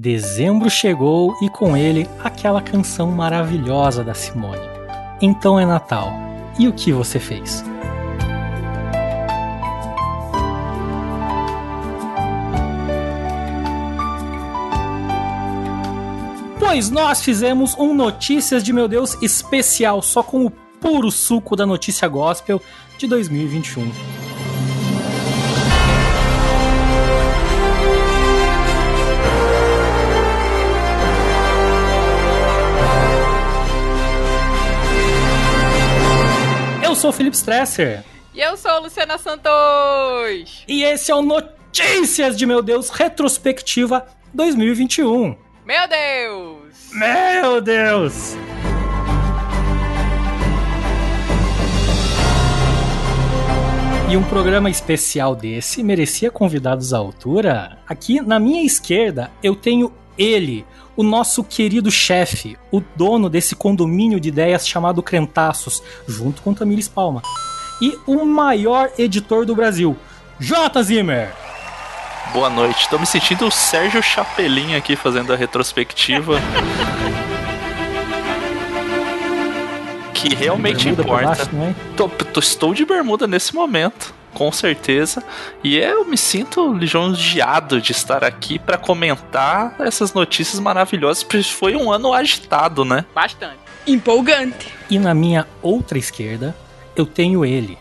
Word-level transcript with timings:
Dezembro 0.00 0.70
chegou 0.70 1.34
e 1.42 1.50
com 1.50 1.76
ele 1.76 2.08
aquela 2.22 2.62
canção 2.62 3.10
maravilhosa 3.10 4.04
da 4.04 4.14
Simone. 4.14 4.62
Então 5.20 5.58
é 5.58 5.66
Natal. 5.66 6.12
E 6.56 6.68
o 6.68 6.72
que 6.72 6.92
você 6.92 7.18
fez? 7.18 7.64
Pois 16.60 16.90
nós 16.90 17.24
fizemos 17.24 17.74
um 17.76 17.92
Notícias 17.92 18.62
de 18.62 18.72
Meu 18.72 18.86
Deus 18.86 19.20
especial, 19.20 20.00
só 20.00 20.22
com 20.22 20.46
o 20.46 20.50
puro 20.80 21.10
suco 21.10 21.56
da 21.56 21.66
notícia 21.66 22.06
gospel 22.06 22.62
de 22.98 23.08
2021. 23.08 24.27
Sou 36.98 37.10
o 37.10 37.12
Felipe 37.12 37.36
Stresser. 37.36 38.02
E 38.34 38.40
eu 38.40 38.56
sou 38.56 38.72
a 38.72 38.78
Luciana 38.80 39.16
Santos. 39.18 40.64
E 40.66 40.82
esse 40.82 41.12
é 41.12 41.14
o 41.14 41.22
Notícias 41.22 42.36
de 42.36 42.44
Meu 42.44 42.60
Deus 42.60 42.90
Retrospectiva 42.90 44.04
2021. 44.34 45.36
Meu 45.64 45.88
Deus! 45.88 46.90
Meu 46.92 47.60
Deus! 47.60 48.36
E 54.10 54.16
um 54.16 54.24
programa 54.24 54.68
especial 54.68 55.36
desse 55.36 55.84
merecia 55.84 56.32
convidados 56.32 56.92
à 56.92 56.98
altura? 56.98 57.78
Aqui 57.86 58.20
na 58.20 58.40
minha 58.40 58.64
esquerda 58.64 59.30
eu 59.40 59.54
tenho 59.54 59.92
ele, 60.16 60.66
o 60.98 61.02
nosso 61.04 61.44
querido 61.44 61.92
chefe, 61.92 62.58
o 62.72 62.82
dono 62.96 63.30
desse 63.30 63.54
condomínio 63.54 64.18
de 64.18 64.30
ideias 64.30 64.66
chamado 64.66 65.00
Crentaços, 65.00 65.80
junto 66.08 66.42
com 66.42 66.52
Tamires 66.52 66.88
Palma. 66.88 67.22
E 67.80 67.96
o 68.04 68.24
maior 68.24 68.90
editor 68.98 69.46
do 69.46 69.54
Brasil, 69.54 69.96
J. 70.40 70.82
Zimmer. 70.82 71.32
Boa 72.32 72.50
noite. 72.50 72.88
Tô 72.88 72.98
me 72.98 73.06
sentindo 73.06 73.46
o 73.46 73.50
Sérgio 73.50 74.02
Chapelin 74.02 74.74
aqui 74.74 74.96
fazendo 74.96 75.32
a 75.32 75.36
retrospectiva. 75.36 76.40
que 80.12 80.34
realmente 80.34 80.88
importa. 80.88 81.26
Baixo, 81.26 81.48
é? 81.62 81.74
tô, 81.96 82.08
tô, 82.08 82.40
estou 82.40 82.74
de 82.74 82.84
bermuda 82.84 83.28
nesse 83.28 83.54
momento, 83.54 84.12
com 84.34 84.50
certeza. 84.52 85.22
E 85.62 85.76
eu 85.76 86.04
me 86.04 86.16
sinto 86.16 86.72
lisonjeado 86.72 87.80
de 87.80 87.92
estar 87.92 88.24
aqui 88.24 88.58
para 88.58 88.78
comentar 88.78 89.74
essas 89.78 90.12
notícias 90.12 90.60
maravilhosas, 90.60 91.22
porque 91.22 91.42
foi 91.42 91.76
um 91.76 91.90
ano 91.90 92.12
agitado, 92.12 92.84
né? 92.84 93.04
Bastante. 93.14 93.58
Empolgante. 93.86 94.72
E 94.90 94.98
na 94.98 95.14
minha 95.14 95.46
outra 95.62 95.98
esquerda, 95.98 96.56
eu 96.94 97.06
tenho 97.06 97.44
ele, 97.44 97.78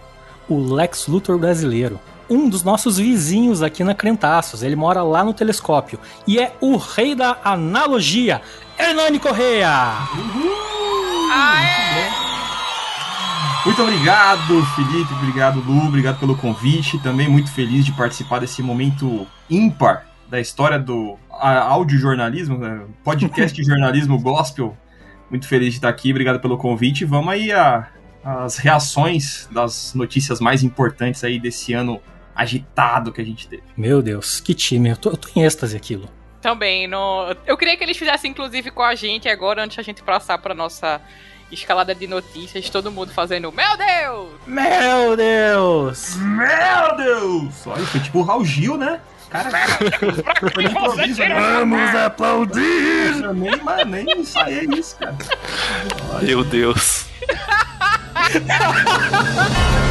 o 0.48 0.74
Lex 0.74 1.08
Luthor 1.08 1.38
brasileiro 1.38 2.00
um 2.30 2.50
dos 2.50 2.64
nossos 2.64 2.98
vizinhos 2.98 3.64
aqui 3.64 3.84
na 3.86 3.96
Crentaços. 3.96 4.62
Ele 4.62 4.76
mora 4.76 5.02
lá 5.02 5.24
no 5.24 5.34
telescópio. 5.34 6.00
E 6.28 6.40
é 6.40 6.54
o 6.60 6.76
rei 6.76 7.16
da 7.16 7.38
analogia, 7.44 8.42
Hernani 8.78 9.20
Correia! 9.20 9.94
Uhul! 10.14 10.68
Muito 13.68 13.84
obrigado, 13.84 14.66
Felipe. 14.78 15.14
Obrigado, 15.14 15.60
Lu. 15.60 15.88
Obrigado 15.88 16.18
pelo 16.22 16.38
convite. 16.38 16.98
Também 17.00 17.28
muito 17.28 17.52
feliz 17.52 17.86
de 17.86 17.92
participar 17.92 18.40
desse 18.40 18.64
momento 18.64 19.28
ímpar 19.50 20.06
da 20.30 20.40
história 20.40 20.80
do 20.80 21.18
audiojornalismo, 21.30 22.58
né? 22.58 22.86
podcast 23.04 23.60
jornalismo 23.62 24.18
gospel. 24.22 24.76
Muito 25.30 25.50
feliz 25.50 25.72
de 25.72 25.80
estar 25.80 25.90
aqui. 25.90 26.12
Obrigado 26.12 26.40
pelo 26.40 26.58
convite. 26.58 27.04
Vamos 27.04 27.28
aí 27.34 27.52
a, 27.52 27.90
as 28.24 28.56
reações 28.56 29.50
das 29.52 29.94
notícias 29.94 30.40
mais 30.40 30.64
importantes 30.64 31.22
aí 31.26 31.38
desse 31.38 31.74
ano 31.74 32.00
agitado 32.34 33.12
que 33.12 33.20
a 33.20 33.26
gente 33.26 33.50
teve. 33.50 33.64
Meu 33.76 34.02
Deus, 34.02 34.40
que 34.40 34.54
time. 34.54 34.92
Eu 34.92 34.96
tô, 34.96 35.10
eu 35.10 35.18
tô 35.18 35.28
em 35.36 35.44
êxtase 35.44 35.76
aquilo. 35.76 36.08
Também. 36.42 36.88
No... 36.88 37.36
Eu 37.46 37.58
queria 37.58 37.76
que 37.76 37.84
eles 37.84 37.98
fizessem, 37.98 38.32
inclusive, 38.32 38.72
com 38.72 38.82
a 38.82 38.96
gente 38.96 39.28
agora, 39.28 39.62
antes 39.62 39.78
a 39.78 39.82
gente 39.82 40.02
passar 40.04 40.38
pra 40.38 40.56
nossa 40.56 41.02
escalada 41.52 41.96
de 41.96 42.08
notícias, 42.08 42.70
todo 42.70 42.92
mundo 42.92 43.12
fazendo 43.14 43.52
Meu 43.52 43.78
Deus! 43.78 44.30
Meu 44.46 45.16
Deus! 45.16 46.16
Meu 46.18 46.98
Deus! 46.98 47.68
Olha, 47.68 47.86
foi 47.86 48.00
tipo 48.00 48.20
o 48.20 48.24
Raul 48.24 48.46
Gil, 48.46 48.78
né? 48.78 49.00
Cara, 49.30 49.50
foi 50.54 50.64
no 50.64 50.70
improviso, 50.70 51.20
né? 51.20 51.40
Vamos 51.40 51.96
aplaudir! 51.96 53.24
Eu 53.24 53.34
nem, 53.34 53.52
nem 53.86 54.22
ensaiei 54.22 54.68
isso, 54.78 54.96
cara. 54.98 55.16
Meu 56.22 56.44
Deus. 56.44 57.06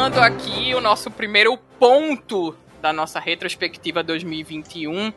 aqui 0.00 0.74
o 0.74 0.80
nosso 0.80 1.10
primeiro 1.10 1.58
ponto 1.78 2.56
da 2.80 2.90
nossa 2.90 3.20
retrospectiva 3.20 4.02
2021. 4.02 5.12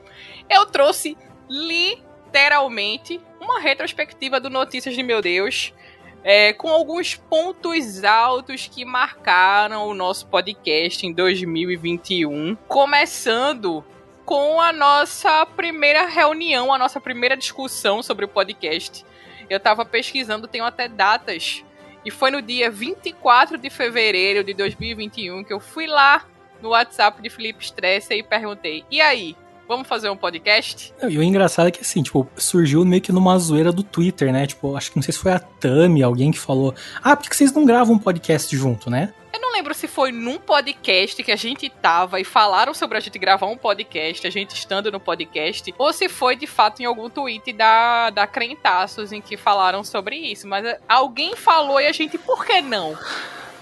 Eu 0.49 0.65
trouxe 0.65 1.17
literalmente 1.49 3.19
uma 3.39 3.61
retrospectiva 3.61 4.41
do 4.41 4.49
Notícias 4.49 4.93
de 4.93 5.01
Meu 5.01 5.21
Deus. 5.21 5.73
É, 6.21 6.51
com 6.51 6.67
alguns 6.69 7.15
pontos 7.15 8.03
altos 8.03 8.67
que 8.67 8.83
marcaram 8.83 9.87
o 9.87 9.93
nosso 9.93 10.27
podcast 10.27 11.07
em 11.07 11.13
2021. 11.13 12.55
Começando 12.67 13.85
com 14.25 14.59
a 14.59 14.73
nossa 14.73 15.45
primeira 15.45 16.07
reunião, 16.07 16.73
a 16.73 16.77
nossa 16.77 16.99
primeira 16.99 17.37
discussão 17.37 18.03
sobre 18.03 18.25
o 18.25 18.27
podcast. 18.27 19.05
Eu 19.49 19.57
estava 19.57 19.85
pesquisando, 19.85 20.47
tenho 20.47 20.65
até 20.65 20.89
datas 20.89 21.63
e 22.05 22.11
foi 22.11 22.31
no 22.31 22.41
dia 22.41 22.69
24 22.69 23.57
de 23.57 23.69
fevereiro 23.69 24.43
de 24.43 24.53
2021 24.53 25.43
que 25.43 25.53
eu 25.53 25.59
fui 25.59 25.87
lá 25.87 26.25
no 26.61 26.69
WhatsApp 26.69 27.21
de 27.21 27.29
Felipe 27.29 27.63
Stresser 27.63 28.17
e 28.17 28.23
perguntei: 28.23 28.83
e 28.89 29.01
aí? 29.01 29.35
Vamos 29.65 29.87
fazer 29.87 30.09
um 30.09 30.17
podcast? 30.17 30.93
E 31.01 31.17
o 31.17 31.23
engraçado 31.23 31.67
é 31.69 31.71
que 31.71 31.79
assim, 31.79 32.03
tipo, 32.03 32.27
surgiu 32.35 32.83
meio 32.83 33.01
que 33.01 33.13
numa 33.13 33.39
zoeira 33.39 33.71
do 33.71 33.81
Twitter, 33.81 34.31
né? 34.31 34.45
Tipo, 34.45 34.75
acho 34.75 34.91
que 34.91 34.97
não 34.97 35.01
sei 35.01 35.13
se 35.13 35.19
foi 35.19 35.31
a 35.31 35.39
Tami, 35.39 36.03
alguém 36.03 36.31
que 36.31 36.37
falou: 36.37 36.75
Ah, 37.01 37.15
por 37.15 37.29
que 37.29 37.35
vocês 37.35 37.53
não 37.53 37.65
gravam 37.65 37.95
um 37.95 37.99
podcast 37.99 38.55
junto, 38.55 38.89
né? 38.89 39.13
Eu 39.33 39.39
não 39.39 39.51
lembro 39.51 39.73
se 39.73 39.87
foi 39.87 40.11
num 40.11 40.37
podcast 40.37 41.23
que 41.23 41.31
a 41.31 41.35
gente 41.35 41.67
tava 41.67 42.19
e 42.19 42.23
falaram 42.23 42.71
sobre 42.71 42.99
a 42.99 43.01
gente 43.01 43.17
gravar 43.17 43.47
um 43.47 43.57
podcast, 43.57 44.27
a 44.27 44.29
gente 44.29 44.53
estando 44.53 44.91
no 44.91 44.99
podcast, 44.99 45.73
ou 45.75 45.91
se 45.91 46.07
foi 46.07 46.35
de 46.35 46.45
fato 46.45 46.81
em 46.81 46.85
algum 46.85 47.09
tweet 47.09 47.51
da, 47.51 48.11
da 48.11 48.27
Crentaços 48.27 49.11
em 49.11 49.19
que 49.19 49.35
falaram 49.35 49.83
sobre 49.83 50.15
isso. 50.17 50.47
Mas 50.47 50.77
alguém 50.87 51.35
falou 51.35 51.81
e 51.81 51.87
a 51.87 51.91
gente, 51.91 52.15
por 52.15 52.45
que 52.45 52.61
não? 52.61 52.95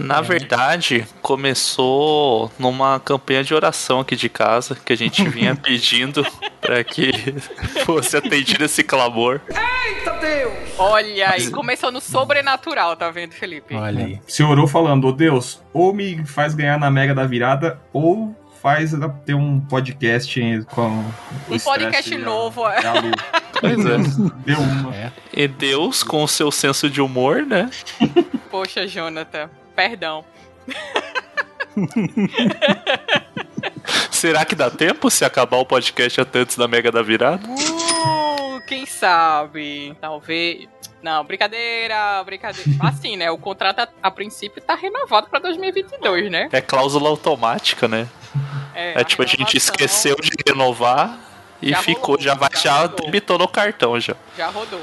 Na 0.01 0.17
é. 0.17 0.21
verdade, 0.21 1.07
começou 1.21 2.51
numa 2.57 2.99
campanha 2.99 3.43
de 3.43 3.53
oração 3.53 3.99
aqui 3.99 4.15
de 4.15 4.29
casa, 4.29 4.75
que 4.75 4.91
a 4.91 4.97
gente 4.97 5.27
vinha 5.27 5.55
pedindo 5.57 6.25
para 6.59 6.83
que 6.83 7.11
fosse 7.85 8.17
atendido 8.17 8.65
esse 8.65 8.83
clamor. 8.83 9.41
Eita 9.49 10.11
Deus! 10.13 10.53
Olha 10.77 11.29
aí, 11.29 11.51
começou 11.51 11.91
no 11.91 12.01
sobrenatural, 12.01 12.95
tá 12.95 13.11
vendo, 13.11 13.33
Felipe? 13.33 13.75
Olha 13.75 14.05
aí. 14.05 14.21
Você 14.25 14.43
orou 14.43 14.67
falando, 14.67 15.05
ô 15.05 15.09
oh, 15.09 15.11
Deus, 15.11 15.61
ou 15.73 15.93
me 15.93 16.25
faz 16.25 16.55
ganhar 16.55 16.79
na 16.79 16.89
Mega 16.89 17.13
da 17.13 17.25
Virada, 17.25 17.79
ou 17.93 18.35
faz 18.61 18.91
ter 19.25 19.33
um 19.33 19.59
podcast 19.59 20.65
com. 20.71 21.03
Um 21.49 21.59
podcast 21.59 22.15
novo, 22.17 22.67
é. 22.67 22.79
Pois 23.59 23.85
é. 23.85 23.97
Deu 24.45 24.59
uma. 24.59 24.95
É. 24.95 25.11
E 25.33 25.47
Deus, 25.47 26.03
com 26.03 26.23
o 26.23 26.27
seu 26.27 26.51
senso 26.51 26.89
de 26.89 27.01
humor, 27.01 27.43
né? 27.43 27.69
Poxa, 28.49 28.87
Jonathan. 28.87 29.49
Perdão. 29.81 30.23
Será 34.11 34.45
que 34.45 34.53
dá 34.53 34.69
tempo 34.69 35.09
se 35.09 35.25
acabar 35.25 35.57
o 35.57 35.65
podcast 35.65 36.21
até 36.21 36.41
antes 36.41 36.55
da 36.55 36.67
Mega 36.67 36.91
da 36.91 37.01
Virada? 37.01 37.41
Uh, 37.47 38.61
quem 38.67 38.85
sabe? 38.85 39.97
Talvez. 39.99 40.67
Não, 41.01 41.23
brincadeira, 41.23 42.23
brincadeira. 42.23 42.69
Assim, 42.79 43.17
né? 43.17 43.31
O 43.31 43.39
contrato 43.39 43.91
a, 44.03 44.11
princípio 44.11 44.61
tá 44.61 44.75
renovado 44.75 45.31
pra 45.31 45.39
2022, 45.39 46.29
né? 46.29 46.47
É 46.51 46.61
cláusula 46.61 47.09
automática, 47.09 47.87
né? 47.87 48.07
É, 48.75 49.01
é 49.01 49.03
tipo, 49.03 49.23
a, 49.23 49.25
a 49.25 49.27
gente 49.27 49.57
esqueceu 49.57 50.15
de 50.21 50.29
renovar 50.47 51.17
e 51.59 51.71
já 51.71 51.81
ficou, 51.81 52.17
rolou, 52.17 52.21
já 52.21 52.35
vai, 52.35 52.49
já, 52.53 52.59
já 52.59 52.87
debitou 52.87 53.39
no 53.39 53.47
cartão 53.47 53.99
já. 53.99 54.15
Já 54.37 54.49
rodou. 54.49 54.79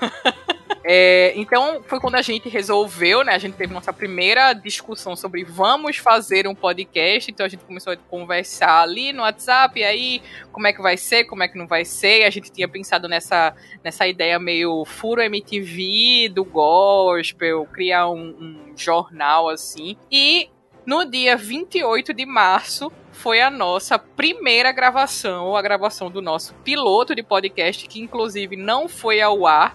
É, 0.86 1.32
então 1.34 1.82
foi 1.86 1.98
quando 1.98 2.16
a 2.16 2.22
gente 2.22 2.46
resolveu, 2.50 3.24
né? 3.24 3.34
A 3.34 3.38
gente 3.38 3.54
teve 3.54 3.72
nossa 3.72 3.90
primeira 3.90 4.52
discussão 4.52 5.16
sobre 5.16 5.42
vamos 5.42 5.96
fazer 5.96 6.46
um 6.46 6.54
podcast. 6.54 7.30
Então 7.30 7.46
a 7.46 7.48
gente 7.48 7.64
começou 7.64 7.94
a 7.94 7.96
conversar 7.96 8.82
ali 8.82 9.10
no 9.10 9.22
WhatsApp, 9.22 9.80
e 9.80 9.82
aí 9.82 10.22
como 10.52 10.66
é 10.66 10.74
que 10.74 10.82
vai 10.82 10.98
ser, 10.98 11.24
como 11.24 11.42
é 11.42 11.48
que 11.48 11.56
não 11.56 11.66
vai 11.66 11.86
ser. 11.86 12.24
A 12.24 12.30
gente 12.30 12.52
tinha 12.52 12.68
pensado 12.68 13.08
nessa, 13.08 13.56
nessa 13.82 14.06
ideia 14.06 14.38
meio 14.38 14.84
furo 14.84 15.22
MTV 15.22 16.28
do 16.28 16.44
gospel, 16.44 17.66
criar 17.72 18.10
um, 18.10 18.28
um 18.38 18.76
jornal 18.76 19.48
assim. 19.48 19.96
E 20.12 20.50
no 20.84 21.06
dia 21.06 21.34
28 21.34 22.12
de 22.12 22.26
março 22.26 22.92
foi 23.10 23.40
a 23.40 23.48
nossa 23.48 23.98
primeira 23.98 24.70
gravação, 24.70 25.56
a 25.56 25.62
gravação 25.62 26.10
do 26.10 26.20
nosso 26.20 26.52
piloto 26.56 27.14
de 27.14 27.22
podcast, 27.22 27.88
que 27.88 28.02
inclusive 28.02 28.54
não 28.54 28.86
foi 28.86 29.22
ao 29.22 29.46
ar 29.46 29.74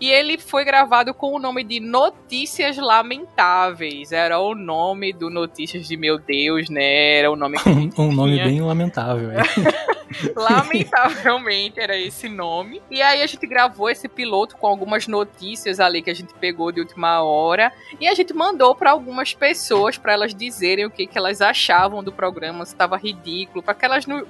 e 0.00 0.10
ele 0.10 0.38
foi 0.38 0.64
gravado 0.64 1.12
com 1.12 1.34
o 1.34 1.38
nome 1.38 1.62
de 1.62 1.78
Notícias 1.78 2.76
Lamentáveis. 2.76 4.12
Era 4.12 4.38
o 4.38 4.54
nome 4.54 5.12
do 5.12 5.28
Notícias 5.28 5.86
de 5.86 5.96
Meu 5.96 6.18
Deus, 6.18 6.68
né? 6.68 7.18
Era 7.18 7.30
o 7.30 7.36
nome 7.36 7.58
que 7.58 7.68
Um 8.00 8.12
nome 8.12 8.42
bem 8.42 8.60
lamentável. 8.60 9.30
É. 9.30 9.42
Lamentavelmente 10.34 11.78
era 11.78 11.96
esse 11.96 12.28
nome. 12.28 12.82
E 12.90 13.00
aí 13.00 13.22
a 13.22 13.26
gente 13.26 13.46
gravou 13.46 13.88
esse 13.88 14.08
piloto 14.08 14.56
com 14.56 14.66
algumas 14.66 15.06
notícias 15.06 15.78
ali 15.78 16.02
que 16.02 16.10
a 16.10 16.14
gente 16.14 16.34
pegou 16.34 16.72
de 16.72 16.80
última 16.80 17.22
hora. 17.22 17.72
E 18.00 18.08
a 18.08 18.14
gente 18.14 18.32
mandou 18.32 18.74
para 18.74 18.90
algumas 18.90 19.34
pessoas 19.34 19.96
para 19.96 20.12
elas 20.12 20.34
dizerem 20.34 20.84
o 20.84 20.90
que, 20.90 21.06
que 21.06 21.16
elas 21.16 21.40
achavam 21.40 22.02
do 22.02 22.12
programa, 22.12 22.64
se 22.64 22.72
estava 22.72 22.96
ridículo, 22.96 23.62
para 23.62 23.74
que 23.74 23.84
elas 23.84 24.06
não, 24.06 24.26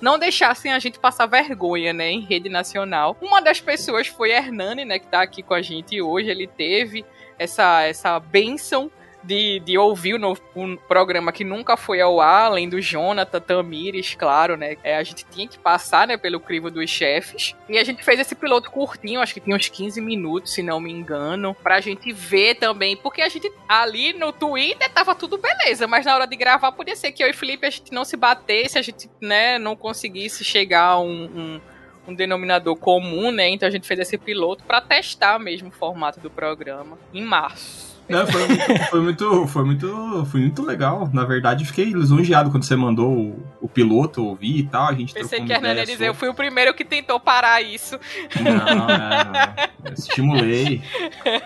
não 0.00 0.18
deixassem 0.18 0.72
a 0.72 0.78
gente 0.78 0.98
passar 0.98 1.26
vergonha, 1.26 1.92
né, 1.92 2.10
em 2.10 2.20
rede 2.20 2.48
nacional. 2.48 3.16
Uma 3.20 3.40
das 3.40 3.60
pessoas 3.60 4.06
foi 4.06 4.30
Hernani, 4.30 4.84
né, 4.84 4.98
que 4.98 5.06
tá 5.14 5.22
aqui 5.22 5.42
com 5.42 5.54
a 5.54 5.62
gente 5.62 6.00
hoje. 6.02 6.28
Ele 6.28 6.46
teve 6.46 7.04
essa, 7.38 7.82
essa 7.82 8.18
benção 8.18 8.90
de, 9.22 9.60
de 9.60 9.78
ouvir 9.78 10.20
um 10.54 10.76
programa 10.76 11.32
que 11.32 11.44
nunca 11.44 11.76
foi 11.76 12.00
ao 12.00 12.20
ar, 12.20 12.46
além 12.46 12.68
do 12.68 12.80
Jonathan 12.80 13.40
Tamires, 13.40 14.14
claro, 14.14 14.56
né? 14.56 14.76
É, 14.84 14.96
a 14.96 15.02
gente 15.02 15.24
tinha 15.30 15.48
que 15.48 15.58
passar, 15.58 16.06
né, 16.06 16.16
pelo 16.16 16.38
crivo 16.38 16.70
dos 16.70 16.90
chefes. 16.90 17.54
E 17.68 17.78
a 17.78 17.84
gente 17.84 18.04
fez 18.04 18.20
esse 18.20 18.34
piloto 18.34 18.70
curtinho, 18.70 19.20
acho 19.20 19.32
que 19.32 19.40
tinha 19.40 19.56
uns 19.56 19.68
15 19.68 20.00
minutos, 20.00 20.52
se 20.52 20.62
não 20.62 20.78
me 20.78 20.92
engano, 20.92 21.56
pra 21.62 21.80
gente 21.80 22.12
ver 22.12 22.56
também, 22.56 22.96
porque 22.96 23.22
a 23.22 23.28
gente 23.28 23.50
ali 23.66 24.12
no 24.12 24.32
Twitter 24.32 24.90
tava 24.90 25.14
tudo 25.14 25.38
beleza, 25.38 25.86
mas 25.86 26.04
na 26.04 26.14
hora 26.14 26.26
de 26.26 26.36
gravar 26.36 26.72
podia 26.72 26.94
ser 26.94 27.12
que 27.12 27.22
eu 27.24 27.28
e 27.28 27.32
Felipe 27.32 27.66
a 27.66 27.70
gente 27.70 27.92
não 27.92 28.04
se 28.04 28.16
batesse, 28.16 28.78
a 28.78 28.82
gente, 28.82 29.08
né, 29.20 29.58
não 29.58 29.74
conseguisse 29.74 30.44
chegar 30.44 30.84
a 30.84 31.00
um, 31.00 31.24
um 31.24 31.60
um 32.06 32.14
denominador 32.14 32.76
comum, 32.76 33.30
né? 33.30 33.48
Então 33.48 33.68
a 33.68 33.70
gente 33.70 33.86
fez 33.86 34.00
esse 34.00 34.18
piloto 34.18 34.64
para 34.64 34.80
testar 34.80 35.38
mesmo 35.38 35.68
o 35.68 35.72
formato 35.72 36.20
do 36.20 36.30
programa 36.30 36.98
em 37.12 37.22
março. 37.22 37.83
Não, 38.08 38.26
foi, 38.26 38.46
muito, 38.46 38.84
foi, 38.90 39.00
muito, 39.00 39.46
foi, 39.46 39.64
muito, 39.64 40.26
foi 40.30 40.40
muito 40.40 40.62
legal. 40.62 41.08
Na 41.12 41.24
verdade, 41.24 41.64
fiquei 41.64 41.86
lisonjeado 41.86 42.50
quando 42.50 42.64
você 42.64 42.76
mandou 42.76 43.10
o, 43.10 43.46
o 43.62 43.68
piloto 43.68 44.24
ouvir 44.24 44.58
e 44.58 44.62
tal. 44.64 44.88
A 44.88 44.94
gente 44.94 45.14
Pensei 45.14 45.40
que 45.42 45.52
a 45.52 45.56
Hernani 45.56 45.80
ia 45.80 45.86
dizer, 45.86 46.08
eu 46.08 46.14
fui 46.14 46.28
o 46.28 46.34
primeiro 46.34 46.74
que 46.74 46.84
tentou 46.84 47.18
parar 47.18 47.62
isso. 47.62 47.98
Não, 48.40 48.50
é, 48.50 48.74
não. 48.74 49.64
Eu 49.84 49.92
estimulei. 49.94 50.82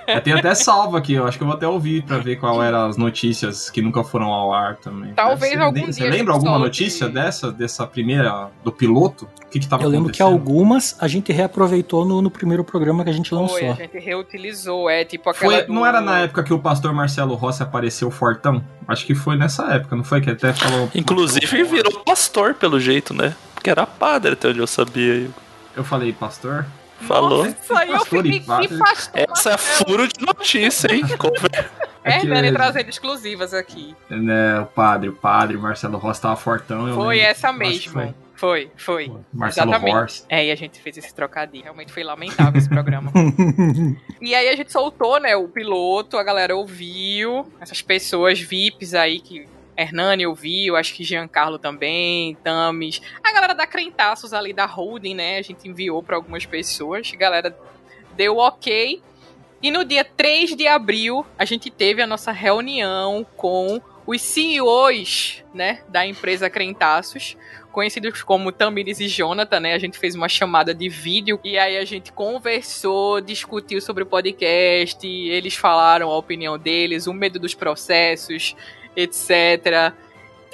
Eu 0.07 0.21
tenho 0.21 0.39
até 0.39 0.55
salvo 0.55 0.97
aqui, 0.97 1.15
eu 1.15 1.27
acho 1.27 1.39
que 1.39 1.43
eu 1.45 1.47
vou 1.47 1.57
até 1.57 1.67
ouvir 1.67 2.03
pra 2.03 2.19
ver 2.19 2.37
qual 2.37 2.63
eram 2.63 2.87
as 2.87 2.97
notícias 2.97 3.71
que 3.71 3.81
nunca 3.81 4.03
foram 4.03 4.27
ao 4.27 4.53
ar 4.53 4.77
também. 4.77 5.13
Talvez 5.15 5.53
você, 5.53 5.59
algum 5.59 5.87
Você 5.87 6.09
lembra 6.09 6.35
alguma 6.35 6.59
notícia 6.59 7.09
dessa, 7.09 7.53
dessa 7.53 7.87
primeira, 7.87 8.51
do 8.65 8.73
piloto? 8.73 9.29
O 9.45 9.51
que 9.51 9.61
que 9.61 9.69
tava 9.69 9.83
Eu 9.83 9.89
lembro 9.89 10.13
que 10.13 10.23
algumas 10.23 10.97
a 11.01 11.09
gente 11.09 11.33
reaproveitou 11.33 12.05
no, 12.05 12.21
no 12.21 12.31
primeiro 12.31 12.65
programa 12.65 13.05
que 13.05 13.11
a 13.11 13.13
gente 13.13 13.33
lançou. 13.35 13.59
Foi, 13.59 13.69
a 13.69 13.75
gente 13.75 13.99
reutilizou, 13.99 14.91
é 14.91 15.05
tipo 15.05 15.31
aquela 15.31 15.53
Foi, 15.53 15.63
do... 15.65 15.73
Não 15.73 15.87
era 15.87 16.01
na 16.01 16.21
época 16.21 16.43
que 16.49 16.55
o 16.55 16.59
pastor 16.59 16.95
Marcelo 16.95 17.35
Rossi 17.35 17.63
apareceu 17.63 18.11
fortão? 18.11 18.65
Acho 18.89 19.05
que 19.05 19.15
foi 19.15 19.37
nessa 19.37 19.67
época, 19.75 19.95
não 19.95 20.03
foi? 20.03 20.23
Que 20.23 20.31
até 20.31 20.53
falou. 20.55 20.91
Inclusive 20.95 21.63
virou 21.63 22.01
pastor, 22.01 22.55
pelo 22.55 22.81
jeito, 22.81 23.13
né? 23.13 23.37
Porque 23.55 23.69
era 23.69 23.87
padre 23.87 24.33
até 24.33 24.49
onde 24.49 24.59
eu 24.59 24.67
sabia. 24.67 25.29
Eu 25.77 25.85
falei 25.85 26.13
pastor? 26.13 26.65
Falou. 27.03 27.45
Nossa, 27.45 27.57
isso 27.63 27.77
aí 27.77 27.91
eu 27.91 28.01
fiquei 28.01 28.43
Essa 29.13 29.51
é 29.51 29.59
furo 29.59 30.09
de 30.09 30.25
notícia, 30.25 30.93
hein? 30.93 31.03
é, 32.03 32.25
Dani 32.25 32.51
trazendo 32.51 32.89
exclusivas 32.89 33.53
aqui. 33.53 33.95
Né, 34.09 34.59
o 34.61 34.67
padre, 34.67 35.11
o 35.11 35.13
padre, 35.13 35.59
Marcelo 35.59 35.99
Rossi 35.99 36.23
tava 36.23 36.37
fortão. 36.37 36.93
Foi 36.95 37.21
essa 37.21 37.53
mesmo. 37.53 38.15
Foi, 38.39 38.71
foi. 38.77 39.11
Marcelo 39.33 39.73
Exatamente. 39.73 39.97
Horst. 39.97 40.25
É, 40.29 40.47
e 40.47 40.53
a 40.53 40.55
gente 40.55 40.81
fez 40.81 40.97
esse 40.97 41.13
trocadilho. 41.13 41.65
Realmente 41.65 41.93
foi 41.93 42.05
lamentável 42.05 42.57
esse 42.57 42.69
programa. 42.69 43.11
e 44.23 44.33
aí 44.33 44.49
a 44.49 44.55
gente 44.55 44.71
soltou, 44.71 45.19
né, 45.19 45.35
o 45.35 45.49
piloto, 45.49 46.17
a 46.17 46.23
galera 46.23 46.55
ouviu, 46.55 47.53
essas 47.61 47.83
pessoas 47.83 48.39
VIPs 48.39 48.95
aí 48.95 49.19
que 49.19 49.49
Hernani 49.77 50.25
ouviu, 50.25 50.77
acho 50.77 50.95
que 50.95 51.03
Giancarlo 51.03 51.59
também, 51.59 52.37
Tamis. 52.37 53.03
A 53.25 53.33
galera 53.33 53.57
da 53.57 53.67
Crentaços 53.67 54.33
ali 54.33 54.53
da 54.53 54.67
Holding, 54.67 55.17
né? 55.17 55.39
A 55.39 55.43
gente 55.43 55.69
enviou 55.69 56.01
para 56.01 56.15
algumas 56.15 56.47
pessoas. 56.47 57.11
A 57.13 57.17
galera 57.17 57.59
deu 58.15 58.37
ok. 58.37 59.03
E 59.61 59.73
no 59.73 59.85
dia 59.85 60.05
3 60.05 60.55
de 60.55 60.69
abril, 60.69 61.27
a 61.37 61.45
gente 61.45 61.73
teve 61.73 62.01
a 62.01 62.07
nossa 62.07 62.31
reunião 62.31 63.27
com 63.37 63.81
os 64.07 64.23
CEOs, 64.23 65.45
né, 65.53 65.83
da 65.89 66.07
empresa 66.07 66.49
Crentaços 66.49 67.37
conhecidos 67.79 68.25
como 68.25 68.51
Tamires 68.51 68.99
e 68.99 69.07
Jonathan, 69.07 69.61
né? 69.61 69.73
A 69.73 69.79
gente 69.79 70.01
fez 70.01 70.17
uma 70.17 70.29
chamada 70.29 70.75
de 70.75 70.89
vídeo 70.89 71.39
e 71.45 71.57
aí 71.57 71.77
a 71.79 71.85
gente 71.85 72.11
conversou, 72.11 73.21
discutiu 73.21 73.81
sobre 73.81 74.03
o 74.03 74.07
podcast, 74.07 75.07
eles 75.07 75.55
falaram 75.55 76.11
a 76.11 76.17
opinião 76.17 76.59
deles, 76.59 77.07
o 77.07 77.15
medo 77.15 77.39
dos 77.39 77.55
processos, 77.55 78.57
etc. 78.97 79.95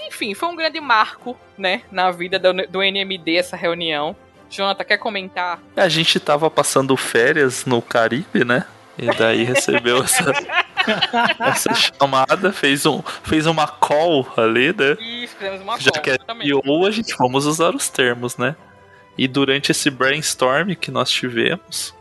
Enfim, 0.06 0.35
foi 0.35 0.50
um 0.50 0.55
grande 0.55 0.79
marco, 0.82 1.35
né, 1.56 1.81
na 1.91 2.11
vida 2.11 2.38
do, 2.38 2.53
do 2.69 2.82
NMD 2.82 3.37
essa 3.37 3.56
reunião. 3.56 4.15
Jonathan, 4.50 4.85
quer 4.85 4.99
comentar? 4.99 5.62
A 5.75 5.88
gente 5.88 6.21
tava 6.21 6.50
passando 6.50 6.94
férias 6.94 7.65
no 7.65 7.81
Caribe, 7.81 8.44
né? 8.44 8.67
E 8.99 9.06
daí 9.06 9.44
recebeu 9.49 10.05
essa, 10.05 10.31
essa 11.40 11.75
chamada, 11.75 12.52
fez, 12.52 12.86
um, 12.86 13.02
fez 13.22 13.46
uma 13.46 13.66
call 13.66 14.26
ali, 14.36 14.69
né? 14.69 14.96
Isso, 15.00 15.36
fizemos 15.36 15.60
uma 15.60 15.78
Já 15.78 15.90
call. 15.92 16.02
que 16.02 16.10
é 16.10 16.19
ou 16.64 16.86
a 16.86 16.90
gente 16.90 17.14
vamos 17.19 17.46
usar 17.46 17.75
os 17.75 17.88
termos, 17.88 18.36
né? 18.36 18.56
E 19.16 19.28
durante 19.28 19.70
esse 19.70 19.90
brainstorm 19.90 20.75
que 20.75 20.90
nós 20.90 21.10
tivemos, 21.10 21.94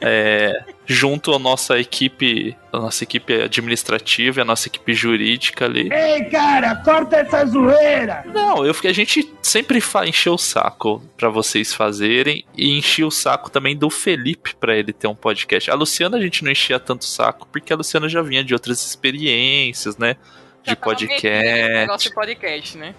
é, 0.00 0.62
junto 0.86 1.32
à 1.34 1.38
nossa 1.38 1.78
equipe, 1.78 2.56
a 2.72 2.78
nossa 2.78 3.04
equipe 3.04 3.42
administrativa, 3.42 4.42
a 4.42 4.44
nossa 4.44 4.68
equipe 4.68 4.94
jurídica 4.94 5.64
ali. 5.64 5.92
Ei, 5.92 6.24
cara, 6.24 6.76
corta 6.76 7.16
essa 7.16 7.44
zoeira! 7.46 8.24
Não, 8.26 8.64
eu 8.64 8.74
a 8.86 8.92
gente 8.92 9.32
sempre 9.42 9.82
encheu 10.06 10.34
o 10.34 10.38
saco 10.38 11.02
para 11.16 11.28
vocês 11.28 11.74
fazerem 11.74 12.44
e 12.56 12.78
enchia 12.78 13.06
o 13.06 13.10
saco 13.10 13.50
também 13.50 13.76
do 13.76 13.90
Felipe 13.90 14.54
para 14.54 14.76
ele 14.76 14.92
ter 14.92 15.08
um 15.08 15.14
podcast. 15.14 15.70
A 15.70 15.74
Luciana 15.74 16.16
a 16.16 16.20
gente 16.20 16.44
não 16.44 16.52
enchia 16.52 16.78
tanto 16.78 17.02
o 17.02 17.06
saco 17.06 17.48
porque 17.50 17.72
a 17.72 17.76
Luciana 17.76 18.08
já 18.08 18.22
vinha 18.22 18.44
de 18.44 18.54
outras 18.54 18.84
experiências, 18.86 19.96
né? 19.96 20.16
De 20.62 20.76
podcast. 20.76 21.48
Negócio 21.72 22.10
de 22.10 22.14
podcast, 22.14 22.78
né? 22.78 22.94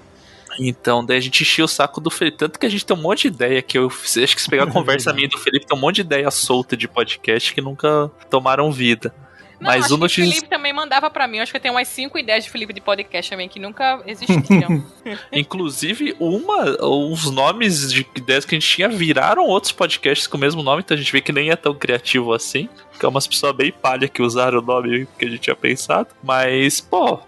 Então, 0.59 1.05
daí 1.05 1.17
a 1.17 1.21
gente 1.21 1.43
enchia 1.43 1.65
o 1.65 1.67
saco 1.67 2.01
do 2.01 2.09
Felipe. 2.09 2.37
Tanto 2.37 2.59
que 2.59 2.65
a 2.65 2.69
gente 2.69 2.85
tem 2.85 2.95
um 2.95 3.01
monte 3.01 3.23
de 3.23 3.27
ideia 3.27 3.61
que 3.61 3.77
eu 3.77 3.87
acho 3.87 4.35
que 4.35 4.41
se 4.41 4.49
pegar 4.49 4.63
a 4.63 4.67
conversa 4.71 5.13
minha 5.13 5.27
do 5.27 5.37
Felipe, 5.37 5.65
tem 5.65 5.77
um 5.77 5.81
monte 5.81 5.95
de 5.95 6.01
ideia 6.01 6.29
solta 6.31 6.75
de 6.75 6.87
podcast 6.87 7.53
que 7.53 7.61
nunca 7.61 8.11
tomaram 8.29 8.71
vida. 8.71 9.13
Não, 9.59 9.71
Mas 9.71 9.89
o 9.89 9.97
notícia... 9.97 10.23
Felipe 10.23 10.47
também 10.47 10.71
mandava 10.71 11.09
para 11.09 11.27
mim. 11.27 11.37
Eu 11.37 11.43
acho 11.43 11.51
que 11.51 11.59
tem 11.59 11.71
umas 11.71 11.87
cinco 11.87 12.17
ideias 12.17 12.43
de 12.43 12.49
Felipe 12.49 12.73
de 12.73 12.81
podcast 12.81 13.29
também 13.29 13.49
que 13.49 13.59
nunca 13.59 14.01
existiam. 14.05 14.83
Inclusive, 15.33 16.15
uma, 16.19 16.77
os 16.85 17.31
nomes 17.31 17.91
de 17.91 18.05
ideias 18.15 18.45
que 18.45 18.55
a 18.55 18.59
gente 18.59 18.69
tinha 18.69 18.87
viraram 18.87 19.45
outros 19.45 19.71
podcasts 19.71 20.27
com 20.27 20.37
o 20.37 20.39
mesmo 20.39 20.61
nome, 20.61 20.83
então 20.83 20.95
a 20.95 20.97
gente 20.97 21.11
vê 21.11 21.21
que 21.21 21.31
nem 21.31 21.49
é 21.49 21.55
tão 21.55 21.73
criativo 21.73 22.33
assim. 22.33 22.69
Que 22.99 23.05
é 23.05 23.09
umas 23.09 23.27
pessoas 23.27 23.55
bem 23.55 23.71
palha 23.71 24.07
que 24.07 24.21
usaram 24.21 24.59
o 24.59 24.61
nome 24.61 25.07
que 25.17 25.25
a 25.25 25.29
gente 25.29 25.39
tinha 25.39 25.55
pensado. 25.55 26.09
Mas, 26.23 26.79
pô, 26.79 27.19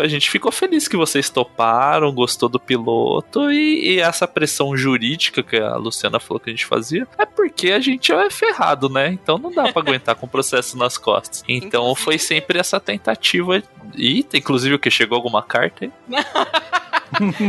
a 0.00 0.08
gente 0.08 0.28
ficou 0.28 0.50
feliz 0.50 0.88
que 0.88 0.96
vocês 0.96 1.30
toparam, 1.30 2.12
gostou 2.12 2.48
do 2.48 2.58
piloto 2.58 3.50
e, 3.50 3.94
e, 3.94 4.00
essa 4.00 4.26
pressão 4.26 4.76
jurídica 4.76 5.42
que 5.42 5.56
a 5.56 5.76
Luciana 5.76 6.18
falou 6.18 6.40
que 6.40 6.50
a 6.50 6.52
gente 6.52 6.66
fazia 6.66 7.06
é 7.16 7.24
porque 7.24 7.70
a 7.70 7.80
gente 7.80 8.12
é 8.12 8.30
ferrado, 8.30 8.88
né? 8.88 9.08
Então 9.08 9.38
não 9.38 9.52
dá 9.52 9.72
para 9.72 9.82
aguentar 9.82 10.16
com 10.16 10.26
o 10.26 10.28
processo 10.28 10.76
nas 10.76 10.98
costas. 10.98 11.44
Então 11.48 11.94
foi 11.94 12.18
sempre 12.18 12.58
essa 12.58 12.80
tentativa 12.80 13.62
e 13.96 14.26
inclusive 14.34 14.74
o 14.74 14.78
que 14.78 14.90
chegou 14.90 15.16
alguma 15.16 15.42
carta 15.42 15.84
aí? 15.84 15.92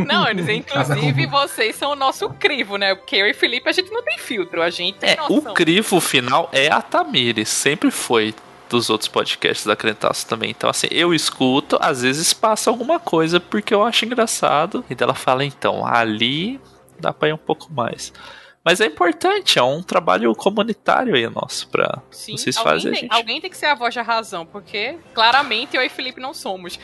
Não, 0.07 0.27
eles, 0.27 0.47
inclusive, 0.47 1.25
vocês 1.25 1.75
são 1.75 1.91
o 1.91 1.95
nosso 1.95 2.29
crivo, 2.29 2.77
né? 2.77 2.95
Porque 2.95 3.17
eu 3.17 3.27
e 3.27 3.33
Felipe, 3.33 3.67
a 3.67 3.73
gente 3.73 3.91
não 3.91 4.01
tem 4.01 4.17
filtro, 4.17 4.61
a 4.61 4.69
gente 4.69 4.97
tem 4.97 5.09
é, 5.09 5.17
O 5.27 5.41
crivo 5.53 5.99
final 5.99 6.49
é 6.53 6.71
a 6.71 6.81
Tamires, 6.81 7.49
sempre 7.49 7.91
foi 7.91 8.33
dos 8.69 8.89
outros 8.89 9.07
podcasts 9.07 9.65
da 9.65 9.75
Crentaço 9.75 10.27
também. 10.27 10.51
Então, 10.51 10.69
assim, 10.69 10.87
eu 10.91 11.13
escuto, 11.13 11.77
às 11.81 12.01
vezes 12.01 12.33
passa 12.33 12.69
alguma 12.69 12.99
coisa 12.99 13.39
porque 13.39 13.73
eu 13.73 13.83
acho 13.83 14.05
engraçado. 14.05 14.85
E 14.89 14.95
ela 14.99 15.15
fala, 15.15 15.43
então, 15.43 15.85
ali 15.85 16.59
dá 16.99 17.11
pra 17.11 17.29
ir 17.29 17.33
um 17.33 17.37
pouco 17.37 17.71
mais. 17.73 18.13
Mas 18.63 18.81
é 18.81 18.85
importante, 18.85 19.57
é 19.57 19.63
um 19.63 19.81
trabalho 19.81 20.35
comunitário 20.35 21.15
aí 21.15 21.27
nosso 21.29 21.67
pra 21.69 22.01
Sim, 22.11 22.37
vocês 22.37 22.57
fazerem. 22.57 23.01
Tem, 23.01 23.09
alguém 23.11 23.41
tem 23.41 23.49
que 23.49 23.57
ser 23.57 23.67
a 23.67 23.75
voz 23.75 23.95
da 23.95 24.01
razão, 24.01 24.45
porque 24.45 24.97
claramente 25.13 25.75
eu 25.75 25.81
e 25.81 25.89
Felipe 25.89 26.19
não 26.19 26.33
somos. 26.33 26.77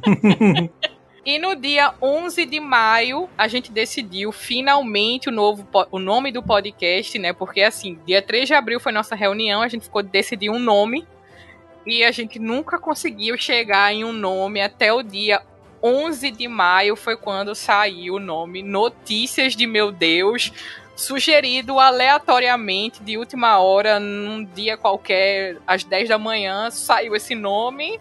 E 1.24 1.38
no 1.38 1.54
dia 1.54 1.92
11 2.00 2.46
de 2.46 2.58
maio, 2.60 3.28
a 3.36 3.46
gente 3.46 3.70
decidiu 3.70 4.32
finalmente 4.32 5.28
o 5.28 5.32
novo 5.32 5.66
o 5.90 5.98
nome 5.98 6.32
do 6.32 6.42
podcast, 6.42 7.18
né? 7.18 7.32
Porque 7.32 7.60
assim, 7.60 7.98
dia 8.06 8.22
3 8.22 8.48
de 8.48 8.54
abril 8.54 8.80
foi 8.80 8.90
nossa 8.90 9.14
reunião, 9.14 9.60
a 9.60 9.68
gente 9.68 9.84
ficou 9.84 10.02
de 10.02 10.08
decidir 10.08 10.48
um 10.48 10.58
nome 10.58 11.06
e 11.84 12.02
a 12.04 12.10
gente 12.10 12.38
nunca 12.38 12.78
conseguiu 12.78 13.36
chegar 13.36 13.92
em 13.92 14.04
um 14.04 14.12
nome 14.12 14.62
até 14.62 14.92
o 14.92 15.02
dia 15.02 15.42
11 15.82 16.30
de 16.30 16.46
maio 16.46 16.94
foi 16.94 17.16
quando 17.16 17.54
saiu 17.54 18.14
o 18.14 18.20
nome 18.20 18.62
Notícias 18.62 19.56
de 19.56 19.66
Meu 19.66 19.90
Deus, 19.90 20.52
sugerido 20.94 21.78
aleatoriamente 21.78 23.02
de 23.02 23.16
última 23.16 23.58
hora, 23.58 23.98
num 23.98 24.44
dia 24.44 24.76
qualquer, 24.76 25.56
às 25.66 25.82
10 25.84 26.08
da 26.08 26.18
manhã, 26.18 26.70
saiu 26.70 27.16
esse 27.16 27.34
nome 27.34 27.98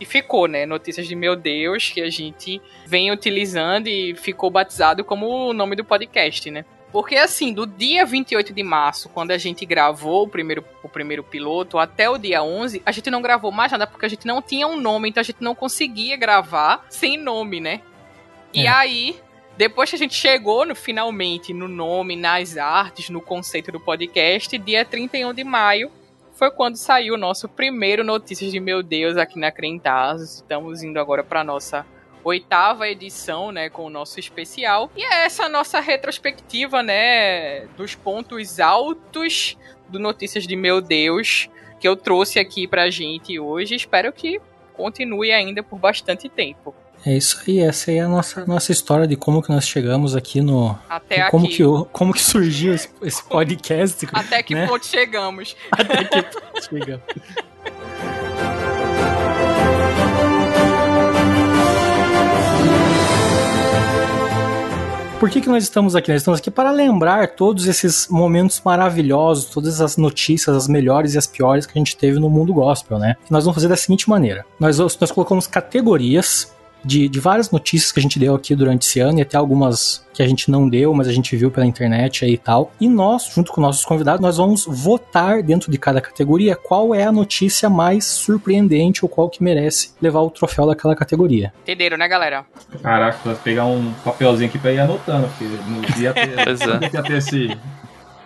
e 0.00 0.06
ficou, 0.06 0.48
né? 0.48 0.64
Notícias 0.64 1.06
de 1.06 1.14
Meu 1.14 1.36
Deus, 1.36 1.90
que 1.90 2.00
a 2.00 2.08
gente 2.08 2.60
vem 2.86 3.12
utilizando 3.12 3.86
e 3.86 4.16
ficou 4.16 4.50
batizado 4.50 5.04
como 5.04 5.26
o 5.26 5.52
nome 5.52 5.76
do 5.76 5.84
podcast, 5.84 6.50
né? 6.50 6.64
Porque, 6.90 7.14
assim, 7.14 7.52
do 7.52 7.66
dia 7.66 8.04
28 8.04 8.52
de 8.52 8.62
março, 8.64 9.08
quando 9.10 9.30
a 9.30 9.38
gente 9.38 9.64
gravou 9.64 10.24
o 10.24 10.28
primeiro, 10.28 10.64
o 10.82 10.88
primeiro 10.88 11.22
piloto, 11.22 11.78
até 11.78 12.10
o 12.10 12.18
dia 12.18 12.42
11, 12.42 12.82
a 12.84 12.90
gente 12.90 13.10
não 13.10 13.22
gravou 13.22 13.52
mais 13.52 13.70
nada 13.70 13.86
porque 13.86 14.06
a 14.06 14.08
gente 14.08 14.26
não 14.26 14.42
tinha 14.42 14.66
um 14.66 14.80
nome, 14.80 15.08
então 15.08 15.20
a 15.20 15.24
gente 15.24 15.40
não 15.40 15.54
conseguia 15.54 16.16
gravar 16.16 16.84
sem 16.88 17.16
nome, 17.16 17.60
né? 17.60 17.80
E 18.52 18.66
é. 18.66 18.68
aí, 18.68 19.20
depois 19.56 19.90
que 19.90 19.96
a 19.96 19.98
gente 19.98 20.14
chegou 20.14 20.66
no, 20.66 20.74
finalmente 20.74 21.54
no 21.54 21.68
nome, 21.68 22.16
nas 22.16 22.56
artes, 22.56 23.08
no 23.08 23.20
conceito 23.20 23.70
do 23.70 23.78
podcast, 23.78 24.58
dia 24.58 24.84
31 24.84 25.32
de 25.32 25.44
maio, 25.44 25.92
foi 26.40 26.50
quando 26.50 26.76
saiu 26.76 27.16
o 27.16 27.18
nosso 27.18 27.46
primeiro 27.50 28.02
Notícias 28.02 28.50
de 28.50 28.58
Meu 28.58 28.82
Deus 28.82 29.18
aqui 29.18 29.38
na 29.38 29.52
Crentaz. 29.52 30.36
Estamos 30.36 30.82
indo 30.82 30.98
agora 30.98 31.22
para 31.22 31.44
nossa 31.44 31.84
oitava 32.24 32.88
edição, 32.88 33.52
né, 33.52 33.68
com 33.68 33.84
o 33.84 33.90
nosso 33.90 34.18
especial. 34.18 34.90
E 34.96 35.04
é 35.04 35.26
essa 35.26 35.50
nossa 35.50 35.80
retrospectiva, 35.80 36.82
né, 36.82 37.66
dos 37.76 37.94
pontos 37.94 38.58
altos 38.58 39.58
do 39.86 39.98
Notícias 39.98 40.46
de 40.46 40.56
Meu 40.56 40.80
Deus 40.80 41.50
que 41.78 41.86
eu 41.86 41.94
trouxe 41.94 42.38
aqui 42.38 42.66
pra 42.66 42.88
gente 42.88 43.38
hoje. 43.38 43.74
Espero 43.74 44.10
que 44.10 44.40
continue 44.72 45.32
ainda 45.32 45.62
por 45.62 45.78
bastante 45.78 46.26
tempo. 46.26 46.74
É 47.04 47.16
isso 47.16 47.40
aí, 47.48 47.60
essa 47.60 47.90
aí 47.90 47.96
é 47.96 48.02
a 48.02 48.08
nossa, 48.08 48.44
nossa 48.44 48.72
história 48.72 49.06
de 49.06 49.16
como 49.16 49.42
que 49.42 49.48
nós 49.48 49.66
chegamos 49.66 50.14
aqui 50.14 50.42
no. 50.42 50.78
Até 50.86 51.30
como 51.30 51.46
aqui. 51.46 51.56
Que, 51.56 51.64
como 51.92 52.12
que 52.12 52.20
surgiu 52.20 52.74
esse, 52.74 52.90
esse 53.00 53.24
podcast. 53.24 54.06
Até 54.12 54.42
que 54.42 54.54
né? 54.54 54.66
ponto 54.66 54.84
chegamos. 54.84 55.56
Até 55.72 56.04
que 56.04 56.22
ponto 56.22 56.68
chegamos. 56.68 57.02
Por 65.18 65.30
que, 65.30 65.40
que 65.40 65.48
nós 65.48 65.62
estamos 65.62 65.96
aqui? 65.96 66.10
Nós 66.10 66.20
estamos 66.20 66.40
aqui 66.40 66.50
para 66.50 66.70
lembrar 66.70 67.28
todos 67.28 67.66
esses 67.66 68.08
momentos 68.08 68.60
maravilhosos, 68.62 69.46
todas 69.46 69.80
as 69.80 69.96
notícias, 69.96 70.54
as 70.54 70.68
melhores 70.68 71.14
e 71.14 71.18
as 71.18 71.26
piores 71.26 71.64
que 71.64 71.78
a 71.78 71.78
gente 71.78 71.96
teve 71.96 72.18
no 72.18 72.28
mundo 72.28 72.52
gospel, 72.52 72.98
né? 72.98 73.16
E 73.28 73.32
nós 73.32 73.44
vamos 73.44 73.54
fazer 73.54 73.68
da 73.68 73.76
seguinte 73.76 74.08
maneira: 74.08 74.44
nós, 74.58 74.78
nós 74.78 75.10
colocamos 75.10 75.46
categorias 75.46 76.52
de, 76.84 77.08
de 77.08 77.20
várias 77.20 77.50
notícias 77.50 77.92
que 77.92 77.98
a 77.98 78.02
gente 78.02 78.18
deu 78.18 78.34
aqui 78.34 78.54
durante 78.54 78.86
esse 78.86 79.00
ano 79.00 79.18
e 79.18 79.22
até 79.22 79.36
algumas 79.36 80.04
que 80.12 80.22
a 80.22 80.26
gente 80.26 80.50
não 80.50 80.68
deu, 80.68 80.92
mas 80.92 81.08
a 81.08 81.12
gente 81.12 81.34
viu 81.36 81.50
pela 81.50 81.64
internet 81.64 82.24
aí 82.24 82.34
e 82.34 82.38
tal. 82.38 82.72
E 82.80 82.88
nós, 82.88 83.30
junto 83.34 83.52
com 83.52 83.60
nossos 83.60 83.84
convidados, 83.84 84.20
nós 84.20 84.36
vamos 84.36 84.66
votar 84.66 85.42
dentro 85.42 85.70
de 85.70 85.78
cada 85.78 86.00
categoria 86.00 86.56
qual 86.56 86.94
é 86.94 87.04
a 87.04 87.12
notícia 87.12 87.70
mais 87.70 88.04
surpreendente 88.04 89.04
ou 89.04 89.08
qual 89.08 89.30
que 89.30 89.42
merece 89.42 89.94
levar 90.00 90.20
o 90.20 90.30
troféu 90.30 90.66
daquela 90.66 90.94
categoria. 90.96 91.52
Entenderam, 91.62 91.96
né, 91.96 92.08
galera? 92.08 92.44
Caraca, 92.82 93.18
vou 93.24 93.34
pegar 93.36 93.66
um 93.66 93.92
papelzinho 94.04 94.48
aqui 94.48 94.58
pra 94.58 94.72
ir 94.72 94.80
anotando, 94.80 95.28
porque 95.28 95.44
não 95.44 96.02
ia 96.02 96.12
ter, 96.12 96.38
é. 96.38 96.94
ia 96.94 97.02
ter 97.02 97.12
esse, 97.12 97.56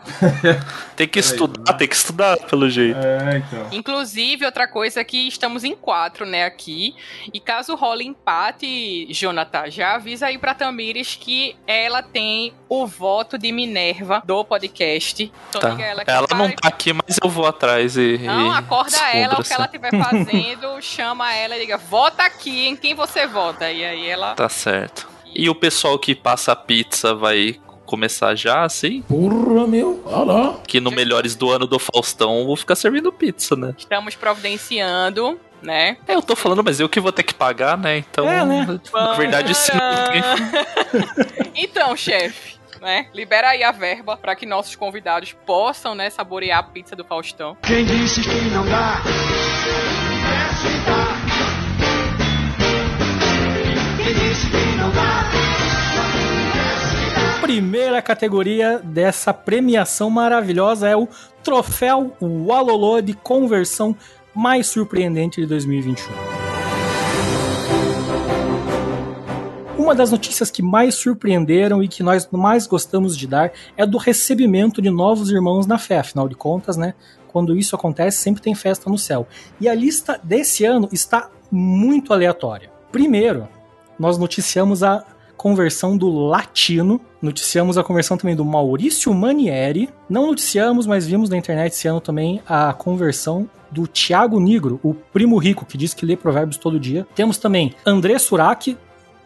tem 0.97 1.09
que 1.09 1.19
estudar, 1.19 1.73
tem 1.75 1.89
que 1.89 1.95
estudar, 1.95 2.37
pelo 2.39 2.69
jeito. 2.69 2.99
É, 2.99 3.39
então. 3.39 3.69
Inclusive, 3.73 4.45
outra 4.45 4.67
coisa 4.67 5.01
é 5.01 5.05
que 5.05 5.29
estamos 5.29 5.65
em 5.65 5.75
quatro, 5.75 6.27
né, 6.27 6.45
aqui. 6.45 6.95
E 7.33 7.41
caso 7.41 7.75
role 7.75 8.07
empate, 8.07 9.07
Jonathan, 9.11 9.71
já 9.71 9.95
avisa 9.95 10.27
aí 10.27 10.39
pra 10.39 10.55
Tamires 10.55 11.17
que 11.21 11.57
ela 11.67 12.03
tem 12.03 12.53
o 12.69 12.87
voto 12.87 13.39
de 13.39 13.53
Minerva 13.53 14.23
do 14.25 14.45
podcast. 14.45 15.33
Então, 15.49 15.61
tá. 15.61 15.83
ela, 15.83 16.03
ela 16.07 16.27
não 16.35 16.51
tá 16.51 16.69
aqui, 16.69 16.93
mas 16.93 17.19
eu 17.23 17.29
vou 17.29 17.47
atrás 17.47 17.97
e. 17.97 18.19
Não, 18.19 18.53
acorda 18.53 18.99
ela, 19.13 19.41
o 19.41 19.43
que 19.43 19.53
ela 19.53 19.67
estiver 19.67 19.91
fazendo, 20.03 20.81
chama 20.81 21.35
ela 21.35 21.57
e 21.57 21.61
diga: 21.61 21.79
vota 21.79 22.23
aqui 22.23 22.67
em 22.67 22.77
quem 22.77 22.95
você 22.95 23.27
vota. 23.27 23.71
E 23.71 23.85
aí 23.85 24.07
ela. 24.09 24.35
Tá 24.35 24.49
certo. 24.49 25.15
E 25.35 25.51
o 25.51 25.55
pessoal 25.55 25.99
que 25.99 26.15
passa 26.15 26.53
a 26.53 26.57
pizza 26.57 27.13
vai 27.13 27.61
começar 27.85 28.35
já, 28.35 28.63
assim. 28.63 29.03
Porra, 29.03 29.67
meu. 29.67 30.03
Olha 30.07 30.57
Que 30.67 30.81
no 30.81 30.91
Melhores 30.91 31.35
do 31.35 31.51
Ano 31.51 31.67
do 31.67 31.79
Faustão 31.79 32.47
vou 32.47 32.57
ficar 32.57 32.75
servindo 32.75 33.13
pizza, 33.13 33.55
né? 33.57 33.75
Estamos 33.77 34.15
providenciando, 34.15 35.39
né? 35.63 35.97
É, 36.07 36.15
eu 36.15 36.23
tô 36.23 36.37
falando, 36.37 36.63
mas 36.63 36.81
eu 36.81 36.89
que 36.89 37.01
vou 37.01 37.13
ter 37.13 37.23
que 37.23 37.35
pagar, 37.35 37.77
né? 37.77 37.99
Então, 37.99 38.29
é, 38.29 38.45
né? 38.45 38.81
na 38.93 39.15
verdade, 39.15 39.55
sim. 39.55 39.73
então, 41.55 41.97
chefe. 41.97 42.55
Né? 42.81 43.07
Libera 43.15 43.49
aí 43.49 43.63
a 43.63 43.73
verba 43.73 44.15
para 44.15 44.37
que 44.37 44.45
nossos 44.45 44.77
convidados 44.77 45.35
possam, 45.47 45.95
né, 45.95 46.11
saborear 46.11 46.59
a 46.59 46.63
pizza 46.63 46.95
do 46.95 47.03
Faustão. 47.03 47.57
Quem 47.63 47.83
disse 47.87 48.21
que 48.21 48.41
não 48.51 48.67
dá? 48.67 49.01
Quem 53.97 54.13
disse 54.13 54.51
que 54.51 54.57
não 54.57 54.59
dá? 54.59 54.64
Primeira 57.55 58.03
categoria 58.03 58.81
dessa 58.83 59.33
premiação 59.33 60.11
maravilhosa 60.11 60.89
é 60.89 60.97
o 60.97 61.07
Troféu 61.41 62.13
Walolô 62.21 63.01
de 63.01 63.15
conversão 63.15 63.95
mais 64.35 64.67
surpreendente 64.67 65.41
de 65.41 65.47
2021. 65.47 66.13
Uma 69.79 69.95
das 69.95 70.11
notícias 70.11 70.51
que 70.51 70.63
mais 70.63 70.97
surpreenderam 70.97 71.81
e 71.81 71.87
que 71.87 72.03
nós 72.03 72.29
mais 72.33 72.67
gostamos 72.67 73.17
de 73.17 73.29
dar 73.29 73.53
é 73.77 73.87
do 73.87 73.99
recebimento 73.99 74.83
de 74.83 74.91
novos 74.91 75.31
irmãos 75.31 75.65
na 75.65 75.79
fé. 75.79 75.99
Afinal 75.99 76.29
de 76.29 76.35
contas, 76.35 76.77
né? 76.77 76.93
Quando 77.29 77.57
isso 77.57 77.77
acontece, 77.77 78.19
sempre 78.19 78.43
tem 78.43 78.57
festa 78.57 78.91
no 78.91 78.99
céu. 78.99 79.29
E 79.61 79.69
a 79.69 79.75
lista 79.77 80.19
desse 80.25 80.65
ano 80.65 80.89
está 80.91 81.31
muito 81.53 82.13
aleatória. 82.13 82.73
Primeiro, 82.91 83.47
nós 83.97 84.19
noticiamos 84.19 84.83
a 84.83 85.05
conversão 85.37 85.97
do 85.97 86.09
latino. 86.09 87.01
Noticiamos 87.21 87.79
a 87.79 87.85
conversão 87.85 88.17
também 88.17 88.37
do 88.37 88.45
Maurício 88.45 89.13
Manieri. 89.15 89.89
Não 90.09 90.27
noticiamos, 90.29 90.87
mas 90.87 91.07
vimos 91.07 91.29
na 91.29 91.37
internet 91.37 91.73
esse 91.73 91.89
ano 91.89 92.01
também 92.01 92.43
a 92.47 92.73
conversão 92.73 93.49
do 93.71 93.87
Tiago 93.87 94.39
Negro, 94.39 94.79
o 94.83 94.95
primo 94.95 95.37
rico, 95.37 95.67
que 95.67 95.77
diz 95.77 95.93
que 95.93 96.07
lê 96.07 96.17
provérbios 96.17 96.57
todo 96.57 96.79
dia. 96.79 97.07
Temos 97.15 97.39
também 97.39 97.75
André 97.85 98.19
Surak, 98.19 98.77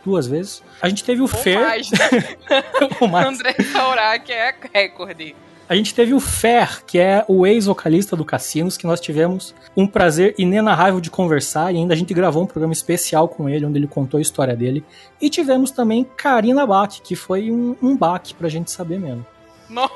duas 0.04 0.26
vezes. 0.26 0.62
A 0.80 0.88
gente 0.88 1.04
teve 1.04 1.20
o 1.20 1.26
Fer. 1.26 1.60
Mais, 1.60 1.90
né? 1.92 3.24
André 3.26 3.54
Surak 3.72 4.32
é 4.32 4.54
recorde. 4.72 5.36
A 5.68 5.74
gente 5.74 5.94
teve 5.94 6.14
o 6.14 6.20
Fer, 6.20 6.82
que 6.86 6.98
é 6.98 7.22
o 7.28 7.46
ex-vocalista 7.46 8.16
do 8.16 8.24
Cassinos, 8.24 8.78
que 8.78 8.86
nós 8.86 9.00
tivemos 9.00 9.54
um 9.76 9.86
prazer 9.86 10.34
inenarrável 10.38 10.98
de 10.98 11.10
conversar 11.10 11.74
e 11.74 11.76
ainda 11.76 11.92
a 11.92 11.96
gente 11.96 12.14
gravou 12.14 12.42
um 12.42 12.46
programa 12.46 12.72
especial 12.72 13.28
com 13.28 13.50
ele, 13.50 13.66
onde 13.66 13.78
ele 13.78 13.86
contou 13.86 14.16
a 14.16 14.20
história 14.22 14.56
dele. 14.56 14.82
E 15.20 15.28
tivemos 15.28 15.70
também 15.70 16.04
Karina 16.16 16.66
Bach, 16.66 16.98
que 17.02 17.14
foi 17.14 17.50
um, 17.50 17.76
um 17.82 17.94
baque 17.94 18.32
pra 18.32 18.48
gente 18.48 18.70
saber 18.70 18.98
mesmo. 18.98 19.26
Nossa! 19.68 19.92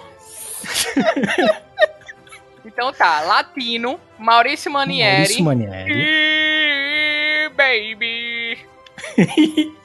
então 2.67 2.93
tá, 2.93 3.23
Latino, 3.23 3.99
Maurício 4.19 4.71
Manieri. 4.71 5.17
Maurício 5.17 5.45
Manieri. 5.45 5.93
E... 5.95 7.49
Baby! 7.57 8.59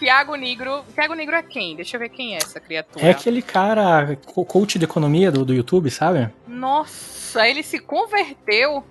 Tiago 0.00 0.34
Negro. 0.34 0.82
Tiago 0.94 1.12
Negro 1.12 1.36
é 1.36 1.42
quem? 1.42 1.76
Deixa 1.76 1.96
eu 1.96 2.00
ver 2.00 2.08
quem 2.08 2.34
é 2.34 2.38
essa 2.38 2.58
criatura. 2.58 3.04
É 3.04 3.10
aquele 3.10 3.42
cara, 3.42 4.16
coach 4.34 4.78
de 4.78 4.86
economia 4.86 5.30
do, 5.30 5.44
do 5.44 5.52
YouTube, 5.52 5.90
sabe? 5.90 6.30
Nossa, 6.48 7.46
ele 7.46 7.62
se 7.62 7.78
converteu. 7.78 8.82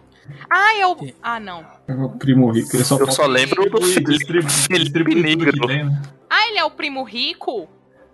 Ah, 0.47 0.77
é 0.77 0.85
o. 0.85 0.95
Ah, 1.23 1.39
não. 1.39 1.65
É 1.87 1.93
o 1.93 2.09
primo 2.09 2.51
rico. 2.51 2.77
Eu 2.77 2.85
só, 2.85 2.97
eu 2.99 3.11
só 3.11 3.25
lembro 3.25 3.67
do 3.71 3.81
Felipe, 3.81 5.15
Negro. 5.15 5.67
Tem, 5.67 5.83
né? 5.83 6.01
Ah, 6.29 6.47
ele 6.47 6.59
é 6.59 6.63
o 6.63 6.69
primo 6.69 7.01
rico? 7.03 7.67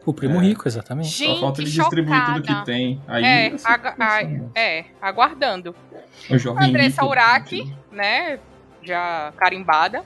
O 0.06 0.14
primo 0.14 0.40
é. 0.40 0.44
rico, 0.46 0.66
exatamente. 0.66 1.10
Gente, 1.10 1.36
só 1.36 1.42
falta 1.42 1.62
ele 1.62 1.70
distribuir 1.70 2.26
tudo 2.28 2.42
que 2.44 2.66
tem. 2.66 3.02
Aí 3.06 3.26
é, 3.26 3.56
ag 3.66 4.50
é 4.56 4.86
aguardando. 5.02 5.76
Andressa 6.58 7.04
Uraki, 7.04 7.76
né? 7.92 8.40
Já 8.82 9.34
carimbada. 9.36 10.06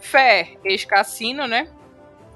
Fé, 0.00 0.56
ex-cassino, 0.64 1.46
né? 1.46 1.68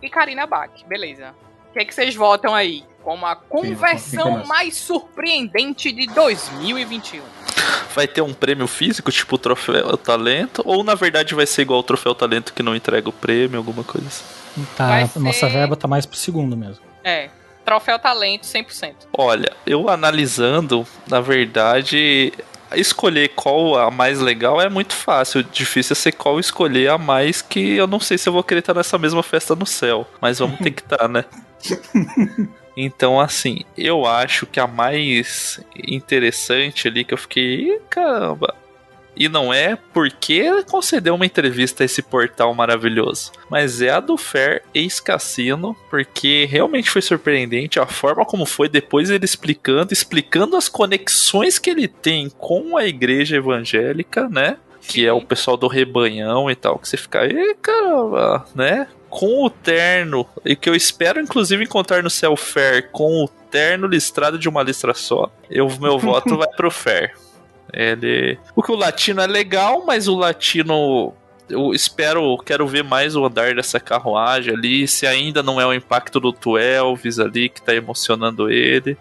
E 0.04 0.10
Karina 0.10 0.46
Bach, 0.46 0.70
beleza. 0.86 1.34
que, 1.72 1.80
é 1.80 1.84
que 1.84 1.94
vocês 1.94 2.14
votam 2.14 2.54
aí? 2.54 2.84
Como 3.02 3.26
a 3.26 3.34
conversão 3.34 4.44
mais 4.46 4.76
surpreendente 4.76 5.90
de 5.90 6.06
2021. 6.06 7.22
Vai 7.94 8.06
ter 8.06 8.22
um 8.22 8.32
prêmio 8.32 8.66
físico, 8.66 9.10
tipo 9.10 9.34
o 9.34 9.38
troféu 9.38 9.96
talento? 9.96 10.62
Ou 10.64 10.84
na 10.84 10.94
verdade 10.94 11.34
vai 11.34 11.46
ser 11.46 11.62
igual 11.62 11.80
o 11.80 11.82
troféu 11.82 12.14
talento 12.14 12.52
que 12.52 12.62
não 12.62 12.74
entrega 12.74 13.08
o 13.08 13.12
prêmio, 13.12 13.58
alguma 13.58 13.84
coisa 13.84 14.06
assim? 14.06 14.66
Tá, 14.76 15.06
ser... 15.06 15.18
nossa 15.20 15.48
verba 15.48 15.76
tá 15.76 15.88
mais 15.88 16.06
pro 16.06 16.16
segundo 16.16 16.56
mesmo. 16.56 16.84
É, 17.02 17.28
troféu 17.64 17.98
talento 17.98 18.44
100%. 18.44 18.94
Olha, 19.12 19.52
eu 19.66 19.88
analisando, 19.88 20.86
na 21.08 21.20
verdade, 21.20 22.32
escolher 22.76 23.28
qual 23.30 23.76
a 23.76 23.90
mais 23.90 24.20
legal 24.20 24.60
é 24.60 24.68
muito 24.68 24.94
fácil. 24.94 25.42
Difícil 25.42 25.92
é 25.92 25.96
ser 25.96 26.12
qual 26.12 26.38
escolher 26.38 26.90
a 26.90 26.98
mais 26.98 27.42
que 27.42 27.76
eu 27.76 27.86
não 27.86 28.00
sei 28.00 28.18
se 28.18 28.28
eu 28.28 28.32
vou 28.32 28.42
querer 28.42 28.60
estar 28.60 28.74
nessa 28.74 28.98
mesma 28.98 29.22
festa 29.22 29.54
no 29.54 29.66
céu. 29.66 30.06
Mas 30.20 30.38
vamos 30.38 30.58
ter 30.58 30.70
que 30.70 30.82
estar, 30.82 30.98
tá, 30.98 31.08
né? 31.08 31.24
Então, 32.76 33.20
assim, 33.20 33.60
eu 33.78 34.04
acho 34.04 34.46
que 34.46 34.58
a 34.58 34.66
mais 34.66 35.60
interessante 35.86 36.88
ali 36.88 37.04
que 37.04 37.14
eu 37.14 37.18
fiquei, 37.18 37.80
caramba, 37.88 38.52
e 39.16 39.28
não 39.28 39.52
é 39.52 39.76
porque 39.92 40.62
concedeu 40.64 41.14
uma 41.14 41.26
entrevista 41.26 41.82
a 41.82 41.86
esse 41.86 42.02
portal 42.02 42.54
maravilhoso, 42.54 43.32
mas 43.48 43.80
é 43.80 43.90
a 43.90 44.00
do 44.00 44.16
Fair 44.16 44.62
ex-cassino, 44.74 45.76
porque 45.88 46.46
realmente 46.50 46.90
foi 46.90 47.02
surpreendente 47.02 47.78
a 47.78 47.86
forma 47.86 48.24
como 48.24 48.46
foi 48.46 48.68
depois 48.68 49.10
ele 49.10 49.24
explicando, 49.24 49.92
explicando 49.92 50.56
as 50.56 50.68
conexões 50.68 51.58
que 51.58 51.70
ele 51.70 51.88
tem 51.88 52.28
com 52.30 52.76
a 52.76 52.86
igreja 52.86 53.36
evangélica, 53.36 54.28
né? 54.28 54.56
Que 54.86 55.06
é 55.06 55.12
o 55.12 55.22
pessoal 55.22 55.56
do 55.56 55.66
rebanhão 55.66 56.50
e 56.50 56.54
tal, 56.54 56.78
que 56.78 56.88
você 56.88 56.96
fica, 56.96 57.24
e 57.26 57.54
caramba, 57.54 58.44
né? 58.54 58.86
Com 59.08 59.44
o 59.44 59.50
terno, 59.50 60.26
e 60.44 60.56
que 60.56 60.68
eu 60.68 60.74
espero 60.74 61.20
inclusive 61.20 61.62
encontrar 61.62 62.02
no 62.02 62.10
céu 62.10 62.36
Fair 62.36 62.90
com 62.90 63.24
o 63.24 63.28
terno 63.28 63.86
listrado 63.86 64.38
de 64.38 64.48
uma 64.48 64.62
listra 64.62 64.92
só. 64.92 65.30
Eu, 65.48 65.68
meu 65.80 65.96
voto 66.00 66.36
vai 66.36 66.48
pro 66.48 66.70
Fair. 66.70 67.14
Ele. 67.74 68.38
O 68.54 68.62
que 68.62 68.72
o 68.72 68.76
latino 68.76 69.20
é 69.20 69.26
legal, 69.26 69.84
mas 69.86 70.08
o 70.08 70.16
latino. 70.16 71.12
Eu 71.48 71.74
espero, 71.74 72.38
quero 72.38 72.66
ver 72.66 72.82
mais 72.82 73.14
o 73.14 73.24
andar 73.24 73.54
dessa 73.54 73.78
carruagem 73.78 74.54
ali. 74.54 74.88
Se 74.88 75.06
ainda 75.06 75.42
não 75.42 75.60
é 75.60 75.66
o 75.66 75.74
impacto 75.74 76.18
do 76.18 76.32
Twelves 76.32 77.18
ali 77.18 77.50
que 77.50 77.60
tá 77.60 77.74
emocionando 77.74 78.50
ele. 78.50 78.96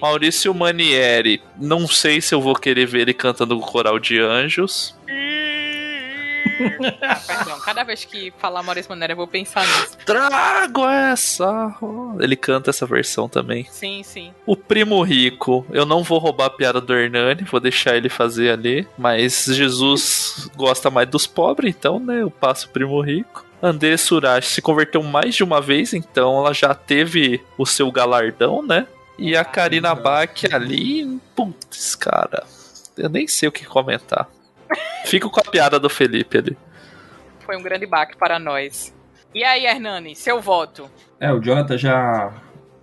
Maurício 0.00 0.54
Manieri, 0.54 1.42
não 1.58 1.88
sei 1.88 2.20
se 2.20 2.34
eu 2.34 2.40
vou 2.40 2.54
querer 2.54 2.86
ver 2.86 3.00
ele 3.00 3.14
cantando 3.14 3.58
o 3.58 3.60
coral 3.60 3.98
de 3.98 4.20
anjos. 4.20 4.94
Ah, 7.02 7.20
perdão. 7.26 7.60
Cada 7.60 7.82
vez 7.82 8.04
que 8.04 8.32
falar 8.38 8.62
Maurício 8.62 8.90
Maneira, 8.90 9.12
eu 9.12 9.16
vou 9.16 9.26
pensar 9.26 9.66
nisso. 9.66 9.98
Trago 10.04 10.88
essa! 10.88 11.74
Ele 12.18 12.36
canta 12.36 12.70
essa 12.70 12.86
versão 12.86 13.28
também. 13.28 13.66
Sim, 13.70 14.02
sim. 14.02 14.32
O 14.46 14.56
Primo 14.56 15.02
Rico, 15.02 15.66
eu 15.70 15.84
não 15.84 16.02
vou 16.02 16.18
roubar 16.18 16.46
a 16.46 16.50
piada 16.50 16.80
do 16.80 16.94
Hernani, 16.94 17.44
vou 17.44 17.60
deixar 17.60 17.96
ele 17.96 18.08
fazer 18.08 18.50
ali. 18.50 18.86
Mas 18.96 19.44
Jesus 19.46 20.50
gosta 20.56 20.90
mais 20.90 21.08
dos 21.08 21.26
pobres, 21.26 21.74
então, 21.74 21.98
né? 21.98 22.22
Eu 22.22 22.30
passo 22.30 22.66
o 22.66 22.70
Primo 22.70 23.00
Rico. 23.00 23.44
André 23.62 23.96
Suraj 23.96 24.46
se 24.46 24.62
converteu 24.62 25.02
mais 25.02 25.34
de 25.34 25.44
uma 25.44 25.60
vez, 25.60 25.92
então 25.92 26.38
ela 26.38 26.54
já 26.54 26.74
teve 26.74 27.42
o 27.58 27.66
seu 27.66 27.90
galardão, 27.92 28.62
né? 28.62 28.86
E 29.18 29.36
a 29.36 29.44
Karina 29.44 29.94
Bach 29.94 30.32
ali, 30.50 31.20
putz, 31.36 31.94
cara, 31.94 32.44
eu 32.96 33.10
nem 33.10 33.28
sei 33.28 33.50
o 33.50 33.52
que 33.52 33.66
comentar. 33.66 34.26
Fico 35.04 35.30
com 35.30 35.40
a 35.40 35.50
piada 35.50 35.78
do 35.78 35.90
Felipe 35.90 36.38
ali. 36.38 36.56
Foi 37.44 37.56
um 37.56 37.62
grande 37.62 37.86
baque 37.86 38.16
para 38.16 38.38
nós. 38.38 38.94
E 39.34 39.44
aí, 39.44 39.66
Hernani, 39.66 40.14
seu 40.14 40.40
voto? 40.40 40.90
É, 41.18 41.32
o 41.32 41.40
Jonathan 41.40 41.78
já, 41.78 42.32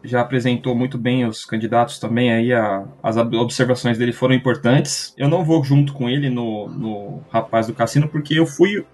já 0.04 0.22
apresentou 0.22 0.76
muito 0.76 0.98
bem 0.98 1.26
os 1.26 1.44
candidatos 1.44 2.00
também, 2.00 2.32
aí 2.32 2.54
a, 2.54 2.86
as 3.04 3.18
observações 3.18 3.98
dele 3.98 4.14
foram 4.14 4.34
importantes. 4.34 5.14
Eu 5.18 5.28
não 5.28 5.44
vou 5.44 5.64
junto 5.64 5.94
com 5.94 6.10
ele 6.10 6.30
no, 6.30 6.70
no 6.70 7.24
Rapaz 7.30 7.68
do 7.68 7.74
Cassino, 7.74 8.08
porque 8.08 8.38
eu 8.38 8.46
fui, 8.46 8.86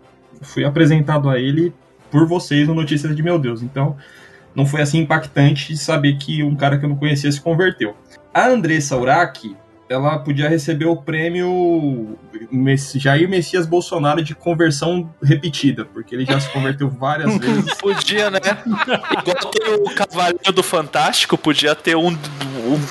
fui 0.42 0.66
apresentado 0.66 1.30
a 1.30 1.40
ele 1.40 1.74
por 2.10 2.28
vocês 2.28 2.68
no 2.68 2.74
Notícias 2.74 3.16
de 3.16 3.24
Meu 3.24 3.38
Deus. 3.38 3.62
Então, 3.62 3.98
não 4.56 4.66
foi 4.66 4.82
assim 4.82 5.00
impactante 5.00 5.76
saber 5.76 6.18
que 6.18 6.44
um 6.44 6.56
cara 6.56 6.78
que 6.78 6.86
eu 6.86 6.90
não 6.90 6.96
conhecia 6.96 7.32
se 7.32 7.42
converteu. 7.42 7.96
A 8.34 8.48
Andressa 8.48 8.98
Uraki, 8.98 9.56
ela 9.94 10.18
podia 10.18 10.50
receber 10.50 10.86
o 10.86 10.96
prêmio 10.96 12.18
Jair 12.96 13.30
Messias 13.30 13.66
Bolsonaro 13.66 14.24
de 14.24 14.34
conversão 14.34 15.14
repetida, 15.22 15.86
porque 15.86 16.16
ele 16.16 16.26
já 16.26 16.40
se 16.40 16.50
converteu 16.50 16.90
várias 16.90 17.38
vezes. 17.38 17.74
Podia, 17.78 18.30
né? 18.30 18.40
Igual 19.20 19.52
tem 19.52 19.74
o 19.76 19.84
Cavalinho 19.96 20.52
do 20.54 20.64
Fantástico, 20.64 21.38
podia 21.38 21.76
ter 21.76 21.96
um, 21.96 22.18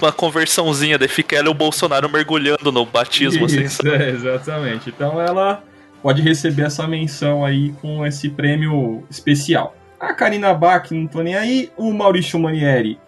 uma 0.00 0.12
conversãozinha, 0.12 0.98
daí 0.98 1.08
fica 1.08 1.36
ela 1.36 1.48
e 1.48 1.50
o 1.50 1.54
Bolsonaro 1.54 2.08
mergulhando 2.08 2.70
no 2.70 2.84
batismo, 2.84 3.46
assim, 3.46 3.62
Isso, 3.62 3.86
assim. 3.86 3.96
É, 3.96 4.10
exatamente. 4.10 4.90
Então 4.90 5.20
ela 5.20 5.62
pode 6.02 6.22
receber 6.22 6.62
essa 6.62 6.86
menção 6.86 7.44
aí 7.44 7.72
com 7.80 8.06
esse 8.06 8.28
prêmio 8.28 9.04
especial. 9.10 9.74
A 9.98 10.12
Karina 10.12 10.52
Bach, 10.52 10.90
não 10.90 11.06
tô 11.06 11.22
nem 11.22 11.34
aí. 11.34 11.70
O 11.76 11.92
Maurício 11.92 12.38
Manieri, 12.38 12.98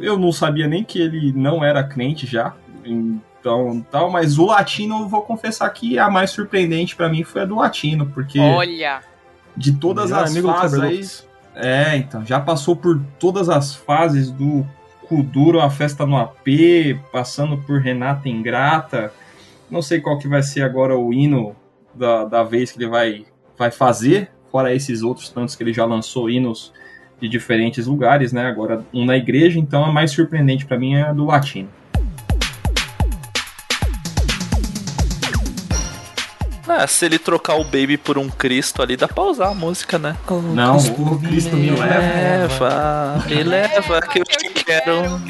eu 0.00 0.18
não 0.18 0.32
sabia 0.32 0.66
nem 0.66 0.82
que 0.82 1.00
ele 1.00 1.32
não 1.32 1.64
era 1.64 1.84
crente 1.84 2.26
já. 2.26 2.54
Em 2.84 3.20
então, 3.44 3.84
tal, 3.90 4.10
mas 4.10 4.38
o 4.38 4.46
latino, 4.46 5.06
vou 5.06 5.20
confessar 5.20 5.68
que 5.68 5.98
a 5.98 6.08
mais 6.08 6.30
surpreendente 6.30 6.96
para 6.96 7.10
mim 7.10 7.22
foi 7.22 7.42
a 7.42 7.44
do 7.44 7.56
latino, 7.56 8.06
porque 8.06 8.40
Olha, 8.40 9.02
de 9.54 9.72
todas 9.72 10.10
as 10.12 10.34
fases 10.38 11.28
É, 11.54 11.94
então, 11.94 12.24
já 12.24 12.40
passou 12.40 12.74
por 12.74 12.98
todas 13.18 13.50
as 13.50 13.74
fases 13.74 14.30
do 14.30 14.66
Kuduro, 15.06 15.60
a 15.60 15.68
festa 15.68 16.06
no 16.06 16.16
AP, 16.16 16.98
passando 17.12 17.58
por 17.58 17.80
Renata 17.80 18.30
Ingrata. 18.30 19.12
Não 19.70 19.82
sei 19.82 20.00
qual 20.00 20.18
que 20.18 20.26
vai 20.26 20.42
ser 20.42 20.62
agora 20.62 20.96
o 20.96 21.12
hino 21.12 21.54
da, 21.94 22.24
da 22.24 22.42
vez 22.42 22.72
que 22.72 22.78
ele 22.78 22.88
vai, 22.88 23.26
vai 23.58 23.70
fazer, 23.70 24.30
fora 24.50 24.74
esses 24.74 25.02
outros 25.02 25.28
tantos 25.28 25.54
que 25.54 25.62
ele 25.62 25.72
já 25.72 25.84
lançou 25.84 26.30
hinos 26.30 26.72
de 27.20 27.28
diferentes 27.28 27.86
lugares, 27.86 28.32
né? 28.32 28.46
Agora 28.46 28.82
um 28.92 29.04
na 29.04 29.18
igreja, 29.18 29.58
então 29.60 29.84
a 29.84 29.92
mais 29.92 30.12
surpreendente 30.12 30.64
para 30.64 30.78
mim 30.78 30.94
é 30.94 31.02
a 31.02 31.12
do 31.12 31.26
latino. 31.26 31.68
Ah, 36.76 36.88
se 36.88 37.04
ele 37.06 37.20
trocar 37.20 37.54
o 37.54 37.62
Baby 37.62 37.96
por 37.96 38.18
um 38.18 38.28
Cristo 38.28 38.82
ali, 38.82 38.96
dá 38.96 39.06
pra 39.06 39.22
usar 39.22 39.48
a 39.48 39.54
música, 39.54 39.96
né? 39.96 40.16
Não, 40.28 40.76
o 40.76 41.20
Cristo 41.20 41.54
me 41.54 41.70
leva. 41.70 43.24
Me 43.28 43.42
leva, 43.44 44.00
que 44.02 44.18
eu 44.18 44.24
te 44.24 44.50
quero. 44.50 45.22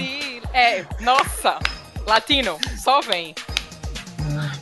É, 0.54 0.84
nossa, 1.00 1.58
latino, 2.06 2.58
só 2.78 3.02
vem. 3.02 3.34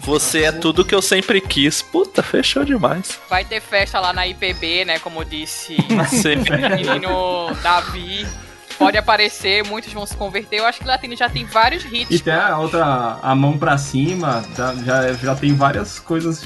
Você 0.00 0.42
é 0.42 0.52
tudo 0.52 0.84
que 0.84 0.94
eu 0.94 1.00
sempre 1.00 1.40
quis. 1.40 1.82
Puta, 1.82 2.20
fechou 2.20 2.64
demais. 2.64 3.20
Vai 3.30 3.44
ter 3.44 3.60
festa 3.60 4.00
lá 4.00 4.12
na 4.12 4.26
IPB, 4.26 4.84
né? 4.84 4.98
Como 4.98 5.24
disse 5.24 5.76
o 5.88 6.76
menino 6.76 7.54
Davi 7.62 8.26
pode 8.72 8.96
aparecer, 8.96 9.64
muitos 9.64 9.92
vão 9.92 10.06
se 10.06 10.16
converter. 10.16 10.58
Eu 10.60 10.66
acho 10.66 10.80
que 10.80 10.86
Latino 10.86 11.16
já 11.16 11.28
tem 11.28 11.44
vários 11.44 11.84
hits. 11.84 12.10
E 12.10 12.18
tem 12.18 12.34
a 12.34 12.58
outra, 12.58 13.18
a 13.22 13.34
mão 13.34 13.58
pra 13.58 13.78
cima, 13.78 14.44
já, 14.56 15.12
já 15.12 15.34
tem 15.34 15.54
várias 15.54 15.98
coisas 15.98 16.44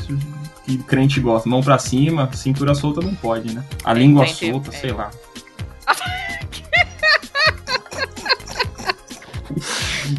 que 0.65 0.79
crente 0.79 1.21
gosta. 1.21 1.49
Mão 1.49 1.63
pra 1.63 1.79
cima, 1.79 2.31
cintura 2.33 2.75
solta 2.75 3.01
não 3.01 3.15
pode, 3.15 3.55
né? 3.55 3.65
A 3.85 3.93
tem, 3.95 4.03
língua 4.03 4.25
tem, 4.25 4.35
solta, 4.35 4.71
tem, 4.71 4.81
sei 4.81 4.91
é. 4.91 4.95
lá. 4.95 5.11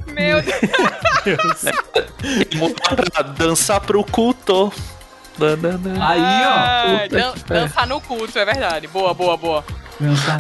Meu 0.08 0.42
Deus. 1.24 1.66
pra 3.12 3.22
dançar 3.24 3.80
pro 3.82 4.04
culto. 4.04 4.74
Aí, 6.02 6.22
ó. 6.46 7.08
Dan 7.08 7.34
dançar 7.48 7.88
no 7.88 8.02
culto, 8.02 8.40
é 8.40 8.46
verdade. 8.46 8.88
Boa, 8.88 9.14
boa, 9.14 9.38
boa. 9.38 9.64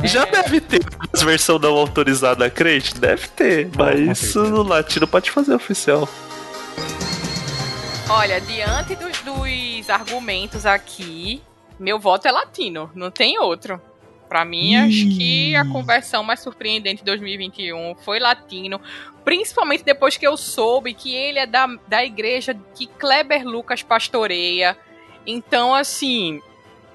Já 0.03 0.25
deve 0.25 0.61
ter 0.61 0.85
as 1.11 1.21
versão 1.23 1.57
não 1.57 1.75
autorizada 1.75 2.49
crente? 2.49 2.95
Deve 2.95 3.27
ter, 3.29 3.69
mas 3.75 4.35
no 4.35 4.63
latino 4.63 5.07
pode 5.07 5.31
fazer 5.31 5.55
oficial. 5.55 6.07
Olha, 8.09 8.39
diante 8.39 8.95
dos, 8.95 9.19
dos 9.21 9.89
argumentos 9.89 10.65
aqui, 10.65 11.41
meu 11.79 11.99
voto 11.99 12.27
é 12.27 12.31
latino, 12.31 12.89
não 12.95 13.11
tem 13.11 13.39
outro. 13.39 13.81
Para 14.29 14.43
mim, 14.43 14.75
acho 14.75 15.07
que 15.17 15.55
a 15.55 15.65
conversão 15.65 16.21
mais 16.21 16.41
surpreendente 16.41 16.97
de 16.97 17.05
2021 17.05 17.95
foi 18.03 18.19
latino, 18.19 18.79
principalmente 19.23 19.83
depois 19.83 20.17
que 20.17 20.27
eu 20.27 20.35
soube 20.35 20.93
que 20.93 21.15
ele 21.15 21.39
é 21.39 21.45
da, 21.45 21.67
da 21.87 22.03
igreja 22.03 22.57
que 22.75 22.87
Kleber 22.87 23.45
Lucas 23.45 23.81
pastoreia. 23.83 24.77
Então, 25.25 25.73
assim, 25.73 26.41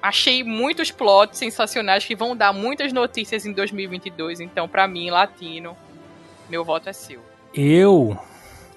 achei 0.03 0.43
muitos 0.43 0.91
plots 0.91 1.39
sensacionais 1.39 2.03
que 2.03 2.13
vão 2.13 2.35
dar 2.35 2.51
muitas 2.51 2.91
notícias 2.91 3.45
em 3.45 3.53
2022. 3.53 4.41
Então, 4.41 4.67
para 4.67 4.85
mim, 4.85 5.09
latino, 5.09 5.77
meu 6.49 6.65
voto 6.65 6.89
é 6.89 6.93
seu. 6.93 7.21
Eu. 7.53 8.17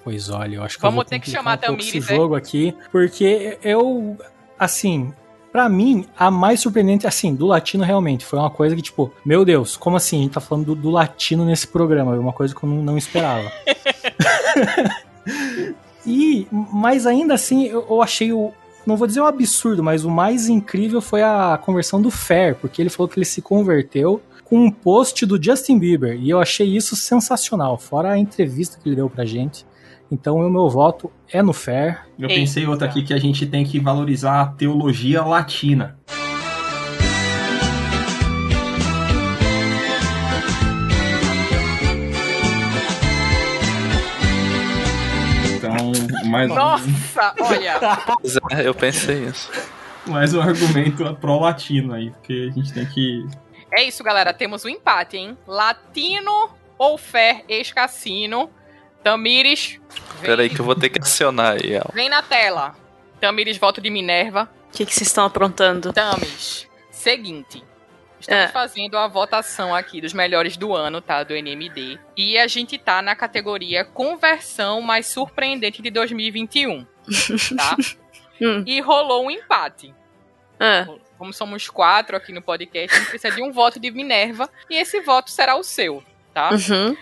Pois 0.05 0.29
olha, 0.29 0.55
eu 0.55 0.63
acho 0.63 0.77
que 0.77 0.81
Vamos 0.81 0.93
eu 0.93 0.95
vou 0.95 1.05
ter 1.05 1.19
que 1.19 1.29
chamar 1.29 1.59
um 1.69 1.75
esse 1.75 1.99
jogo 1.99 2.33
aqui, 2.33 2.73
porque 2.93 3.59
eu, 3.61 4.17
assim, 4.57 5.13
para 5.51 5.67
mim, 5.67 6.07
a 6.17 6.31
mais 6.31 6.61
surpreendente, 6.61 7.05
assim, 7.05 7.35
do 7.35 7.45
latino 7.45 7.83
realmente, 7.83 8.25
foi 8.25 8.39
uma 8.39 8.49
coisa 8.49 8.73
que, 8.73 8.81
tipo, 8.81 9.11
meu 9.25 9.43
Deus, 9.43 9.75
como 9.75 9.97
assim? 9.97 10.19
A 10.19 10.21
gente 10.21 10.31
tá 10.31 10.39
falando 10.39 10.67
do, 10.67 10.75
do 10.75 10.89
latino 10.89 11.43
nesse 11.43 11.67
programa, 11.67 12.15
é 12.15 12.19
uma 12.19 12.31
coisa 12.31 12.55
que 12.55 12.63
eu 12.63 12.69
não, 12.69 12.81
não 12.81 12.97
esperava. 12.97 13.51
e, 16.07 16.47
mas 16.51 17.05
ainda 17.05 17.33
assim, 17.33 17.65
eu, 17.65 17.85
eu 17.89 18.01
achei 18.01 18.31
o, 18.31 18.53
não 18.87 18.95
vou 18.95 19.05
dizer 19.05 19.19
o 19.19 19.25
absurdo, 19.25 19.83
mas 19.83 20.05
o 20.05 20.09
mais 20.09 20.47
incrível 20.47 21.01
foi 21.01 21.21
a 21.21 21.59
conversão 21.61 22.01
do 22.01 22.09
Fer, 22.09 22.55
porque 22.55 22.81
ele 22.81 22.89
falou 22.89 23.09
que 23.09 23.19
ele 23.19 23.25
se 23.25 23.41
converteu 23.41 24.21
com 24.45 24.57
um 24.57 24.71
post 24.71 25.25
do 25.25 25.41
Justin 25.41 25.77
Bieber, 25.77 26.17
e 26.17 26.29
eu 26.29 26.39
achei 26.39 26.65
isso 26.65 26.95
sensacional, 26.95 27.77
fora 27.77 28.11
a 28.11 28.17
entrevista 28.17 28.79
que 28.81 28.87
ele 28.87 28.95
deu 28.95 29.09
pra 29.09 29.25
gente. 29.25 29.65
Então 30.09 30.37
o 30.37 30.49
meu 30.49 30.69
voto 30.69 31.11
é 31.29 31.41
no 31.41 31.51
Fer. 31.51 31.99
Eu 32.17 32.29
pensei 32.29 32.65
outra 32.65 32.87
aqui 32.87 33.03
que 33.03 33.13
a 33.13 33.17
gente 33.17 33.45
tem 33.45 33.65
que 33.65 33.77
valorizar 33.77 34.39
a 34.39 34.45
teologia 34.45 35.21
latina. 35.21 35.99
Mais 46.27 46.49
Nossa, 46.49 47.33
olha. 47.39 47.79
É, 48.51 48.67
eu 48.67 48.73
pensei 48.73 49.25
isso. 49.25 49.49
Mais 50.05 50.33
um 50.33 50.41
argumento 50.41 51.15
pró-latino 51.15 51.93
aí, 51.93 52.11
porque 52.11 52.49
a 52.49 52.53
gente 52.53 52.73
tem 52.73 52.85
que. 52.85 53.25
É 53.71 53.83
isso, 53.83 54.03
galera. 54.03 54.33
Temos 54.33 54.63
um 54.63 54.69
empate, 54.69 55.17
hein? 55.17 55.37
Latino 55.45 56.49
ou 56.77 56.97
Fer 56.97 57.43
ex-cassino 57.47 58.49
Tamires. 59.03 59.79
Peraí 60.21 60.49
que 60.49 60.59
eu 60.59 60.65
vou 60.65 60.75
ter 60.75 60.89
que 60.89 61.01
acionar 61.01 61.53
aí. 61.53 61.73
Ela. 61.73 61.89
Vem 61.93 62.09
na 62.09 62.21
tela. 62.21 62.75
Tamires, 63.19 63.57
voto 63.57 63.81
de 63.81 63.89
Minerva. 63.89 64.49
O 64.69 64.71
que 64.71 64.85
vocês 64.85 65.07
estão 65.07 65.25
aprontando? 65.25 65.93
Tamis, 65.93 66.67
seguinte. 66.91 67.63
Estamos 68.19 68.45
é. 68.45 68.47
fazendo 68.47 68.97
a 68.97 69.07
votação 69.07 69.73
aqui 69.75 70.01
dos 70.01 70.13
melhores 70.13 70.57
do 70.57 70.73
ano, 70.73 71.01
tá? 71.01 71.23
Do 71.23 71.35
NMD. 71.35 71.99
E 72.15 72.37
a 72.37 72.47
gente 72.47 72.77
tá 72.77 73.01
na 73.01 73.15
categoria 73.15 73.85
conversão 73.85 74.81
mais 74.81 75.07
surpreendente 75.07 75.81
de 75.81 75.89
2021. 75.91 76.85
tá? 77.55 77.77
hum. 78.41 78.63
E 78.65 78.81
rolou 78.81 79.25
um 79.25 79.31
empate. 79.31 79.93
É. 80.59 80.87
Como 81.17 81.33
somos 81.33 81.69
quatro 81.69 82.17
aqui 82.17 82.31
no 82.31 82.41
podcast, 82.41 82.95
a 82.95 82.99
gente 82.99 83.09
precisa 83.09 83.35
de 83.35 83.41
um 83.41 83.51
voto 83.51 83.79
de 83.79 83.91
Minerva. 83.91 84.49
E 84.69 84.75
esse 84.75 84.99
voto 85.01 85.29
será 85.29 85.55
o 85.55 85.63
seu, 85.63 86.03
tá? 86.33 86.51
Uhum. 86.51 86.97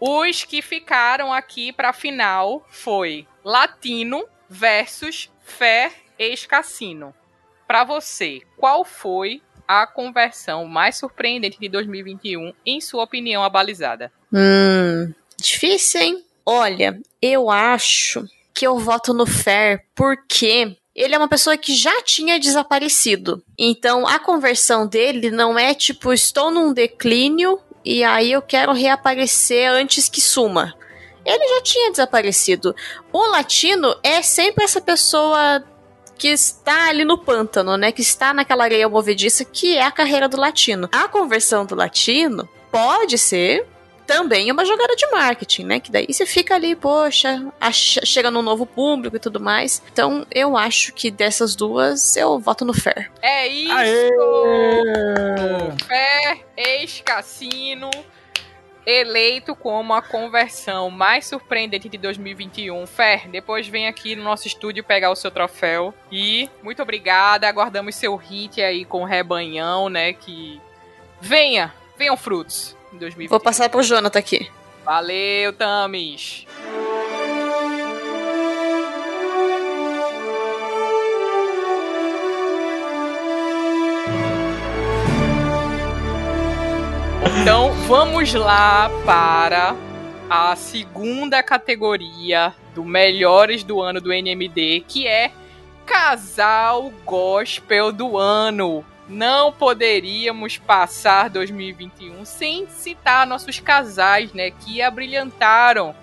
Os 0.00 0.44
que 0.44 0.60
ficaram 0.60 1.32
aqui 1.32 1.72
para 1.72 1.92
final 1.92 2.64
foi 2.68 3.26
Latino 3.44 4.24
versus 4.48 5.30
Fé 5.42 5.92
ex-cassino. 6.18 7.14
Para 7.66 7.84
você, 7.84 8.42
qual 8.56 8.84
foi 8.84 9.42
a 9.66 9.86
conversão 9.86 10.64
mais 10.66 10.96
surpreendente 10.96 11.58
de 11.58 11.68
2021, 11.68 12.52
em 12.64 12.80
sua 12.80 13.04
opinião 13.04 13.42
abalizada? 13.42 14.12
Hum, 14.32 15.12
difícil, 15.38 16.00
hein? 16.00 16.24
Olha, 16.44 16.98
eu 17.20 17.50
acho 17.50 18.24
que 18.54 18.66
eu 18.66 18.78
voto 18.78 19.12
no 19.12 19.26
Fer 19.26 19.84
porque 19.94 20.76
ele 20.94 21.14
é 21.14 21.18
uma 21.18 21.28
pessoa 21.28 21.56
que 21.56 21.74
já 21.74 22.02
tinha 22.02 22.40
desaparecido. 22.40 23.42
Então 23.58 24.06
a 24.06 24.18
conversão 24.18 24.86
dele 24.86 25.30
não 25.30 25.58
é 25.58 25.74
tipo, 25.74 26.12
estou 26.12 26.50
num 26.50 26.72
declínio 26.72 27.60
e 27.84 28.02
aí 28.02 28.32
eu 28.32 28.40
quero 28.40 28.72
reaparecer 28.72 29.70
antes 29.70 30.08
que 30.08 30.20
suma. 30.20 30.74
Ele 31.24 31.48
já 31.48 31.62
tinha 31.62 31.90
desaparecido. 31.90 32.74
O 33.12 33.26
latino 33.26 33.94
é 34.02 34.22
sempre 34.22 34.64
essa 34.64 34.80
pessoa 34.80 35.62
que 36.18 36.28
está 36.28 36.88
ali 36.88 37.04
no 37.04 37.18
pântano, 37.18 37.76
né? 37.76 37.92
Que 37.92 38.02
está 38.02 38.32
naquela 38.32 38.64
areia 38.64 38.88
movediça 38.88 39.44
que 39.44 39.76
é 39.76 39.82
a 39.82 39.90
carreira 39.90 40.28
do 40.28 40.36
latino. 40.36 40.88
A 40.92 41.08
conversão 41.08 41.64
do 41.66 41.74
latino 41.74 42.48
pode 42.70 43.18
ser 43.18 43.66
também 44.06 44.50
uma 44.52 44.64
jogada 44.64 44.94
de 44.94 45.06
marketing, 45.10 45.64
né? 45.64 45.80
Que 45.80 45.90
daí 45.90 46.06
você 46.08 46.24
fica 46.24 46.54
ali, 46.54 46.76
poxa, 46.76 47.44
chega 47.72 48.30
num 48.30 48.42
novo 48.42 48.64
público 48.64 49.16
e 49.16 49.20
tudo 49.20 49.40
mais. 49.40 49.82
Então, 49.92 50.24
eu 50.32 50.56
acho 50.56 50.92
que 50.92 51.10
dessas 51.10 51.56
duas, 51.56 52.16
eu 52.16 52.38
voto 52.38 52.64
no 52.64 52.72
Fair. 52.72 53.10
É 53.20 53.48
isso! 53.48 53.72
Aê! 53.72 54.10
Fair, 55.86 56.46
ex-cassino, 56.56 57.90
eleito 58.86 59.56
como 59.56 59.92
a 59.92 60.00
conversão 60.00 60.88
mais 60.88 61.26
surpreendente 61.26 61.88
de 61.88 61.98
2021. 61.98 62.86
Fer, 62.86 63.28
depois 63.28 63.66
vem 63.66 63.88
aqui 63.88 64.14
no 64.14 64.22
nosso 64.22 64.46
estúdio 64.46 64.84
pegar 64.84 65.10
o 65.10 65.16
seu 65.16 65.30
troféu. 65.30 65.92
E 66.10 66.48
muito 66.62 66.80
obrigada, 66.80 67.48
aguardamos 67.48 67.96
seu 67.96 68.14
hit 68.14 68.62
aí 68.62 68.84
com 68.84 69.02
o 69.02 69.04
Rebanhão, 69.04 69.88
né? 69.88 70.12
Que 70.12 70.60
venha, 71.20 71.74
venham 71.98 72.16
frutos 72.16 72.76
em 72.92 72.98
2020. 72.98 73.30
Vou 73.30 73.40
passar 73.40 73.68
pro 73.68 73.82
Jonathan 73.82 74.18
aqui. 74.18 74.48
Valeu, 74.84 75.52
Tamis. 75.52 76.45
Então 87.26 87.72
vamos 87.86 88.32
lá 88.34 88.90
para 89.04 89.74
a 90.28 90.54
segunda 90.56 91.42
categoria 91.42 92.54
do 92.74 92.84
melhores 92.84 93.64
do 93.64 93.80
ano 93.80 94.00
do 94.00 94.12
NMD, 94.12 94.84
que 94.86 95.06
é 95.06 95.32
casal 95.84 96.92
gospel 97.04 97.92
do 97.92 98.16
ano 98.16 98.84
não 99.08 99.52
poderíamos 99.52 100.58
passar 100.58 101.30
2021 101.30 102.24
sem 102.24 102.66
citar 102.66 103.26
nossos 103.26 103.60
casais, 103.60 104.32
né, 104.32 104.50
que 104.50 104.82
abrilhantaram 104.82 105.94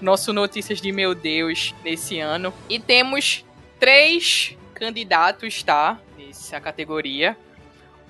nosso 0.00 0.32
Notícias 0.32 0.80
de 0.80 0.92
Meu 0.92 1.14
Deus 1.14 1.74
nesse 1.84 2.18
ano. 2.18 2.52
E 2.68 2.78
temos 2.78 3.44
três 3.78 4.56
candidatos, 4.74 5.62
tá, 5.62 5.98
nessa 6.16 6.60
categoria. 6.60 7.36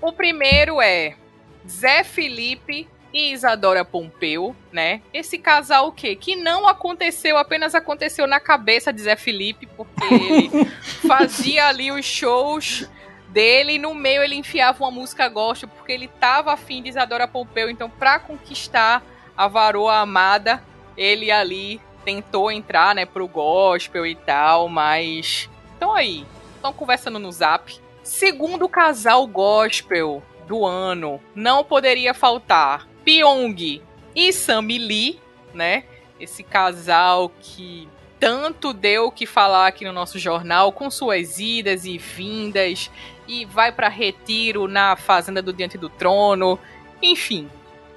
O 0.00 0.12
primeiro 0.12 0.80
é 0.80 1.16
Zé 1.66 2.04
Felipe 2.04 2.88
e 3.12 3.32
Isadora 3.32 3.84
Pompeu, 3.84 4.54
né? 4.70 5.00
Esse 5.12 5.38
casal 5.38 5.88
o 5.88 5.92
quê? 5.92 6.14
Que 6.14 6.36
não 6.36 6.68
aconteceu, 6.68 7.38
apenas 7.38 7.74
aconteceu 7.74 8.26
na 8.26 8.38
cabeça 8.38 8.92
de 8.92 9.00
Zé 9.00 9.16
Felipe, 9.16 9.66
porque 9.66 10.14
ele 10.14 10.64
fazia 11.06 11.66
ali 11.66 11.90
os 11.90 12.04
shows 12.04 12.88
dele 13.28 13.74
e 13.74 13.78
no 13.78 13.94
meio 13.94 14.22
ele 14.22 14.34
enfiava 14.34 14.84
uma 14.84 14.90
música 14.90 15.28
gospel 15.28 15.68
porque 15.68 15.92
ele 15.92 16.08
tava 16.08 16.52
afim 16.52 16.82
de 16.82 16.88
Isadora 16.88 17.28
Pompeu, 17.28 17.70
então 17.70 17.90
para 17.90 18.18
conquistar 18.18 19.02
a 19.36 19.46
varoa 19.46 19.98
amada, 19.98 20.62
ele 20.96 21.30
ali 21.30 21.80
tentou 22.04 22.50
entrar, 22.50 22.94
né, 22.94 23.04
pro 23.04 23.28
gospel 23.28 24.06
e 24.06 24.14
tal, 24.14 24.68
mas 24.68 25.48
então 25.76 25.94
aí, 25.94 26.26
estão 26.56 26.72
conversando 26.72 27.18
no 27.18 27.30
Zap. 27.30 27.78
Segundo 28.02 28.68
casal 28.68 29.26
gospel 29.26 30.22
do 30.48 30.64
ano, 30.64 31.20
não 31.34 31.62
poderia 31.62 32.14
faltar 32.14 32.88
Pyong 33.04 33.82
e 34.16 34.32
Sammy 34.32 34.78
Lee, 34.78 35.20
né? 35.54 35.84
Esse 36.18 36.42
casal 36.42 37.30
que 37.40 37.86
tanto 38.18 38.72
deu 38.72 39.12
que 39.12 39.26
falar 39.26 39.68
aqui 39.68 39.84
no 39.84 39.92
nosso 39.92 40.18
jornal, 40.18 40.72
com 40.72 40.90
suas 40.90 41.38
idas 41.38 41.84
e 41.84 41.98
vindas, 41.98 42.90
e 43.28 43.44
vai 43.44 43.70
para 43.70 43.88
retiro 43.88 44.66
na 44.66 44.96
Fazenda 44.96 45.40
do 45.40 45.52
Diante 45.52 45.78
do 45.78 45.88
Trono. 45.88 46.58
Enfim, 47.00 47.48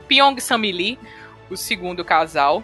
Pyong 0.08 0.40
Samili, 0.40 1.00
o 1.50 1.58
segundo 1.58 2.06
casal. 2.06 2.64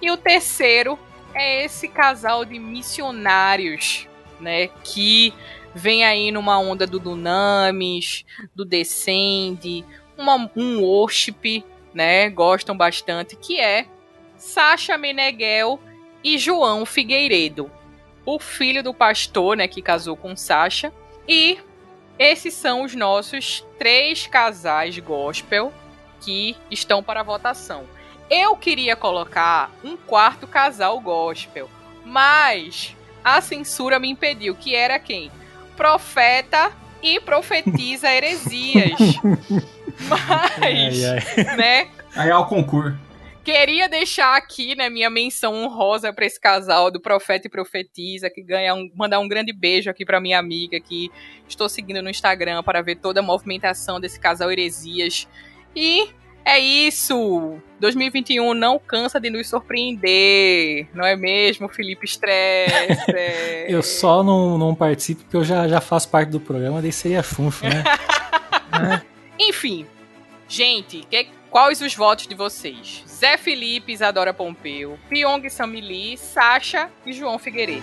E 0.00 0.10
o 0.10 0.16
terceiro 0.16 0.98
é 1.34 1.64
esse 1.64 1.88
casal 1.88 2.44
de 2.44 2.58
missionários, 2.58 4.08
né, 4.40 4.68
que 4.82 5.34
vem 5.76 6.06
aí 6.06 6.32
numa 6.32 6.58
onda 6.58 6.86
do 6.86 6.98
Dunamis, 6.98 8.24
do 8.54 8.64
Descende, 8.64 9.84
uma, 10.16 10.50
um 10.56 10.80
worship, 10.80 11.62
né, 11.92 12.30
gostam 12.30 12.74
bastante, 12.74 13.36
que 13.36 13.60
é 13.60 13.86
Sasha 14.38 14.96
Meneghel 14.96 15.78
e 16.24 16.38
João 16.38 16.86
Figueiredo, 16.86 17.70
o 18.24 18.38
filho 18.38 18.82
do 18.82 18.94
pastor, 18.94 19.54
né, 19.54 19.68
que 19.68 19.82
casou 19.82 20.16
com 20.16 20.34
Sasha, 20.34 20.90
e 21.28 21.58
esses 22.18 22.54
são 22.54 22.82
os 22.82 22.94
nossos 22.94 23.62
três 23.78 24.26
casais 24.26 24.98
gospel 24.98 25.74
que 26.22 26.56
estão 26.70 27.02
para 27.02 27.22
votação. 27.22 27.84
Eu 28.30 28.56
queria 28.56 28.96
colocar 28.96 29.70
um 29.84 29.94
quarto 29.94 30.46
casal 30.46 30.98
gospel, 31.00 31.68
mas 32.02 32.96
a 33.22 33.42
censura 33.42 33.98
me 33.98 34.08
impediu, 34.08 34.54
que 34.54 34.74
era 34.74 34.98
quem? 34.98 35.30
Profeta 35.76 36.72
e 37.02 37.20
profetiza 37.20 38.10
heresias. 38.10 38.98
mas, 40.08 41.04
ai, 41.04 41.04
ai. 41.04 41.56
né? 41.56 41.88
Aí 42.14 42.30
é 42.30 42.36
o 42.36 42.46
concurso. 42.46 43.06
Queria 43.46 43.88
deixar 43.88 44.36
aqui, 44.36 44.74
né, 44.74 44.90
minha 44.90 45.08
menção 45.08 45.54
honrosa 45.54 46.12
para 46.12 46.26
esse 46.26 46.40
casal 46.40 46.90
do 46.90 47.00
Profeta 47.00 47.46
e 47.46 47.50
Profetisa, 47.50 48.28
que 48.28 48.42
ganha 48.42 48.74
um, 48.74 48.90
mandar 48.92 49.20
um 49.20 49.28
grande 49.28 49.52
beijo 49.52 49.88
aqui 49.88 50.04
para 50.04 50.20
minha 50.20 50.36
amiga 50.36 50.80
que 50.80 51.12
estou 51.48 51.68
seguindo 51.68 52.02
no 52.02 52.10
Instagram 52.10 52.64
para 52.64 52.82
ver 52.82 52.96
toda 52.96 53.20
a 53.20 53.22
movimentação 53.22 54.00
desse 54.00 54.18
casal 54.18 54.50
Heresias. 54.50 55.28
E 55.76 56.08
é 56.46 56.60
isso! 56.60 57.60
2021 57.80 58.54
não 58.54 58.78
cansa 58.78 59.20
de 59.20 59.28
nos 59.28 59.48
surpreender, 59.48 60.86
não 60.94 61.04
é 61.04 61.16
mesmo, 61.16 61.68
Felipe 61.68 62.06
Stress? 62.06 63.02
eu 63.68 63.82
só 63.82 64.22
não, 64.22 64.56
não 64.56 64.72
participo 64.72 65.22
porque 65.22 65.36
eu 65.36 65.42
já, 65.42 65.66
já 65.66 65.80
faço 65.80 66.08
parte 66.08 66.28
do 66.28 66.38
programa, 66.38 66.80
daí 66.80 66.92
seria 66.92 67.20
funfo, 67.24 67.64
né? 67.64 67.82
é. 69.02 69.02
Enfim, 69.48 69.86
gente, 70.48 71.04
que, 71.10 71.26
quais 71.50 71.82
os 71.82 71.96
votos 71.96 72.28
de 72.28 72.36
vocês? 72.36 73.02
Zé 73.08 73.36
Felipe, 73.36 73.92
Isadora 73.92 74.32
Pompeu, 74.32 74.96
Pyong 75.08 75.50
Samili, 75.50 76.16
Sasha 76.16 76.88
e 77.04 77.12
João 77.12 77.40
Figueiredo. 77.40 77.82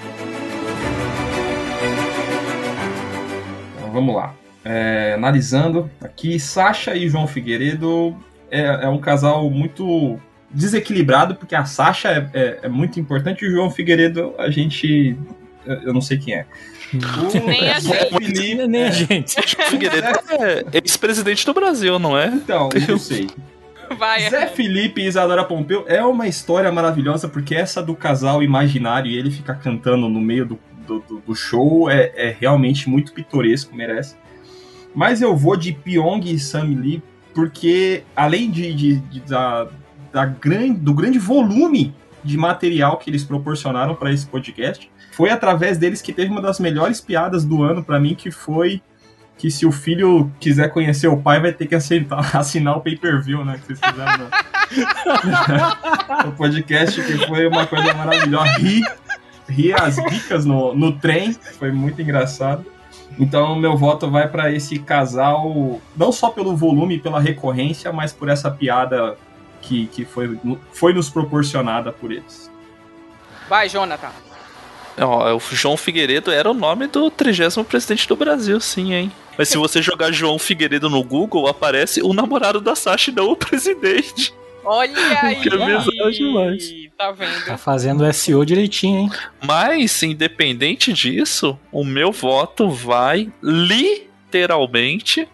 Então, 3.76 3.92
vamos 3.92 4.16
lá. 4.16 4.34
É, 4.64 5.16
analisando 5.16 5.92
aqui, 6.00 6.40
Sasha 6.40 6.96
e 6.96 7.10
João 7.10 7.28
Figueiredo 7.28 8.18
é, 8.54 8.86
é, 8.86 8.90
um 8.90 9.00
casal 9.00 9.50
muito 9.50 10.20
desequilibrado, 10.52 11.36
porque 11.36 11.56
a 11.56 11.66
Sasha 11.66 12.10
é, 12.10 12.30
é, 12.34 12.60
é 12.64 12.70
muito 12.70 13.00
importante 13.00 13.44
e 13.44 13.48
o 13.48 13.52
João 13.52 13.72
Figueiredo 13.72 14.36
a 14.38 14.50
gente. 14.50 15.18
Eu 15.66 15.94
não 15.94 16.02
sei 16.02 16.18
quem 16.18 16.36
é. 16.36 16.46
O 16.94 17.34
nem 17.48 17.70
a 17.70 17.80
gente. 17.80 18.10
Felipe, 18.10 18.68
nem 18.68 18.84
a 18.84 18.92
gente. 18.92 19.36
Figueiredo 19.70 20.08
é 20.30 20.78
ex-presidente 20.78 21.46
do 21.46 21.54
Brasil, 21.54 21.98
não 21.98 22.18
é? 22.18 22.28
Então, 22.28 22.70
não 22.88 23.00
sei. 23.00 23.28
Vai, 23.98 24.30
Zé 24.30 24.48
Felipe 24.48 25.02
e 25.02 25.08
Isadora 25.08 25.44
Pompeu 25.44 25.86
é 25.88 26.04
uma 26.04 26.28
história 26.28 26.72
maravilhosa, 26.72 27.28
porque 27.28 27.54
essa 27.54 27.82
do 27.82 27.96
casal 27.96 28.42
imaginário 28.42 29.12
e 29.12 29.18
ele 29.18 29.30
ficar 29.30 29.56
cantando 29.56 30.10
no 30.10 30.20
meio 30.22 30.46
do, 30.46 30.60
do, 30.88 31.24
do 31.26 31.36
show 31.36 31.90
é, 31.90 32.12
é, 32.16 32.36
realmente 32.40 32.90
muito 32.90 33.14
pitoresco, 33.14 33.76
merece. 33.76 34.16
Mas 34.96 35.22
eu 35.22 35.36
vou 35.36 35.58
de 35.58 35.74
Pyong 35.74 36.22
e 36.26 36.40
Sam 36.40 36.76
Lee, 36.80 37.04
porque 37.34 38.04
além 38.16 38.50
de, 38.50 38.74
de, 38.74 38.96
de 38.98 39.20
da, 39.22 39.68
da 40.12 40.26
grande, 40.26 40.80
do 40.80 40.94
grande 40.94 41.20
volume 41.20 41.96
de 42.24 42.38
material 42.38 42.98
que 42.98 43.10
eles 43.10 43.24
proporcionaram 43.24 43.96
para 43.96 44.12
esse 44.12 44.26
podcast, 44.26 44.90
foi 45.12 45.30
através 45.30 45.78
deles 45.78 46.02
que 46.02 46.14
teve 46.14 46.32
uma 46.32 46.42
das 46.42 46.60
melhores 46.60 47.02
piadas 47.02 47.44
do 47.44 47.62
ano 47.64 47.84
para 47.84 48.00
mim, 48.00 48.16
que 48.16 48.32
foi 48.32 48.82
que 49.38 49.50
se 49.50 49.66
o 49.66 49.72
filho 49.72 50.32
quiser 50.40 50.70
conhecer 50.70 51.08
o 51.08 51.18
pai, 51.18 51.40
vai 51.40 51.52
ter 51.52 51.68
que 51.68 51.76
assinar, 51.76 52.36
assinar 52.38 52.78
o 52.78 52.82
pay-per-view, 52.82 53.44
né? 53.44 53.60
Que 53.60 53.68
vocês 53.68 53.80
fizeram 53.84 54.30
no, 56.24 56.26
no 56.28 56.32
podcast, 56.34 57.02
que 57.02 57.18
foi 57.28 57.48
uma 57.48 57.66
coisa 57.66 57.94
maravilhosa. 57.94 58.52
Ri, 58.60 58.84
ri 59.50 59.74
as 59.74 59.96
bicas 59.96 60.46
no, 60.46 60.74
no 60.74 60.94
trem, 60.94 61.34
foi 61.34 61.72
muito 61.72 62.02
engraçado. 62.02 62.66
Então, 63.20 63.56
meu 63.56 63.78
voto 63.78 64.10
vai 64.10 64.28
para 64.28 64.52
esse 64.52 64.80
casal, 64.80 65.82
não 65.96 66.12
só 66.12 66.30
pelo 66.30 66.56
volume 66.56 66.96
e 66.96 67.00
pela 67.00 67.20
recorrência, 67.20 67.92
mas 67.92 68.12
por 68.12 68.30
essa 68.30 68.50
piada 68.50 69.18
que, 69.62 69.88
que 69.88 70.04
foi, 70.04 70.40
foi 70.72 70.94
nos 70.94 71.10
proporcionada 71.10 71.92
por 71.92 72.12
eles. 72.12 72.52
Vai, 73.48 73.70
Jonathan. 73.70 74.10
Ó, 75.00 75.36
o 75.36 75.40
João 75.52 75.76
Figueiredo 75.76 76.32
era 76.32 76.50
o 76.50 76.54
nome 76.54 76.88
do 76.88 77.10
trigésimo 77.10 77.66
presidente 77.66 78.08
do 78.08 78.16
Brasil, 78.16 78.60
sim, 78.60 78.94
hein? 78.94 79.12
Mas 79.38 79.50
se 79.50 79.58
você 79.58 79.82
jogar 79.82 80.12
João 80.12 80.38
Figueiredo 80.38 80.90
no 80.90 81.04
Google, 81.04 81.48
aparece 81.48 82.02
o 82.02 82.14
namorado 82.14 82.62
da 82.62 82.76
Sasha 82.76 83.10
e 83.10 83.14
não 83.14 83.32
o 83.32 83.36
presidente. 83.36 84.34
Olha 84.64 84.94
aí! 85.22 85.36
Que 85.42 85.50
é 85.50 86.10
demais. 86.12 86.83
Tá 86.98 87.12
vendo? 87.12 87.46
Tá 87.46 87.58
fazendo 87.58 88.12
SEO 88.14 88.46
direitinho, 88.46 89.00
hein? 89.00 89.12
Mas, 89.42 90.02
independente 90.04 90.94
disso, 90.94 91.60
o 91.72 91.84
meu 91.84 92.12
voto 92.12 92.70
vai 92.70 93.32
literalmente 93.42 95.28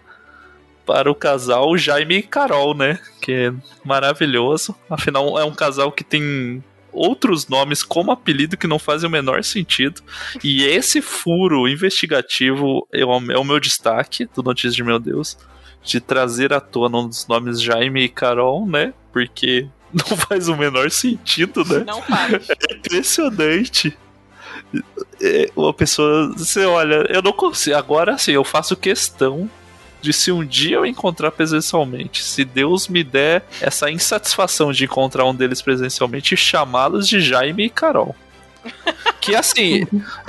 para 0.86 1.12
o 1.12 1.16
casal 1.16 1.78
Jaime 1.78 2.18
e 2.18 2.24
Carol, 2.24 2.74
né? 2.74 3.00
Que 3.22 3.32
é 3.32 3.54
maravilhoso. 3.86 4.76
Afinal, 4.90 5.38
é 5.38 5.46
um 5.46 5.54
casal 5.54 5.92
que 5.92 6.04
tem 6.04 6.64
outros 6.92 7.48
nomes 7.48 7.84
como 7.84 8.12
apelido 8.12 8.58
que 8.58 8.66
não 8.66 8.80
fazem 8.80 9.08
o 9.08 9.12
menor 9.12 9.44
sentido. 9.44 10.02
E 10.44 10.64
esse 10.64 11.02
furo 11.02 11.68
investigativo 11.68 12.88
é 12.92 13.06
o, 13.06 13.32
é 13.32 13.38
o 13.38 13.44
meu 13.44 13.60
destaque 13.60 14.26
do 14.34 14.42
Notícias 14.42 14.76
de 14.76 14.84
Meu 14.84 14.98
Deus. 14.98 15.38
De 15.84 16.02
trazer 16.02 16.52
à 16.52 16.60
tona 16.60 16.98
um 16.98 17.08
dos 17.08 17.28
nomes 17.28 17.62
Jaime 17.62 18.04
e 18.04 18.10
Carol, 18.10 18.68
né? 18.68 18.94
Porque 19.14 19.68
não 20.10 20.18
faz 20.18 20.48
o 20.48 20.56
menor 20.56 20.90
sentido, 20.92 21.64
né? 21.66 21.84
Não 21.86 22.02
faz. 22.02 22.50
É 22.50 22.74
impressionante. 22.76 23.98
É, 25.22 25.50
uma 25.56 25.74
pessoa. 25.74 26.32
Você 26.38 26.66
olha, 26.66 27.06
eu 27.10 27.22
não 27.22 27.34
consigo. 27.34 27.76
Agora 27.76 28.18
sim, 28.18 28.32
eu 28.32 28.44
faço 28.44 28.76
questão 28.76 29.50
de 30.02 30.14
se 30.14 30.32
um 30.32 30.46
dia 30.46 30.78
eu 30.78 30.86
encontrar 30.86 31.32
presencialmente, 31.32 32.24
se 32.24 32.46
Deus 32.46 32.88
me 32.88 33.04
der 33.04 33.44
essa 33.60 33.92
insatisfação 33.92 34.72
de 34.72 34.86
encontrar 34.86 35.26
um 35.26 35.36
deles 35.36 35.62
presencialmente, 35.62 36.38
chamá-los 36.38 37.08
de 37.08 37.20
Jaime 37.20 37.66
e 37.66 37.70
Carol. 37.70 38.16
Que 39.20 39.36
assim, 39.36 39.86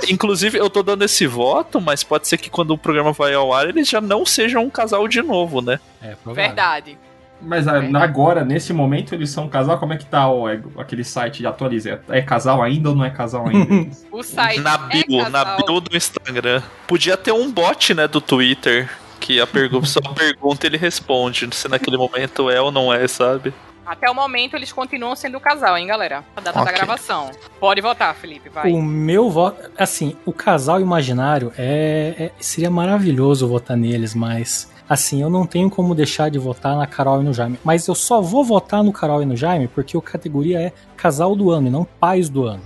inclusive 0.09 0.57
eu 0.57 0.69
tô 0.69 0.83
dando 0.83 1.03
esse 1.03 1.25
voto, 1.25 1.79
mas 1.79 2.03
pode 2.03 2.27
ser 2.27 2.37
que 2.37 2.49
quando 2.49 2.71
o 2.71 2.77
programa 2.77 3.11
vai 3.13 3.33
ao 3.33 3.53
ar 3.53 3.69
eles 3.69 3.87
já 3.87 4.01
não 4.01 4.25
sejam 4.25 4.63
um 4.63 4.69
casal 4.69 5.07
de 5.07 5.21
novo, 5.21 5.61
né? 5.61 5.79
É, 6.01 6.15
Verdade. 6.25 6.97
Mas 7.41 7.67
a, 7.67 7.79
agora, 8.01 8.45
nesse 8.45 8.71
momento, 8.73 9.15
eles 9.15 9.29
são 9.29 9.47
casal? 9.47 9.77
Como 9.79 9.93
é 9.93 9.97
que 9.97 10.05
tá 10.05 10.29
o, 10.29 10.47
aquele 10.77 11.03
site 11.03 11.39
de 11.39 11.47
atualiza? 11.47 12.01
É 12.09 12.21
casal 12.21 12.61
ainda 12.61 12.89
ou 12.89 12.95
não 12.95 13.03
é 13.03 13.09
casal 13.09 13.47
ainda? 13.47 13.89
o 14.11 14.23
site 14.23 14.59
na 14.59 14.77
bio, 14.77 15.21
é 15.21 15.29
na 15.29 15.57
bio 15.57 15.79
do 15.79 15.95
Instagram. 15.95 16.61
Podia 16.87 17.17
ter 17.17 17.31
um 17.31 17.51
bot, 17.51 17.93
né, 17.93 18.07
do 18.07 18.21
Twitter, 18.21 18.89
que 19.19 19.39
a 19.39 19.47
pergunta 19.47 19.85
só 19.87 20.01
pergunta 20.13 20.65
e 20.65 20.69
ele 20.69 20.77
responde, 20.77 21.47
se 21.53 21.67
naquele 21.67 21.97
momento 21.97 22.49
é 22.49 22.61
ou 22.61 22.71
não 22.71 22.93
é, 22.93 23.07
sabe? 23.07 23.53
Até 23.85 24.09
o 24.09 24.15
momento 24.15 24.55
eles 24.55 24.71
continuam 24.71 25.15
sendo 25.15 25.39
casal, 25.39 25.77
hein, 25.77 25.87
galera? 25.87 26.23
A 26.35 26.39
data 26.39 26.61
okay. 26.61 26.71
da 26.71 26.77
gravação. 26.77 27.31
Pode 27.59 27.81
votar, 27.81 28.15
Felipe, 28.15 28.47
vai. 28.47 28.71
O 28.71 28.81
meu 28.81 29.29
voto, 29.29 29.69
assim, 29.77 30.15
o 30.25 30.31
casal 30.31 30.79
imaginário 30.79 31.51
é, 31.57 32.15
é 32.17 32.31
seria 32.39 32.69
maravilhoso 32.69 33.47
votar 33.47 33.75
neles, 33.75 34.13
mas 34.15 34.71
Assim, 34.91 35.21
eu 35.21 35.29
não 35.29 35.45
tenho 35.45 35.69
como 35.69 35.95
deixar 35.95 36.29
de 36.29 36.37
votar 36.37 36.75
na 36.75 36.85
Carol 36.85 37.21
e 37.21 37.23
no 37.23 37.33
Jaime. 37.33 37.57
Mas 37.63 37.87
eu 37.87 37.95
só 37.95 38.19
vou 38.19 38.43
votar 38.43 38.83
no 38.83 38.91
Carol 38.91 39.21
e 39.21 39.25
no 39.25 39.37
Jaime 39.37 39.69
porque 39.69 39.95
a 39.95 40.01
categoria 40.01 40.59
é 40.59 40.73
casal 40.97 41.33
do 41.33 41.49
ano 41.49 41.67
e 41.67 41.69
não 41.69 41.85
pais 41.85 42.27
do 42.27 42.43
ano. 42.43 42.61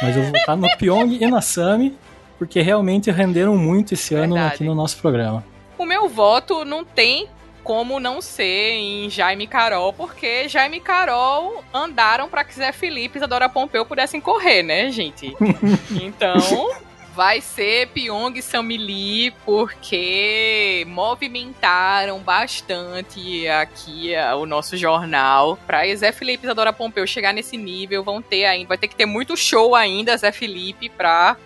Mas 0.00 0.16
eu 0.16 0.22
vou 0.22 0.32
votar 0.32 0.56
no 0.56 0.68
Pyong 0.76 1.18
e 1.20 1.26
na 1.26 1.40
Sami 1.40 1.98
porque 2.38 2.62
realmente 2.62 3.10
renderam 3.10 3.56
muito 3.56 3.94
esse 3.94 4.14
Verdade. 4.14 4.38
ano 4.38 4.46
aqui 4.46 4.62
no 4.62 4.72
nosso 4.72 4.98
programa. 4.98 5.44
O 5.76 5.84
meu 5.84 6.08
voto 6.08 6.64
não 6.64 6.84
tem 6.84 7.26
como 7.64 7.98
não 7.98 8.20
ser 8.20 8.74
em 8.74 9.10
Jaime 9.10 9.42
e 9.42 9.48
Carol, 9.48 9.92
porque 9.92 10.48
Jaime 10.48 10.76
e 10.76 10.80
Carol 10.80 11.64
andaram 11.74 12.28
para 12.28 12.44
que 12.44 12.54
Zé 12.54 12.70
Felipe 12.70 13.16
e 13.16 13.18
Isadora 13.18 13.48
Pompeu 13.48 13.84
pudessem 13.84 14.20
correr, 14.20 14.62
né, 14.62 14.92
gente? 14.92 15.36
Então, 16.00 16.70
vai 17.14 17.40
ser 17.40 17.88
Pyong 17.88 18.38
e 18.38 18.42
Samili, 18.42 19.30
porque 19.44 20.84
movimentaram 20.88 22.18
bastante 22.20 23.46
aqui 23.48 24.12
uh, 24.14 24.36
o 24.36 24.46
nosso 24.46 24.76
jornal. 24.76 25.58
Pra 25.66 25.82
Zé 25.94 26.10
Felipe 26.10 26.44
e 26.44 26.46
Isadora 26.46 26.72
Pompeu 26.72 27.06
chegar 27.06 27.32
nesse 27.32 27.56
nível, 27.56 28.02
vão 28.02 28.22
ter 28.22 28.46
ainda, 28.46 28.68
vai 28.68 28.78
ter 28.78 28.88
que 28.88 28.96
ter 28.96 29.06
muito 29.06 29.36
show 29.36 29.74
ainda, 29.74 30.16
Zé 30.16 30.32
Felipe, 30.32 30.88
pra 30.88 31.36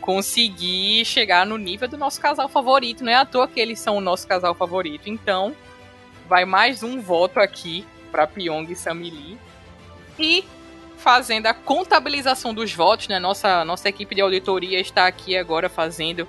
conseguir 0.00 1.04
chegar 1.04 1.46
no 1.46 1.56
nível 1.56 1.86
do 1.86 1.96
nosso 1.96 2.20
casal 2.20 2.48
favorito. 2.48 3.04
Não 3.04 3.12
é 3.12 3.16
à 3.16 3.24
toa 3.24 3.46
que 3.46 3.60
eles 3.60 3.78
são 3.78 3.96
o 3.96 4.00
nosso 4.00 4.26
casal 4.26 4.54
favorito. 4.54 5.08
Então, 5.08 5.54
vai 6.28 6.44
mais 6.44 6.82
um 6.82 7.00
voto 7.00 7.38
aqui 7.38 7.86
para 8.10 8.26
Pyong 8.26 8.70
e 8.70 8.74
Samili. 8.74 9.38
E 10.18 10.44
fazendo 11.02 11.46
a 11.46 11.54
contabilização 11.54 12.54
dos 12.54 12.72
votos, 12.72 13.08
né? 13.08 13.18
Nossa, 13.18 13.64
nossa 13.64 13.88
equipe 13.88 14.14
de 14.14 14.20
auditoria 14.20 14.80
está 14.80 15.06
aqui 15.06 15.36
agora 15.36 15.68
fazendo 15.68 16.28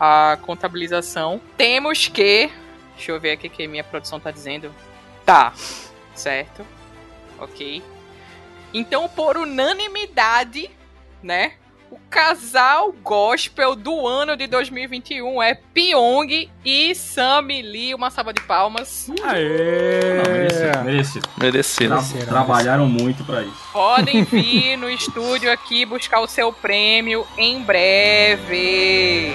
a 0.00 0.38
contabilização. 0.42 1.40
Temos 1.56 2.08
que. 2.08 2.50
Deixa 2.96 3.12
eu 3.12 3.20
ver 3.20 3.32
aqui 3.32 3.48
que 3.48 3.68
minha 3.68 3.84
produção 3.84 4.18
está 4.18 4.30
dizendo. 4.30 4.74
Tá, 5.24 5.52
certo. 6.14 6.66
Ok. 7.38 7.82
Então, 8.72 9.08
por 9.08 9.36
unanimidade, 9.36 10.70
né? 11.22 11.52
O 11.90 11.98
casal 12.10 12.92
gospel 13.02 13.76
do 13.76 14.06
ano 14.06 14.36
de 14.36 14.46
2021 14.48 15.42
é 15.42 15.54
Pyong 15.54 16.50
e 16.64 16.94
Sammy 16.94 17.62
Lee. 17.62 17.94
Uma 17.94 18.10
salva 18.10 18.32
de 18.32 18.40
palmas. 18.42 19.08
Aê! 19.22 20.22
Não, 20.22 20.32
merecido, 20.32 20.84
merecido. 20.84 21.28
Merecido. 21.38 21.94
Tra 21.96 22.26
trabalharam 22.26 22.88
muito 22.88 23.24
para 23.24 23.42
isso. 23.42 23.68
Podem 23.72 24.24
vir 24.26 24.76
no 24.76 24.90
estúdio 24.90 25.52
aqui 25.52 25.84
buscar 25.86 26.20
o 26.20 26.26
seu 26.26 26.52
prêmio 26.52 27.24
em 27.38 27.62
breve. 27.62 29.32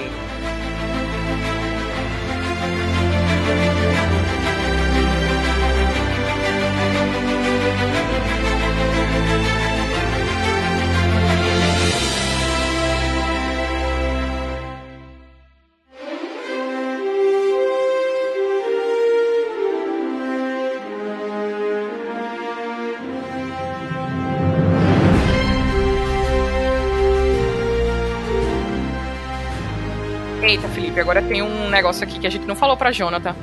Felipe. 30.92 31.00
Agora 31.00 31.22
tem 31.22 31.42
um 31.42 31.68
negócio 31.68 32.04
aqui 32.04 32.18
que 32.18 32.26
a 32.26 32.30
gente 32.30 32.46
não 32.46 32.54
falou 32.54 32.76
pra 32.76 32.92
Jonathan. 32.92 33.34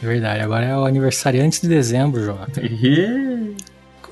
Verdade, 0.00 0.40
agora 0.40 0.64
é 0.64 0.76
o 0.76 0.84
aniversariante 0.84 1.60
de 1.60 1.68
dezembro, 1.68 2.24
Jonathan. 2.24 2.62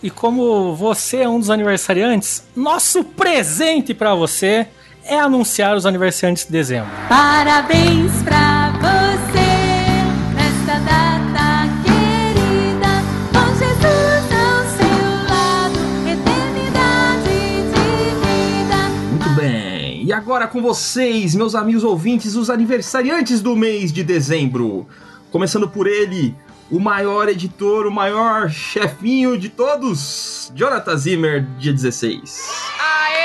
e 0.02 0.10
como 0.10 0.74
você 0.74 1.18
é 1.18 1.28
um 1.28 1.38
dos 1.38 1.48
aniversariantes, 1.48 2.44
nosso 2.56 3.04
presente 3.04 3.94
para 3.94 4.14
você 4.14 4.66
é 5.04 5.18
anunciar 5.18 5.76
os 5.76 5.86
aniversariantes 5.86 6.44
de 6.44 6.52
dezembro. 6.52 6.90
Parabéns 7.08 8.25
agora 20.36 20.48
com 20.48 20.60
vocês, 20.60 21.34
meus 21.34 21.54
amigos 21.54 21.82
ouvintes, 21.82 22.36
os 22.36 22.50
aniversariantes 22.50 23.40
do 23.40 23.56
mês 23.56 23.90
de 23.90 24.04
dezembro. 24.04 24.86
Começando 25.30 25.66
por 25.66 25.86
ele, 25.86 26.36
o 26.70 26.78
maior 26.78 27.26
editor, 27.26 27.86
o 27.86 27.90
maior 27.90 28.50
chefinho 28.50 29.38
de 29.38 29.48
todos, 29.48 30.52
Jonathan 30.54 30.94
Zimmer, 30.94 31.46
dia 31.58 31.72
16. 31.72 32.70
Aê! 32.78 33.16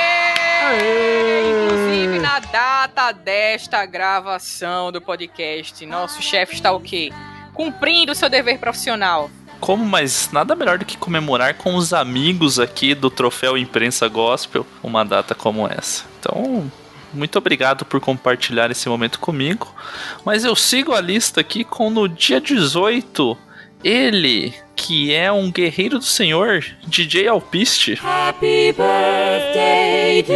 Aê! 0.64 1.50
Inclusive, 1.50 2.18
na 2.18 2.38
data 2.38 3.12
desta 3.12 3.84
gravação 3.84 4.90
do 4.90 4.98
podcast, 4.98 5.84
nosso 5.84 6.22
chefe 6.22 6.54
está 6.54 6.72
o 6.72 6.80
quê? 6.80 7.12
Cumprindo 7.52 8.12
o 8.12 8.14
seu 8.14 8.30
dever 8.30 8.58
profissional. 8.58 9.30
Como, 9.60 9.84
mas 9.84 10.30
nada 10.32 10.56
melhor 10.56 10.78
do 10.78 10.86
que 10.86 10.96
comemorar 10.96 11.56
com 11.56 11.76
os 11.76 11.92
amigos 11.92 12.58
aqui 12.58 12.94
do 12.94 13.10
Troféu 13.10 13.58
Imprensa 13.58 14.08
Gospel 14.08 14.66
uma 14.82 15.04
data 15.04 15.34
como 15.34 15.68
essa. 15.68 16.04
Então, 16.18 16.72
muito 17.12 17.36
obrigado 17.38 17.84
por 17.84 18.00
compartilhar 18.00 18.70
esse 18.70 18.88
momento 18.88 19.18
comigo. 19.18 19.72
Mas 20.24 20.44
eu 20.44 20.54
sigo 20.56 20.92
a 20.94 21.00
lista 21.00 21.40
aqui 21.40 21.64
com 21.64 21.90
no 21.90 22.08
dia 22.08 22.40
18, 22.40 23.36
ele, 23.84 24.54
que 24.76 25.12
é 25.12 25.30
um 25.30 25.50
guerreiro 25.50 25.98
do 25.98 26.04
Senhor, 26.04 26.64
DJ 26.86 27.28
Alpiste. 27.28 27.98
Happy 28.02 28.72
birthday 28.72 30.22
to 30.22 30.32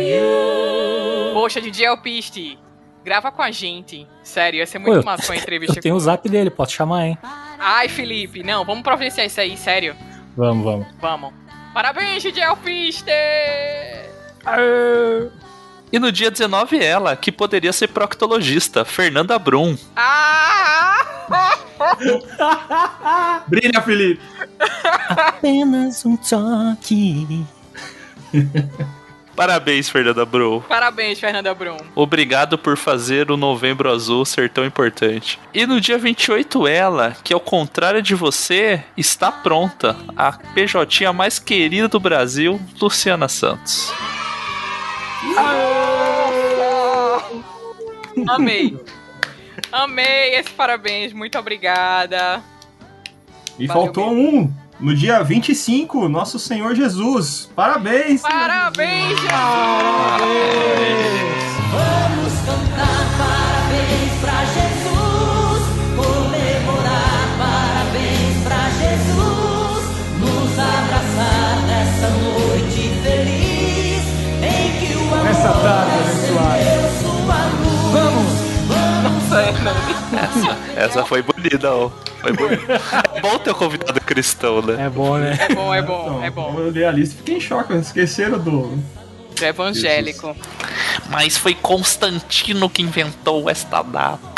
you. 0.00 1.32
Poxa, 1.34 1.60
DJ 1.60 1.86
Alpiste, 1.86 2.58
grava 3.04 3.32
com 3.32 3.42
a 3.42 3.50
gente. 3.50 4.06
Sério, 4.22 4.58
ia 4.58 4.66
ser 4.66 4.78
muito 4.78 5.00
Pô, 5.00 5.04
massa 5.06 5.32
uma 5.32 5.36
entrevista. 5.40 5.78
Eu 5.78 5.82
tenho 5.82 5.94
o 5.96 6.00
zap 6.00 6.28
dele, 6.28 6.50
posso 6.50 6.72
chamar, 6.72 7.06
hein? 7.06 7.18
Ai, 7.58 7.88
Felipe, 7.88 8.42
não, 8.42 8.64
vamos 8.64 8.82
providenciar 8.82 9.26
isso 9.26 9.40
aí, 9.40 9.56
sério. 9.56 9.96
Vamos, 10.36 10.64
vamos. 10.64 10.86
Vamos. 11.00 11.32
Parabéns, 11.74 12.22
DJ 12.22 12.42
Alpiste! 12.42 13.10
Aê. 14.44 15.41
E 15.92 15.98
no 15.98 16.10
dia 16.10 16.30
19, 16.30 16.82
ela, 16.82 17.14
que 17.14 17.30
poderia 17.30 17.72
ser 17.72 17.88
proctologista, 17.88 18.84
Fernanda 18.84 19.38
Brum. 19.38 19.76
Ah! 19.94 20.62
Brilha, 23.46 23.82
Felipe! 23.82 24.22
Apenas 25.08 26.04
um 26.06 26.16
toque. 26.16 27.44
Parabéns, 29.36 29.88
Fernanda 29.88 30.24
Brum. 30.24 30.60
Parabéns, 30.60 31.18
Fernanda 31.18 31.54
Brum. 31.54 31.78
Obrigado 31.94 32.58
por 32.58 32.76
fazer 32.76 33.30
o 33.30 33.36
Novembro 33.36 33.90
Azul 33.90 34.24
ser 34.24 34.50
tão 34.50 34.64
importante. 34.64 35.38
E 35.54 35.66
no 35.66 35.80
dia 35.80 35.98
28, 35.98 36.66
ela, 36.68 37.16
que 37.24 37.32
ao 37.32 37.40
contrário 37.40 38.02
de 38.02 38.14
você, 38.14 38.82
está 38.96 39.32
pronta. 39.32 39.96
A 40.16 40.32
PJ 40.32 41.12
mais 41.12 41.38
querida 41.38 41.88
do 41.88 41.98
Brasil, 41.98 42.60
Luciana 42.80 43.28
Santos. 43.28 43.92
Amei. 48.28 48.76
Amei 49.70 50.34
esse 50.34 50.50
parabéns, 50.50 51.12
muito 51.12 51.38
obrigada. 51.38 52.42
E 53.58 53.66
Valeu 53.66 53.84
faltou 53.84 54.12
um. 54.12 54.52
No 54.80 54.94
dia 54.96 55.22
25, 55.22 56.08
Nosso 56.08 56.38
Senhor 56.40 56.74
Jesus. 56.74 57.48
Parabéns! 57.54 58.20
Senhor 58.20 58.32
Parabéns, 58.32 59.20
Jesus! 59.20 59.30
Vamos 61.70 62.32
cantar 62.44 63.06
parabéns 63.16 64.12
pra 64.20 64.44
Jesus, 64.44 65.62
comemorar 65.94 67.24
parabéns 67.38 68.42
pra 68.42 68.70
Jesus, 68.70 69.84
nos 70.18 70.58
abraçar 70.58 71.62
nessa 71.66 72.08
noite 72.08 72.82
feliz 73.04 74.02
em 74.42 74.80
que 74.80 74.96
o 74.96 75.14
amor 75.14 75.26
Essa 75.28 75.52
tarde 75.52 75.92
acendeu 76.00 76.34
sua 76.34 76.71
Essa, 79.32 80.80
essa 80.80 81.04
foi 81.04 81.22
bonita, 81.22 81.70
ó. 81.70 81.90
Foi 82.20 82.32
bonita. 82.32 82.80
É 83.14 83.20
bom 83.20 83.38
ter 83.38 83.50
um 83.50 83.54
convidado 83.54 84.00
cristão, 84.00 84.62
né? 84.62 84.86
É 84.86 84.90
bom, 84.90 85.16
né? 85.16 85.36
É 85.40 85.54
bom, 85.54 85.74
é 85.74 85.82
bom, 85.82 86.22
é 86.22 86.30
bom. 86.30 86.54
Eu 86.58 86.70
li 86.70 86.84
a 86.84 86.92
lista 86.92 87.14
e 87.14 87.18
fiquei 87.18 87.36
em 87.36 87.40
choque. 87.40 87.72
Esqueceram 87.74 88.38
do. 88.38 88.76
Do 89.36 89.44
evangélico. 89.44 90.36
Mas 91.08 91.36
foi 91.36 91.54
Constantino 91.54 92.68
que 92.68 92.82
inventou 92.82 93.48
esta 93.48 93.82
data. 93.82 94.32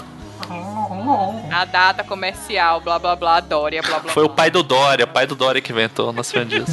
A 1.52 1.64
data 1.66 2.02
comercial, 2.02 2.80
blá 2.80 2.98
blá 2.98 3.14
blá, 3.14 3.38
Dória, 3.40 3.82
blá 3.82 3.98
blá 3.98 4.12
Foi 4.12 4.24
o 4.24 4.26
blá. 4.26 4.36
pai 4.36 4.50
do 4.50 4.62
Dória, 4.62 5.06
pai 5.06 5.26
do 5.26 5.34
Dória 5.34 5.60
que 5.60 5.70
inventou, 5.70 6.14
sei 6.24 6.44
disso. 6.46 6.72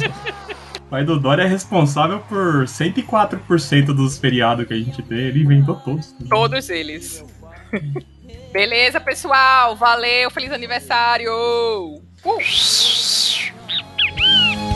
O 0.78 0.82
pai 0.90 1.04
do 1.04 1.20
Dória 1.20 1.42
é 1.42 1.46
responsável 1.46 2.20
por 2.20 2.64
104% 2.64 3.86
dos 3.86 4.18
feriados 4.18 4.66
que 4.66 4.74
a 4.74 4.76
gente 4.76 5.02
tem. 5.02 5.18
Ele 5.18 5.42
inventou 5.42 5.76
todos. 5.76 6.14
Todos 6.28 6.70
eles. 6.70 7.24
Beleza, 8.52 9.00
pessoal. 9.00 9.74
Valeu, 9.76 10.30
feliz 10.30 10.52
aniversário! 10.52 11.32
Uh! 11.32 12.02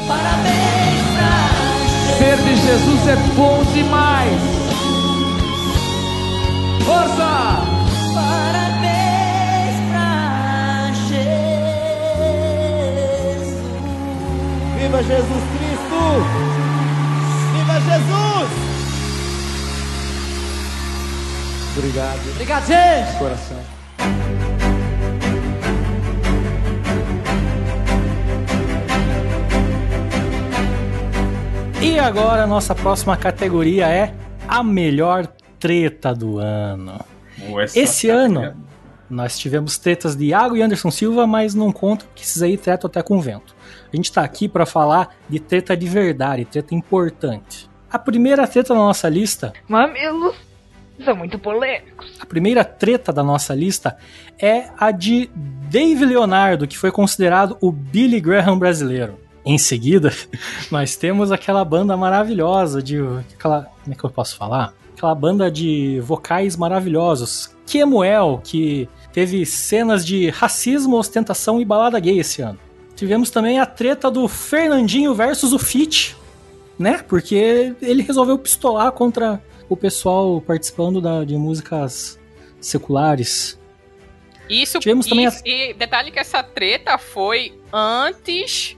Parabéns 0.09 1.03
pra 1.17 2.17
Ser 2.19 2.37
de 2.39 2.57
Jesus 2.57 3.09
é 3.09 3.17
bom 3.35 3.63
demais. 3.75 4.41
Força! 6.85 7.59
Parabéns 8.15 9.77
pra 9.91 10.91
Jesus. 11.09 11.37
Viva 14.79 15.03
Jesus 15.03 15.45
Cristo! 15.53 16.01
Viva 17.53 17.77
Jesus! 17.81 18.66
Obrigado. 21.77 22.31
Obrigado, 22.31 22.67
gente! 22.67 23.19
Coração. 23.19 23.59
E 31.83 31.99
agora 31.99 32.45
a 32.45 32.47
nossa 32.47 32.75
próxima 32.75 33.15
categoria 33.15 33.89
é 33.89 34.15
a 34.49 34.62
melhor 34.62 35.27
treta 35.59 36.15
do 36.15 36.39
ano. 36.39 36.99
Essa 37.59 37.79
Esse 37.79 38.09
ano 38.09 38.57
nós 39.11 39.39
tivemos 39.39 39.77
tretas 39.77 40.17
de 40.17 40.27
Iago 40.27 40.57
e 40.57 40.62
Anderson 40.62 40.91
Silva, 40.91 41.27
mas 41.27 41.55
não 41.55 41.71
conta 41.71 42.07
porque 42.07 42.23
esses 42.23 42.41
aí 42.41 42.57
tretam 42.57 42.89
até 42.89 43.03
com 43.03 43.21
vento. 43.21 43.55
A 43.93 43.95
gente 43.95 44.11
tá 44.11 44.23
aqui 44.23 44.49
para 44.49 44.65
falar 44.65 45.15
de 45.29 45.39
treta 45.39 45.77
de 45.77 45.87
verdade, 45.87 46.47
treta 46.47 46.75
importante. 46.75 47.69
A 47.91 47.99
primeira 47.99 48.47
treta 48.47 48.73
da 48.73 48.81
nossa 48.81 49.09
lista, 49.11 49.53
Mamilos 49.69 50.47
são 51.05 51.17
muito 51.17 51.39
polêmicos. 51.39 52.13
a 52.21 52.27
primeira 52.27 52.65
treta 52.65 53.13
da 53.13 53.23
nossa 53.23 53.55
lista 53.55 53.97
é 54.39 54.69
a 54.79 54.91
de 54.91 55.31
Dave 55.71 56.05
Leonardo, 56.05 56.67
que 56.67 56.79
foi 56.79 56.91
considerado 56.91 57.57
o 57.61 57.71
Billy 57.71 58.21
Graham 58.21 58.59
brasileiro. 58.59 59.19
Em 59.45 59.59
seguida, 59.59 60.13
nós 60.71 60.97
temos 60.97 61.31
aquela 61.31 61.65
banda 61.65 61.97
maravilhosa 61.97 62.83
de 62.83 62.99
aquela, 63.35 63.71
como 63.83 63.95
é 63.95 63.97
que 63.97 64.05
eu 64.05 64.11
posso 64.11 64.37
falar? 64.37 64.75
Aquela 64.97 65.15
banda 65.15 65.51
de 65.51 66.01
vocais 66.01 66.57
maravilhosos, 66.57 67.55
Kemuel, 67.66 68.41
que 68.43 68.89
teve 69.12 69.45
cenas 69.45 70.05
de 70.05 70.31
racismo, 70.31 70.97
ostentação 70.97 71.61
e 71.61 71.64
balada 71.64 72.01
gay 72.01 72.18
esse 72.18 72.43
ano. 72.43 72.59
Tivemos 72.95 73.31
também 73.31 73.61
a 73.61 73.66
treta 73.66 74.11
do 74.11 74.27
Fernandinho 74.27 75.14
versus 75.14 75.53
o 75.53 75.59
Fit, 75.59 76.16
né? 76.79 77.05
Porque 77.07 77.75
ele 77.83 78.03
resolveu 78.03 78.39
pistolar 78.39 78.91
contra 78.93 79.43
o 79.69 79.77
pessoal 79.77 80.41
participando 80.41 81.01
da- 81.01 81.25
de 81.25 81.37
músicas 81.37 82.19
seculares. 82.61 83.59
Isso, 84.49 84.79
Tivemos 84.79 85.07
também 85.07 85.27
isso- 85.27 85.43
e 85.45 85.75
detalhe 85.75 86.11
que 86.11 86.19
essa 86.19 86.43
treta 86.43 86.97
foi 86.99 87.53
antes 87.73 88.77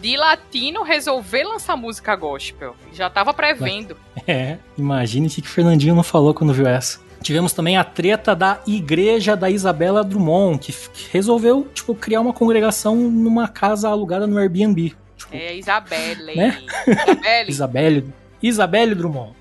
de 0.00 0.16
Latino 0.16 0.82
resolver 0.82 1.44
lançar 1.44 1.76
música 1.76 2.14
gospel. 2.16 2.74
Já 2.92 3.10
tava 3.10 3.34
prevendo. 3.34 3.96
É, 4.26 4.56
imagine 4.78 5.26
o 5.26 5.30
que 5.30 5.42
que 5.42 5.48
o 5.48 5.50
Fernandinho 5.50 5.94
não 5.94 6.02
falou 6.02 6.32
quando 6.32 6.52
viu 6.52 6.66
essa. 6.66 7.00
Tivemos 7.22 7.52
também 7.52 7.76
a 7.76 7.84
treta 7.84 8.34
da 8.34 8.60
igreja 8.66 9.36
da 9.36 9.50
Isabela 9.50 10.02
Drummond, 10.02 10.58
que 10.58 10.72
resolveu, 11.12 11.68
tipo, 11.74 11.94
criar 11.94 12.20
uma 12.22 12.32
congregação 12.32 12.96
numa 12.96 13.46
casa 13.46 13.90
alugada 13.90 14.26
no 14.26 14.38
Airbnb. 14.38 14.94
Tipo, 15.18 15.34
É 15.36 15.54
Isabelle. 15.54 16.34
Né? 16.34 16.62
Isabelle. 16.86 17.50
Isabelle, 17.50 18.04
Isabelle 18.42 18.94
Drummond. 18.94 19.32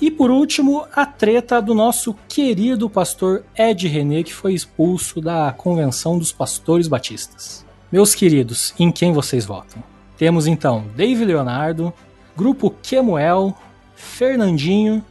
E 0.00 0.10
por 0.10 0.30
último, 0.30 0.86
a 0.94 1.04
treta 1.04 1.60
do 1.60 1.74
nosso 1.74 2.14
querido 2.28 2.88
pastor 2.88 3.44
Ed 3.56 3.88
René, 3.88 4.22
que 4.22 4.32
foi 4.32 4.54
expulso 4.54 5.20
da 5.20 5.52
Convenção 5.52 6.16
dos 6.16 6.30
Pastores 6.30 6.86
Batistas. 6.86 7.66
Meus 7.90 8.14
queridos, 8.14 8.72
em 8.78 8.92
quem 8.92 9.12
vocês 9.12 9.44
votam? 9.44 9.82
Temos 10.16 10.46
então 10.46 10.86
Dave 10.94 11.24
Leonardo, 11.24 11.92
Grupo 12.36 12.70
Kemuel, 12.82 13.56
Fernandinho, 13.96 15.04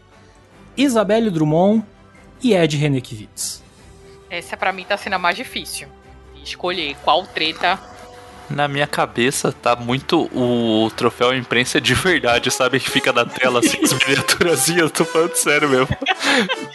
Isabelle 0.78 1.30
Drummond 1.30 1.84
e 2.42 2.54
Ed 2.54 2.78
René 2.78 3.02
Kivitz. 3.02 3.62
Essa 4.30 4.56
pra 4.56 4.72
mim 4.72 4.86
tá 4.86 4.96
sendo 4.96 5.14
a 5.14 5.20
mais 5.20 5.36
difícil. 5.36 5.90
Escolher 6.44 6.96
qual 7.04 7.26
treta. 7.28 7.78
Na 8.50 8.68
minha 8.68 8.88
cabeça 8.88 9.52
tá 9.52 9.76
muito 9.76 10.30
o 10.34 10.90
troféu 10.96 11.36
imprensa 11.36 11.82
de 11.82 11.94
verdade, 11.94 12.50
sabe? 12.50 12.80
Que 12.80 12.90
fica 12.90 13.12
na 13.12 13.26
tela 13.26 13.60
assim, 13.60 13.78
as 13.84 13.92
miniaturazinhas. 13.94 14.84
Eu 14.84 14.90
tô 14.90 15.04
falando 15.06 15.36
sério 15.36 15.68
mesmo. 15.70 15.90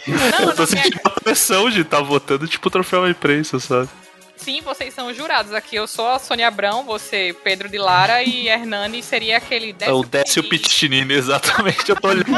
Não, 0.07 0.49
eu 0.49 0.55
tô 0.55 0.65
sentindo 0.67 0.89
minha- 0.95 1.01
a 1.05 1.09
pressão 1.09 1.69
de 1.71 1.81
estar 1.81 2.01
votando 2.01 2.47
tipo 2.47 2.69
troféu 2.69 3.09
imprensa, 3.09 3.59
sabe? 3.59 3.89
Sim, 4.37 4.61
vocês 4.61 4.93
são 4.93 5.11
jurados. 5.13 5.53
Aqui 5.53 5.75
eu 5.77 5.87
sou 5.87 6.07
a 6.07 6.19
Sônia 6.19 6.47
Abrão, 6.47 6.83
você 6.83 7.35
Pedro 7.43 7.69
de 7.69 7.77
Lara 7.77 8.21
e 8.23 8.47
Hernani 8.49 9.01
seria 9.01 9.37
aquele 9.37 9.73
É 9.79 9.91
o 9.91 10.03
Décio. 10.03 10.43
Pitinini, 10.43 11.13
exatamente. 11.13 11.89
Eu 11.89 11.95
tô 11.95 12.09
olhando. 12.09 12.25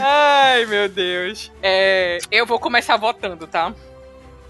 Ai, 0.00 0.66
meu 0.66 0.88
Deus. 0.88 1.50
É, 1.62 2.18
eu 2.30 2.46
vou 2.46 2.58
começar 2.58 2.96
votando, 2.96 3.46
tá? 3.46 3.72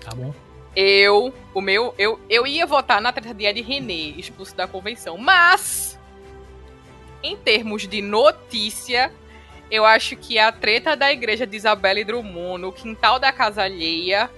Tá 0.05 0.14
bom? 0.14 0.33
Eu, 0.77 1.35
o 1.55 1.61
meu, 1.61 1.95
eu, 1.99 2.21
eu 2.29 2.47
ia 2.47 2.66
votar 2.66 3.01
na 3.01 3.12
treta 3.12 3.35
de 3.35 3.62
René, 3.62 4.14
expulso 4.16 4.55
da 4.55 4.66
convenção, 4.66 5.16
mas 5.19 5.99
em 7.23 7.37
termos 7.37 7.87
de 7.87 8.01
notícia, 8.01 9.12
eu 9.71 9.85
acho 9.85 10.16
que 10.16 10.39
a 10.39 10.53
treta 10.53 10.97
da 10.97 11.12
igreja 11.12 11.47
de 11.47 11.57
Isabelle 11.57 12.05
Drummond 12.05 12.62
no 12.62 12.73
quintal 12.73 13.19
da 13.19 13.33
casa 13.33 13.62
alheia 13.62 14.31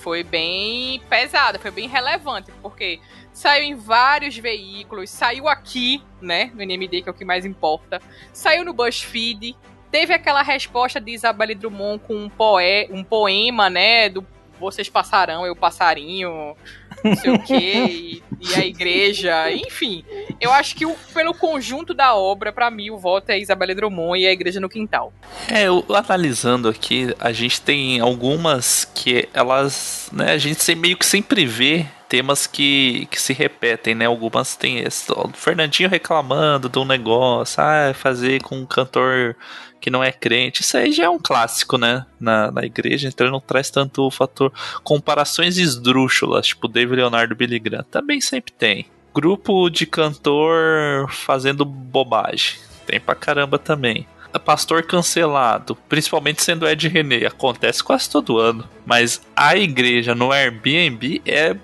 foi 0.00 0.22
bem 0.22 1.00
pesada, 1.10 1.58
foi 1.58 1.70
bem 1.70 1.86
relevante, 1.86 2.50
porque 2.62 3.00
saiu 3.32 3.64
em 3.64 3.74
vários 3.74 4.36
veículos, 4.36 5.10
saiu 5.10 5.46
aqui, 5.46 6.02
né, 6.20 6.50
no 6.54 6.62
NMD, 6.62 7.02
que 7.02 7.08
é 7.08 7.12
o 7.12 7.14
que 7.14 7.24
mais 7.24 7.44
importa, 7.44 8.00
saiu 8.32 8.64
no 8.64 8.72
BuzzFeed, 8.72 9.54
teve 9.90 10.14
aquela 10.14 10.42
resposta 10.42 10.98
de 11.00 11.12
Isabelle 11.12 11.54
Drummond 11.54 12.02
com 12.06 12.14
um, 12.14 12.30
poé, 12.30 12.88
um 12.90 13.04
poema, 13.04 13.68
né, 13.68 14.08
do 14.08 14.26
Vocês 14.60 14.88
Passarão, 14.88 15.44
Eu 15.46 15.56
Passarinho, 15.56 16.54
não 17.02 17.16
sei 17.16 17.30
o 17.32 17.38
quê, 17.42 17.84
e, 17.88 18.22
e 18.40 18.54
a 18.54 18.64
igreja, 18.66 19.50
enfim. 19.50 20.04
Eu 20.40 20.52
acho 20.52 20.76
que 20.76 20.84
o- 20.86 20.94
pelo 21.14 21.32
conjunto 21.34 21.92
da 21.94 22.14
obra, 22.14 22.52
pra 22.52 22.70
mim, 22.70 22.90
o 22.90 22.98
voto 22.98 23.30
é 23.30 23.38
Isabelle 23.38 23.74
Drummond 23.74 24.20
e 24.20 24.26
a 24.26 24.32
igreja 24.32 24.60
no 24.60 24.68
quintal. 24.68 25.12
É, 25.50 25.64
eu, 25.66 25.84
analisando 25.94 26.68
aqui, 26.68 27.14
a 27.18 27.32
gente 27.32 27.60
tem 27.60 28.00
algumas 28.00 28.84
que 28.94 29.28
elas, 29.32 30.08
né, 30.12 30.32
a 30.32 30.38
gente 30.38 30.74
meio 30.74 30.96
que 30.96 31.06
sempre 31.06 31.46
vê 31.46 31.86
temas 32.08 32.44
que, 32.46 33.06
que 33.10 33.20
se 33.22 33.32
repetem, 33.32 33.94
né? 33.94 34.04
Algumas 34.06 34.56
tem 34.56 34.80
esse, 34.80 35.10
o 35.12 35.28
Fernandinho 35.32 35.88
reclamando 35.88 36.68
de 36.68 36.76
um 36.78 36.84
negócio, 36.84 37.62
ah, 37.62 37.92
fazer 37.94 38.42
com 38.42 38.56
um 38.56 38.66
cantor 38.66 39.36
que 39.80 39.90
não 39.90 40.04
é 40.04 40.12
crente. 40.12 40.62
Isso 40.62 40.76
aí 40.76 40.92
já 40.92 41.04
é 41.04 41.08
um 41.08 41.18
clássico, 41.18 41.78
né? 41.78 42.04
Na, 42.18 42.50
na 42.50 42.64
igreja, 42.64 43.08
então 43.08 43.26
ele 43.26 43.32
não 43.32 43.40
traz 43.40 43.70
tanto 43.70 44.02
o 44.02 44.10
fator. 44.10 44.52
Comparações 44.84 45.56
esdrúxulas, 45.58 46.48
tipo 46.48 46.68
David 46.68 46.96
Leonardo 46.96 47.34
Billy 47.34 47.58
Graham, 47.58 47.84
também 47.90 48.20
sempre 48.20 48.52
tem. 48.52 48.86
Grupo 49.14 49.68
de 49.70 49.86
cantor 49.86 51.10
fazendo 51.10 51.64
bobagem, 51.64 52.56
tem 52.86 53.00
pra 53.00 53.14
caramba 53.14 53.58
também. 53.58 54.06
Pastor 54.44 54.84
cancelado, 54.84 55.74
principalmente 55.88 56.42
sendo 56.42 56.68
Ed 56.68 56.86
René, 56.86 57.26
acontece 57.26 57.82
quase 57.82 58.08
todo 58.08 58.38
ano. 58.38 58.68
Mas 58.86 59.20
a 59.34 59.56
igreja 59.56 60.14
no 60.14 60.30
Airbnb 60.30 61.20
é, 61.26 61.56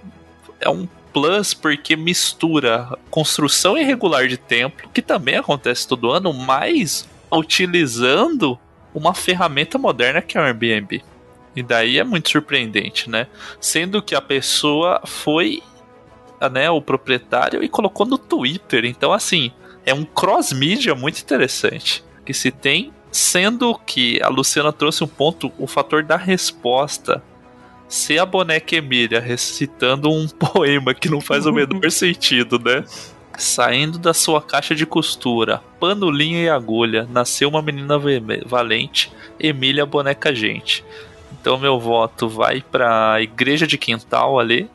é 0.61 0.69
um 0.69 0.89
plus 1.13 1.55
porque 1.55 1.97
mistura 1.97 2.89
construção 3.09 3.79
irregular 3.79 4.29
de 4.29 4.37
templo, 4.37 4.91
que 4.93 5.01
também 5.01 5.37
acontece 5.37 5.89
todo 5.89 6.11
ano, 6.11 6.31
mas 6.35 7.09
utilizando 7.33 8.59
uma 8.95 9.15
ferramenta 9.15 9.79
moderna 9.79 10.23
que 10.23 10.39
é 10.39 10.41
o 10.41 10.45
Airbnb. 10.45 11.03
E 11.55 11.63
daí 11.63 11.99
é 11.99 12.05
muito 12.05 12.31
surpreendente, 12.31 13.09
né? 13.09 13.27
Sendo 13.61 14.03
que 14.03 14.15
a 14.15 14.21
pessoa 14.21 15.01
foi, 15.07 15.63
né, 16.53 16.71
o 16.71 16.83
proprietário 16.83 17.63
e 17.63 17.69
colocou 17.69 18.05
no 18.05 18.19
Twitter. 18.19 18.85
Então, 18.85 19.13
assim, 19.13 19.51
é 19.85 19.95
um 19.95 20.05
cross-mídia 20.05 20.95
muito 20.95 21.21
interessante 21.21 22.05
que 22.27 22.35
se 22.35 22.51
tem, 22.51 22.93
sendo 23.11 23.79
que 23.87 24.21
a 24.23 24.29
Luciana 24.29 24.73
trouxe 24.73 25.03
um 25.03 25.07
ponto, 25.07 25.51
o 25.59 25.67
fator 25.67 26.03
da 26.03 26.17
resposta. 26.17 27.23
Se 27.89 28.19
a 28.19 28.27
boneca 28.27 28.77
Emília 28.77 29.21
recitando 29.21 30.11
um 30.11 30.27
poema 30.37 30.93
que 30.93 31.09
não 31.09 31.21
faz 31.21 31.47
o 31.47 31.53
menor 31.53 31.89
sentido, 31.93 32.59
né? 32.59 32.85
Saindo 33.37 33.99
da 33.99 34.15
sua 34.15 34.41
caixa 34.41 34.75
de 34.75 34.87
costura, 34.87 35.63
pano, 35.79 36.11
linha 36.11 36.43
e 36.43 36.49
agulha, 36.49 37.07
nasceu 37.11 37.49
uma 37.49 37.61
menina 37.61 37.97
valente, 38.47 39.13
Emília 39.39 39.85
Boneca 39.85 40.35
Gente. 40.35 40.85
Então 41.33 41.59
meu 41.59 41.79
voto 41.79 42.29
vai 42.29 42.63
pra 42.63 43.21
igreja 43.21 43.67
de 43.67 43.77
quintal 43.77 44.39
ali, 44.39 44.69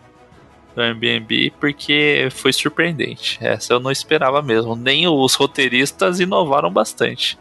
do 0.76 0.82
Airbnb, 0.82 1.52
porque 1.60 2.30
foi 2.32 2.54
surpreendente. 2.54 3.38
Essa 3.42 3.74
eu 3.74 3.80
não 3.80 3.92
esperava 3.92 4.42
mesmo. 4.42 4.76
Nem 4.76 5.08
os 5.08 5.34
roteiristas 5.34 6.20
inovaram 6.20 6.72
bastante 6.72 7.38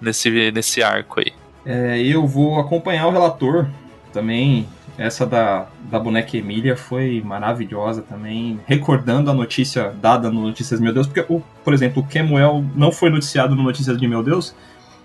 nesse, 0.00 0.50
nesse 0.50 0.82
arco 0.82 1.20
aí. 1.20 1.32
É, 1.64 1.98
eu 2.00 2.26
vou 2.26 2.60
acompanhar 2.60 3.06
o 3.06 3.10
relator 3.10 3.66
também. 4.12 4.68
Essa 4.98 5.26
da, 5.26 5.66
da 5.90 5.98
boneca 5.98 6.36
Emília 6.36 6.76
foi 6.76 7.22
maravilhosa 7.24 8.00
também, 8.02 8.58
recordando 8.66 9.30
a 9.30 9.34
notícia 9.34 9.92
dada 10.00 10.30
no 10.30 10.40
Notícias 10.40 10.80
Meu 10.80 10.92
Deus, 10.92 11.06
porque, 11.06 11.24
o, 11.32 11.42
por 11.62 11.74
exemplo, 11.74 12.02
o 12.02 12.06
Kemuel 12.06 12.64
não 12.74 12.90
foi 12.90 13.10
noticiado 13.10 13.54
no 13.54 13.62
Notícias 13.62 13.98
de 13.98 14.08
Meu 14.08 14.22
Deus, 14.22 14.54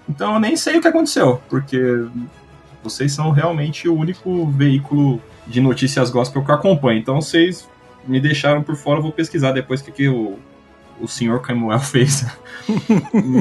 então 0.08 0.34
eu 0.34 0.40
nem 0.40 0.56
sei 0.56 0.78
o 0.78 0.82
que 0.82 0.88
aconteceu, 0.88 1.42
porque 1.50 2.06
vocês 2.82 3.12
são 3.12 3.32
realmente 3.32 3.90
o 3.90 3.96
único 3.96 4.48
veículo 4.48 5.22
de 5.46 5.60
notícias 5.60 6.10
gospel 6.10 6.44
que 6.44 6.52
eu 6.52 6.56
acompanho, 6.56 7.00
então 7.00 7.22
vocês 7.22 7.68
me 8.08 8.20
deixaram 8.20 8.64
por 8.64 8.76
fora, 8.76 9.00
eu 9.00 9.04
vou 9.04 9.12
pesquisar 9.12 9.52
depois 9.52 9.82
que, 9.82 9.92
que 9.92 10.08
o, 10.08 10.40
o 11.02 11.08
senhor 11.08 11.42
Kemuel 11.46 11.80
fez. 11.82 12.26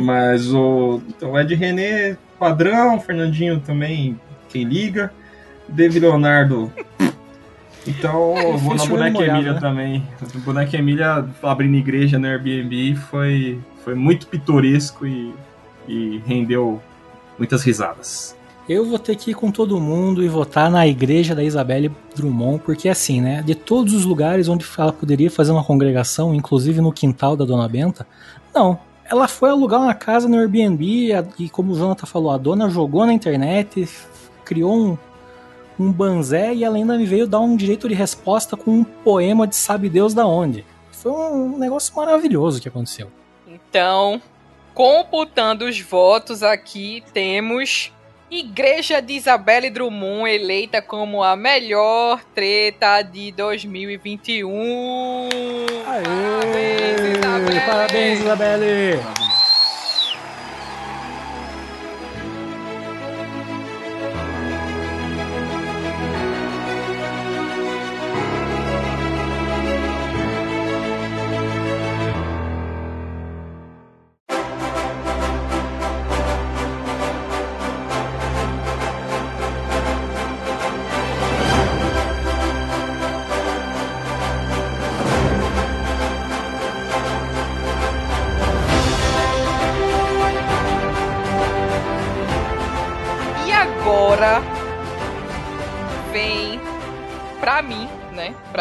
Mas 0.03 0.53
o, 0.53 1.01
então, 1.09 1.38
Ed 1.38 1.55
René, 1.55 2.16
padrão, 2.38 3.01
Fernandinho 3.01 3.61
também, 3.61 4.18
quem 4.48 4.64
liga. 4.64 5.12
David 5.71 6.01
Leonardo. 6.01 6.73
Então, 7.87 8.37
eu 8.37 8.59
vou 8.59 8.75
na 8.75 8.85
boneca 8.85 9.18
molhado, 9.18 9.39
Emília 9.39 9.53
né? 9.55 9.61
também. 9.61 10.09
A 10.23 10.39
boneca 10.39 10.77
Emília 10.77 11.27
abrindo 11.43 11.77
igreja 11.77 12.18
no 12.18 12.27
Airbnb 12.27 12.97
foi, 12.97 13.59
foi 13.83 13.95
muito 13.95 14.27
pitoresco 14.27 15.07
e, 15.07 15.33
e 15.89 16.23
rendeu 16.27 16.81
muitas 17.39 17.62
risadas. 17.62 18.37
Eu 18.68 18.85
vou 18.85 18.99
ter 18.99 19.16
que 19.16 19.33
ir 19.33 19.35
com 19.35 19.51
todo 19.51 19.81
mundo 19.81 20.23
e 20.23 20.29
votar 20.29 20.71
na 20.71 20.87
igreja 20.87 21.35
da 21.35 21.43
Isabelle 21.43 21.91
Drummond, 22.14 22.62
porque 22.64 22.89
assim, 22.89 23.21
né? 23.21 23.43
De 23.43 23.55
todos 23.55 23.95
os 23.95 24.05
lugares 24.05 24.47
onde 24.47 24.64
ela 24.79 24.93
poderia 24.93 25.31
fazer 25.31 25.51
uma 25.51 25.64
congregação, 25.64 26.35
inclusive 26.35 26.81
no 26.81 26.93
quintal 26.93 27.37
da 27.37 27.45
Dona 27.45 27.68
Benta, 27.68 28.07
não. 28.55 28.79
Ela 29.05 29.27
foi 29.27 29.51
alugar 29.51 29.81
uma 29.81 29.93
casa 29.93 30.29
no 30.29 30.37
Airbnb 30.37 31.12
e, 31.37 31.49
como 31.49 31.73
o 31.73 31.77
Jonathan 31.77 32.07
falou, 32.07 32.31
a 32.31 32.39
dona 32.39 32.71
jogou 32.71 33.05
na 33.05 33.12
internet, 33.12 33.89
criou 34.45 34.73
um, 34.73 34.99
um 35.81 35.93
banzé 35.93 36.55
e 36.55 36.64
ela 36.64 36.76
ainda 36.76 36.97
me 36.97 37.07
veio 37.07 37.26
dar 37.26 37.41
um 37.41 37.57
direito 37.57 37.89
de 37.89 37.95
resposta 37.95 38.57
com 38.57 38.70
um 38.70 38.85
poema 38.85 39.47
de 39.47 39.57
sabe 39.57 39.89
Deus 39.89 40.12
da 40.12 40.26
onde. 40.26 40.64
Foi 40.93 41.11
um 41.11 41.57
negócio 41.57 41.95
maravilhoso 41.97 42.61
que 42.61 42.68
aconteceu. 42.68 43.11
Então, 43.49 44.20
computando 44.74 45.64
os 45.64 45.81
votos 45.81 46.43
aqui, 46.43 47.03
temos 47.12 47.93
Igreja 48.31 49.01
de 49.01 49.14
Isabelle 49.14 49.70
Drummond 49.70 50.31
eleita 50.31 50.81
como 50.81 51.22
a 51.22 51.35
melhor 51.35 52.22
treta 52.33 53.03
de 53.03 53.33
2021. 53.33 55.28
Parabéns, 55.85 57.01
Isabelle! 57.16 57.61
Parabéns, 57.66 58.20
Isabelle! 58.20 58.97
né? 58.97 59.39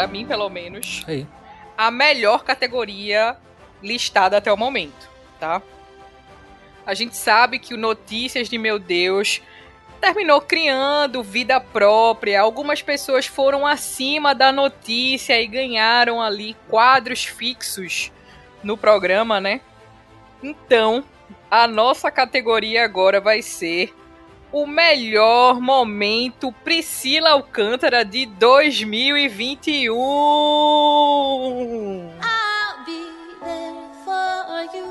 Mim, 0.09 0.25
pelo 0.25 0.49
menos, 0.49 1.03
Aí. 1.07 1.25
a 1.77 1.89
melhor 1.89 2.43
categoria 2.43 3.37
listada 3.81 4.37
até 4.37 4.51
o 4.51 4.57
momento, 4.57 5.09
tá? 5.39 5.61
A 6.85 6.93
gente 6.93 7.15
sabe 7.15 7.59
que 7.59 7.73
o 7.73 7.77
Notícias 7.77 8.49
de 8.49 8.57
Meu 8.57 8.79
Deus 8.79 9.41
terminou 9.99 10.41
criando 10.41 11.21
vida 11.21 11.59
própria. 11.59 12.41
Algumas 12.41 12.81
pessoas 12.81 13.27
foram 13.27 13.65
acima 13.67 14.33
da 14.33 14.51
notícia 14.51 15.39
e 15.39 15.45
ganharam 15.45 16.21
ali 16.21 16.55
quadros 16.67 17.25
fixos 17.25 18.11
no 18.63 18.77
programa, 18.77 19.39
né? 19.39 19.61
Então, 20.41 21.03
a 21.51 21.67
nossa 21.67 22.09
categoria 22.09 22.83
agora 22.83 23.19
vai 23.19 23.41
ser 23.41 23.93
o 24.51 24.65
melhor 24.65 25.59
momento 25.61 26.51
Priscila 26.63 27.31
Alcântara 27.31 28.03
de 28.03 28.25
2021. 28.25 29.89
I'll 32.21 32.85
be 32.85 33.05
there 33.43 33.89
for 34.03 34.67
you 34.75 34.87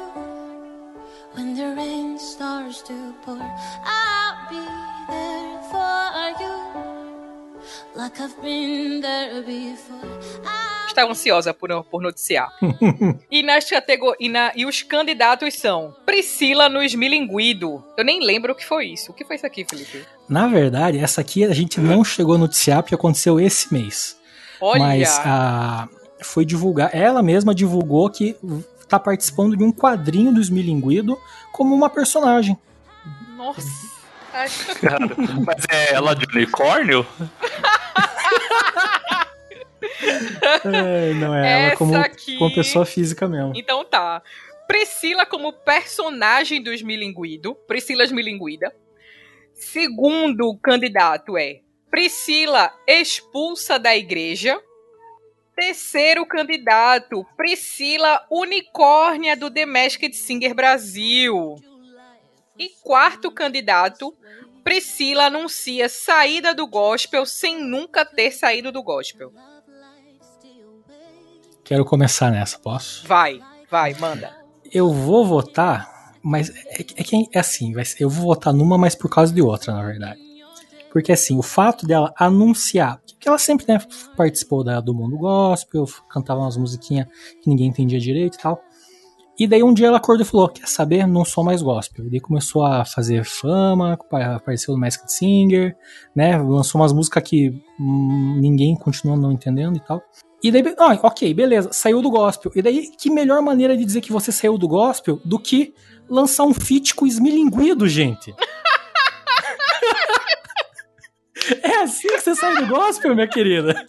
when 1.34 1.54
the 1.54 1.74
rain 1.74 2.18
starts 2.18 2.82
to 2.82 3.14
pour. 3.24 3.38
I'll 3.38 4.48
be 4.48 4.64
there 5.08 5.62
for 5.70 6.42
you 6.42 6.97
like 7.94 8.20
I've 8.20 8.34
been 8.42 9.00
there 9.00 9.42
before. 9.42 9.98
Está 10.86 11.04
ansiosa 11.04 11.52
por, 11.52 11.84
por 11.84 12.02
noticiar. 12.02 12.48
e, 13.30 13.42
nas 13.42 13.68
categor... 13.68 14.16
e, 14.18 14.28
na... 14.28 14.52
e 14.56 14.64
os 14.66 14.82
candidatos 14.82 15.54
são 15.54 15.94
Priscila 16.04 16.68
no 16.68 16.82
Esmilinguido. 16.82 17.84
Eu 17.96 18.04
nem 18.04 18.20
lembro 18.24 18.52
o 18.52 18.56
que 18.56 18.64
foi 18.64 18.86
isso. 18.86 19.12
O 19.12 19.14
que 19.14 19.24
foi 19.24 19.36
isso 19.36 19.46
aqui, 19.46 19.64
Felipe? 19.68 20.04
Na 20.28 20.46
verdade, 20.46 20.98
essa 20.98 21.20
aqui 21.20 21.44
a 21.44 21.54
gente 21.54 21.80
não 21.80 22.02
chegou 22.04 22.34
a 22.34 22.38
noticiar 22.38 22.82
porque 22.82 22.94
aconteceu 22.94 23.38
esse 23.38 23.72
mês. 23.72 24.16
Olha! 24.60 24.80
Mas 24.80 25.20
a, 25.24 25.88
foi 26.22 26.44
divulgar, 26.44 26.94
ela 26.94 27.22
mesma 27.22 27.54
divulgou 27.54 28.08
que 28.10 28.36
tá 28.88 28.98
participando 28.98 29.56
de 29.56 29.62
um 29.62 29.72
quadrinho 29.72 30.32
do 30.32 30.40
Esmilinguido 30.40 31.18
como 31.52 31.74
uma 31.74 31.90
personagem. 31.90 32.58
Nossa! 33.36 33.87
Cara, 34.80 35.14
mas 35.44 35.64
é 35.70 35.94
ela 35.94 36.14
de 36.14 36.26
unicórnio? 36.34 37.06
É, 40.64 41.14
não 41.14 41.34
é 41.34 41.66
ela 41.68 41.76
como, 41.76 41.96
aqui- 41.96 42.38
como 42.38 42.54
pessoa 42.54 42.84
física 42.86 43.28
mesmo. 43.28 43.52
Então 43.54 43.84
tá. 43.84 44.22
Priscila 44.66 45.24
como 45.24 45.52
personagem 45.52 46.62
do 46.62 46.72
Esmilinguido. 46.72 47.54
Priscila 47.66 48.04
Esmilinguida. 48.04 48.74
Segundo 49.54 50.56
candidato 50.62 51.36
é 51.36 51.60
Priscila 51.90 52.72
expulsa 52.86 53.78
da 53.78 53.96
igreja. 53.96 54.60
Terceiro 55.56 56.24
candidato, 56.24 57.26
Priscila 57.36 58.24
Unicórnia 58.30 59.34
do 59.36 59.50
The 59.50 59.66
Masked 59.66 60.14
Singer 60.14 60.54
Brasil. 60.54 61.56
E 62.58 62.70
quarto 62.82 63.30
candidato, 63.30 64.14
Priscila 64.64 65.26
anuncia 65.26 65.88
saída 65.88 66.54
do 66.54 66.66
gospel 66.66 67.24
sem 67.24 67.62
nunca 67.62 68.04
ter 68.04 68.32
saído 68.32 68.70
do 68.72 68.82
gospel. 68.82 69.32
Quero 71.64 71.84
começar 71.84 72.30
nessa, 72.30 72.58
posso? 72.58 73.06
Vai, 73.06 73.40
vai, 73.70 73.94
manda. 73.94 74.34
Eu 74.72 74.92
vou 74.92 75.24
votar, 75.26 76.14
mas 76.22 76.50
é, 76.66 76.82
que- 76.82 77.16
é 77.16 77.24
é 77.32 77.38
assim, 77.38 77.72
eu 78.00 78.08
vou 78.10 78.24
votar 78.34 78.52
numa, 78.52 78.76
mas 78.78 78.94
por 78.94 79.10
causa 79.10 79.32
de 79.32 79.42
outra, 79.42 79.72
na 79.72 79.82
verdade. 79.84 80.20
Porque 80.90 81.12
assim, 81.12 81.38
o 81.38 81.42
fato 81.42 81.86
dela 81.86 82.12
anunciar, 82.18 83.00
que 83.20 83.28
ela 83.28 83.38
sempre 83.38 83.66
né, 83.68 83.78
participou 84.16 84.64
da- 84.64 84.80
do 84.80 84.94
mundo 84.94 85.18
gospel, 85.18 85.84
cantava 86.08 86.40
umas 86.40 86.56
musiquinhas 86.56 87.06
que 87.42 87.48
ninguém 87.48 87.66
entendia 87.68 88.00
direito 88.00 88.36
e 88.36 88.38
tal. 88.38 88.62
E 89.38 89.46
daí 89.46 89.62
um 89.62 89.72
dia 89.72 89.86
ela 89.86 89.98
acordou 89.98 90.26
e 90.26 90.28
falou: 90.28 90.48
Quer 90.48 90.66
saber? 90.66 91.06
Não 91.06 91.24
sou 91.24 91.44
mais 91.44 91.62
gospel. 91.62 92.06
E 92.06 92.10
daí 92.10 92.20
começou 92.20 92.64
a 92.64 92.84
fazer 92.84 93.24
fama, 93.24 93.96
pa- 94.10 94.34
apareceu 94.36 94.74
no 94.74 94.80
Masked 94.80 95.12
Singer, 95.12 95.76
né? 96.14 96.36
Lançou 96.36 96.80
umas 96.80 96.92
músicas 96.92 97.22
que 97.22 97.50
hum, 97.78 98.38
ninguém 98.40 98.74
continua 98.76 99.16
não 99.16 99.30
entendendo 99.30 99.76
e 99.76 99.80
tal. 99.80 100.02
E 100.42 100.50
daí, 100.50 100.62
ah, 100.78 100.98
ok, 101.02 101.32
beleza, 101.34 101.70
saiu 101.72 102.00
do 102.02 102.10
gospel. 102.10 102.50
E 102.54 102.62
daí, 102.62 102.90
que 102.96 103.10
melhor 103.10 103.42
maneira 103.42 103.76
de 103.76 103.84
dizer 103.84 104.00
que 104.00 104.12
você 104.12 104.30
saiu 104.32 104.56
do 104.58 104.68
gospel 104.68 105.20
do 105.24 105.38
que 105.38 105.74
lançar 106.08 106.44
um 106.44 106.54
feat 106.54 106.94
com 106.94 107.04
o 107.04 107.08
Esmilinguido, 107.08 107.88
gente? 107.88 108.32
é 111.62 111.82
assim 111.82 112.08
que 112.08 112.20
você 112.20 112.34
sai 112.34 112.54
do 112.56 112.66
gospel, 112.66 113.14
minha 113.14 113.26
querida? 113.28 113.86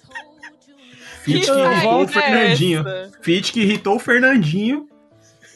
Fit 1.23 1.41
que 1.41 1.51
Que 1.51 1.51
irritou 1.51 2.03
o 2.03 2.07
Fernandinho. 2.07 2.85
Fit 3.21 3.51
que 3.53 3.61
irritou 3.61 3.95
o 3.95 3.99
Fernandinho, 3.99 4.88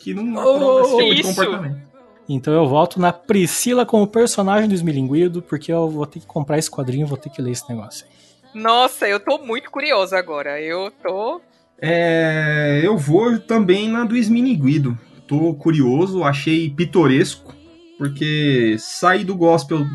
que 0.03 0.13
não 0.13 0.33
Oh, 0.35 0.39
aprova 0.39 0.81
esse 0.81 0.97
tipo 0.97 1.15
de 1.15 1.23
comportamento. 1.23 1.93
Então 2.27 2.53
eu 2.53 2.67
voto 2.67 2.99
na 2.99 3.11
Priscila 3.11 3.85
como 3.85 4.07
personagem 4.07 4.67
do 4.67 4.75
Esmilinguido, 4.75 5.41
porque 5.41 5.71
eu 5.71 5.89
vou 5.89 6.05
ter 6.05 6.19
que 6.19 6.25
comprar 6.25 6.57
esse 6.57 6.69
quadrinho, 6.69 7.07
vou 7.07 7.17
ter 7.17 7.29
que 7.29 7.41
ler 7.41 7.51
esse 7.51 7.67
negócio. 7.69 8.05
aí. 8.05 8.61
Nossa, 8.61 9.07
eu 9.07 9.19
tô 9.19 9.39
muito 9.39 9.69
curiosa 9.69 10.17
agora. 10.17 10.61
Eu 10.61 10.91
tô. 10.91 11.41
É, 11.81 12.81
eu 12.83 12.97
vou 12.97 13.39
também 13.39 13.89
na 13.89 14.05
do 14.05 14.15
Esminiguido. 14.15 14.97
Tô 15.27 15.53
curioso, 15.53 16.23
achei 16.23 16.69
pitoresco, 16.69 17.53
porque 17.97 18.75
sair 18.77 19.23
do 19.23 19.35
gospel 19.35 19.85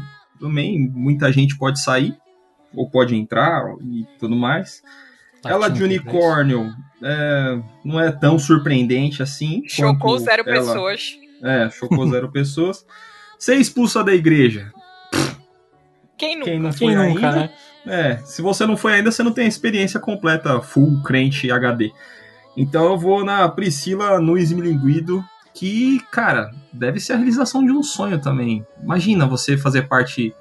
também, 0.41 0.79
muita 0.79 1.31
gente 1.33 1.57
pode 1.57 1.83
sair, 1.83 2.15
ou 2.75 2.91
pode 2.91 3.15
entrar 3.15 3.63
e 3.83 4.05
tudo 4.19 4.37
mais. 4.37 4.83
Ela 5.45 5.69
de 5.69 5.83
Latinho, 5.83 6.01
unicórnio 6.01 6.75
é, 7.03 7.59
não 7.85 8.01
é 8.01 8.11
tão 8.11 8.39
surpreendente 8.39 9.23
assim. 9.23 9.63
Chocou 9.69 10.19
zero 10.19 10.43
ela- 10.47 10.59
pessoas. 10.59 11.19
É, 11.43 11.71
chocou 11.71 12.09
zero 12.09 12.31
pessoas. 12.33 12.85
Ser 13.39 13.55
expulsa 13.57 14.03
da 14.03 14.13
igreja. 14.13 14.73
Quem 16.17 16.35
nunca? 16.37 16.51
Quem 16.51 16.59
não 16.61 16.73
foi 16.73 16.79
Quem 16.89 16.97
nunca, 16.97 17.29
ainda, 17.29 17.33
né? 17.33 17.51
É, 17.87 18.17
se 18.19 18.43
você 18.43 18.67
não 18.67 18.77
foi 18.77 18.95
ainda, 18.95 19.11
você 19.13 19.23
não 19.23 19.33
tem 19.33 19.45
a 19.45 19.49
experiência 19.49 20.01
completa, 20.01 20.61
full 20.61 21.01
crente 21.03 21.51
HD. 21.51 21.93
Então 22.57 22.87
eu 22.87 22.99
vou 22.99 23.25
na 23.25 23.49
Priscila 23.49 24.21
no 24.21 24.37
Esmilinguido, 24.37 25.25
que, 25.55 26.01
cara, 26.11 26.51
deve 26.73 26.99
ser 26.99 27.13
a 27.13 27.17
realização 27.17 27.65
de 27.65 27.71
um 27.71 27.83
sonho 27.83 28.21
também. 28.21 28.67
Imagina 28.83 29.27
você 29.27 29.57
fazer 29.57 29.87
parte. 29.87 30.35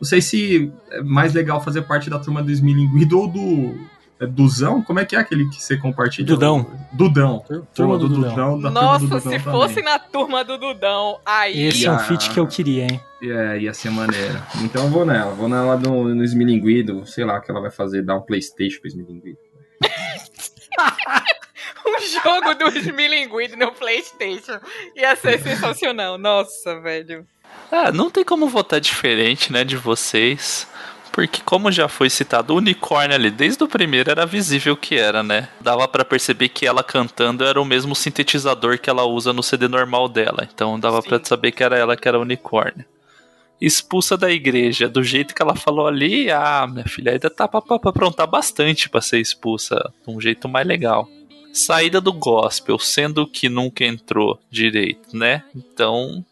Não 0.00 0.08
sei 0.08 0.22
se 0.22 0.72
é 0.90 1.02
mais 1.02 1.34
legal 1.34 1.62
fazer 1.62 1.82
parte 1.82 2.08
da 2.08 2.18
turma 2.18 2.42
do 2.42 2.50
Esmilinguido 2.50 3.18
ou 3.20 3.28
do. 3.28 3.78
É 4.20 4.26
Duzão? 4.26 4.82
Como 4.82 4.98
é 4.98 5.04
que 5.04 5.14
é 5.14 5.18
aquele 5.20 5.48
que 5.48 5.62
você 5.62 5.76
compartilha? 5.76 6.26
Dudão. 6.26 6.66
Dudão. 6.92 7.38
Turma 7.72 7.94
Pô, 7.94 7.98
do 7.98 8.08
Dudão. 8.08 8.58
da 8.60 8.68
turma 8.68 8.70
Nossa, 8.70 8.98
do 8.98 9.04
Dudão 9.06 9.20
se 9.20 9.24
também. 9.24 9.38
fosse 9.40 9.82
na 9.82 9.98
turma 9.98 10.44
do 10.44 10.58
Dudão, 10.58 11.20
aí. 11.24 11.62
Esse 11.68 11.86
é 11.86 11.90
um 11.92 11.94
Ah. 11.94 11.98
feat 12.00 12.30
que 12.30 12.40
eu 12.40 12.46
queria, 12.46 12.84
hein? 12.84 13.00
É, 13.22 13.58
ia 13.60 13.72
ser 13.72 13.90
maneiro. 13.90 14.40
Então 14.62 14.84
eu 14.84 14.90
vou 14.90 15.04
nela. 15.06 15.32
Vou 15.34 15.48
nela 15.48 15.76
no, 15.76 16.12
no 16.14 16.24
Esmilinguido. 16.24 17.06
Sei 17.06 17.24
lá 17.24 17.38
o 17.38 17.40
que 17.40 17.50
ela 17.50 17.60
vai 17.60 17.70
fazer, 17.70 18.02
dar 18.02 18.16
um 18.16 18.20
Playstation 18.22 18.80
pro 18.80 18.88
Esmilinguido. 18.88 19.38
o 21.84 22.00
jogo 22.22 22.54
do 22.54 22.78
Smilinguido 22.78 23.56
no 23.56 23.72
PlayStation 23.72 24.58
ia 24.96 25.14
ser 25.16 25.38
sensacional. 25.42 26.18
Nossa, 26.18 26.80
velho. 26.80 27.26
Ah, 27.70 27.90
não 27.92 28.10
tem 28.10 28.24
como 28.24 28.48
votar 28.48 28.80
diferente, 28.80 29.52
né, 29.52 29.64
de 29.64 29.76
vocês. 29.76 30.66
Porque 31.18 31.42
como 31.42 31.72
já 31.72 31.88
foi 31.88 32.08
citado, 32.08 32.54
o 32.54 32.58
unicórnio 32.58 33.12
ali, 33.12 33.28
desde 33.28 33.64
o 33.64 33.66
primeiro 33.66 34.08
era 34.08 34.24
visível 34.24 34.76
que 34.76 34.94
era, 34.94 35.20
né? 35.20 35.48
Dava 35.60 35.88
pra 35.88 36.04
perceber 36.04 36.48
que 36.48 36.64
ela 36.64 36.80
cantando 36.80 37.44
era 37.44 37.60
o 37.60 37.64
mesmo 37.64 37.92
sintetizador 37.92 38.78
que 38.78 38.88
ela 38.88 39.02
usa 39.02 39.32
no 39.32 39.42
CD 39.42 39.66
normal 39.66 40.08
dela. 40.08 40.48
Então 40.54 40.78
dava 40.78 41.02
pra 41.02 41.18
saber 41.24 41.50
que 41.50 41.64
era 41.64 41.76
ela 41.76 41.96
que 41.96 42.06
era 42.06 42.16
o 42.16 42.22
unicórnio. 42.22 42.84
Expulsa 43.60 44.16
da 44.16 44.30
igreja, 44.30 44.88
do 44.88 45.02
jeito 45.02 45.34
que 45.34 45.42
ela 45.42 45.56
falou 45.56 45.88
ali, 45.88 46.30
ah, 46.30 46.68
minha 46.70 46.86
filha 46.86 47.10
ainda 47.10 47.28
tá 47.28 47.48
pra, 47.48 47.60
pra, 47.60 47.80
pra 47.80 47.90
aprontar 47.90 48.28
bastante 48.28 48.88
pra 48.88 49.00
ser 49.00 49.18
expulsa 49.18 49.92
de 50.06 50.14
um 50.14 50.20
jeito 50.20 50.48
mais 50.48 50.68
legal. 50.68 51.08
Saída 51.52 52.00
do 52.00 52.12
gospel, 52.12 52.78
sendo 52.78 53.26
que 53.26 53.48
nunca 53.48 53.84
entrou 53.84 54.38
direito, 54.48 55.16
né? 55.16 55.42
Então, 55.52 56.24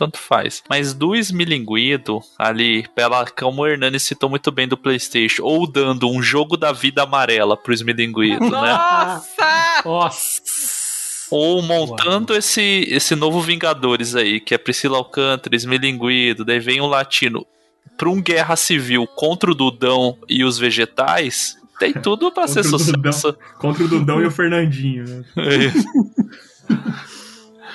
tanto 0.00 0.18
faz. 0.18 0.62
Mas 0.68 0.94
do 0.94 1.14
esmilinguido, 1.14 2.20
ali, 2.38 2.88
pela, 2.94 3.26
como 3.26 3.60
o 3.60 3.66
Hernani 3.66 4.00
citou 4.00 4.30
muito 4.30 4.50
bem 4.50 4.66
do 4.66 4.78
PlayStation, 4.78 5.42
ou 5.42 5.70
dando 5.70 6.08
um 6.08 6.22
jogo 6.22 6.56
da 6.56 6.72
vida 6.72 7.02
amarela 7.02 7.54
pro 7.54 7.74
esmilinguido, 7.74 8.40
né? 8.40 8.50
Nossa! 8.50 9.82
Nossa! 9.84 10.42
Ou 11.30 11.62
montando 11.62 12.34
esse, 12.34 12.86
esse 12.88 13.14
novo 13.14 13.40
Vingadores 13.42 14.16
aí, 14.16 14.40
que 14.40 14.54
é 14.54 14.58
Priscila 14.58 14.96
Alcântara, 14.96 15.54
Esmilinguido, 15.54 16.44
daí 16.44 16.58
vem 16.58 16.80
um 16.80 16.86
latino 16.86 17.46
pra 17.96 18.08
um 18.08 18.20
guerra 18.20 18.56
civil 18.56 19.06
contra 19.06 19.50
o 19.50 19.54
Dudão 19.54 20.16
e 20.28 20.42
os 20.42 20.58
vegetais, 20.58 21.56
tem 21.78 21.92
tudo 21.92 22.32
pra 22.32 22.48
ser 22.48 22.62
Contra 22.64 22.76
o 22.76 22.78
Dudão. 22.78 23.12
sucesso. 23.12 23.38
Contra 23.58 23.84
o 23.84 23.88
Dudão 23.88 24.22
e 24.22 24.26
o 24.26 24.30
Fernandinho. 24.30 25.04
né? 25.04 25.24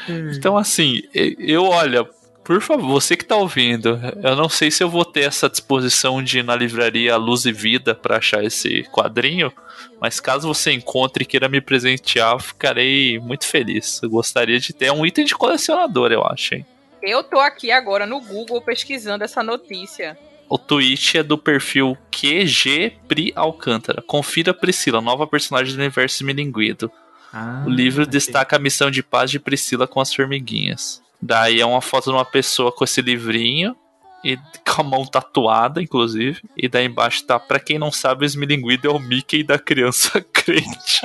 É. 0.08 0.32
então, 0.36 0.58
assim, 0.58 1.02
eu 1.14 1.64
olha, 1.64 2.06
Por 2.46 2.62
favor, 2.62 2.88
você 2.88 3.18
que 3.18 3.26
tá 3.26 3.36
ouvindo, 3.36 4.00
eu 4.22 4.36
não 4.36 4.48
sei 4.48 4.70
se 4.70 4.84
eu 4.84 4.88
vou 4.88 5.04
ter 5.04 5.22
essa 5.22 5.50
disposição 5.50 6.22
de 6.22 6.40
ir 6.40 6.44
na 6.44 6.56
livraria 6.56 7.18
Luz 7.18 7.44
e 7.46 7.52
Vida 7.52 7.96
para 7.96 8.18
achar 8.18 8.44
esse 8.44 8.84
quadrinho, 8.84 9.52
mas 10.00 10.20
caso 10.20 10.48
você 10.48 10.72
encontre 10.72 11.24
e 11.24 11.26
queira 11.26 11.50
me 11.50 11.60
presentear, 11.60 12.34
eu 12.34 12.40
ficarei 12.40 13.18
muito 13.18 13.48
feliz. 13.48 14.00
Eu 14.04 14.12
gostaria 14.12 14.60
de 14.60 14.74
ter 14.74 14.92
um 14.92 15.04
item 15.04 15.26
de 15.26 15.34
colecionador, 15.34 16.12
eu 16.12 16.24
acho, 16.24 16.54
hein? 16.54 16.66
Eu 17.02 17.24
tô 17.24 17.40
aqui 17.40 17.72
agora 17.72 18.06
no 18.06 18.22
Google 18.22 18.62
pesquisando 18.62 19.24
essa 19.24 19.42
notícia. 19.42 20.16
O 20.48 20.60
tweet 20.60 21.18
é 21.18 21.24
do 21.24 21.40
perfil 21.40 21.98
QG 22.12 22.94
Pri 23.08 23.34
Alcântara. 23.36 24.04
Confira 24.04 24.54
Priscila, 24.54 25.02
nova 25.02 25.26
personagem 25.26 25.74
do 25.74 25.80
universo 25.80 26.24
milinguido. 26.24 26.92
Ah, 27.34 27.64
o 27.66 27.70
livro 27.72 28.06
destaca 28.06 28.56
a 28.56 28.60
missão 28.60 28.92
de 28.92 29.02
paz 29.02 29.32
de 29.32 29.40
Priscila 29.40 29.88
com 29.88 30.00
as 30.00 30.14
formiguinhas. 30.14 31.04
Daí 31.22 31.60
é 31.60 31.66
uma 31.66 31.82
foto 31.82 32.06
de 32.06 32.12
uma 32.12 32.26
pessoa 32.26 32.72
com 32.72 32.84
esse 32.84 33.02
livrinho 33.02 33.76
e 34.24 34.38
com 34.68 34.82
a 34.82 34.84
mão 34.84 35.06
tatuada, 35.06 35.82
inclusive. 35.82 36.42
E 36.58 36.68
daí 36.68 36.88
embaixo 36.88 37.24
tá, 37.26 37.40
pra 37.40 37.60
quem 37.60 37.78
não 37.78 37.92
sabe, 37.92 38.24
o 38.24 38.26
Esmilinguido 38.26 38.88
é 38.88 38.92
o 38.92 39.00
Mickey 39.00 39.44
da 39.44 39.60
criança 39.60 40.20
crente. 40.34 41.02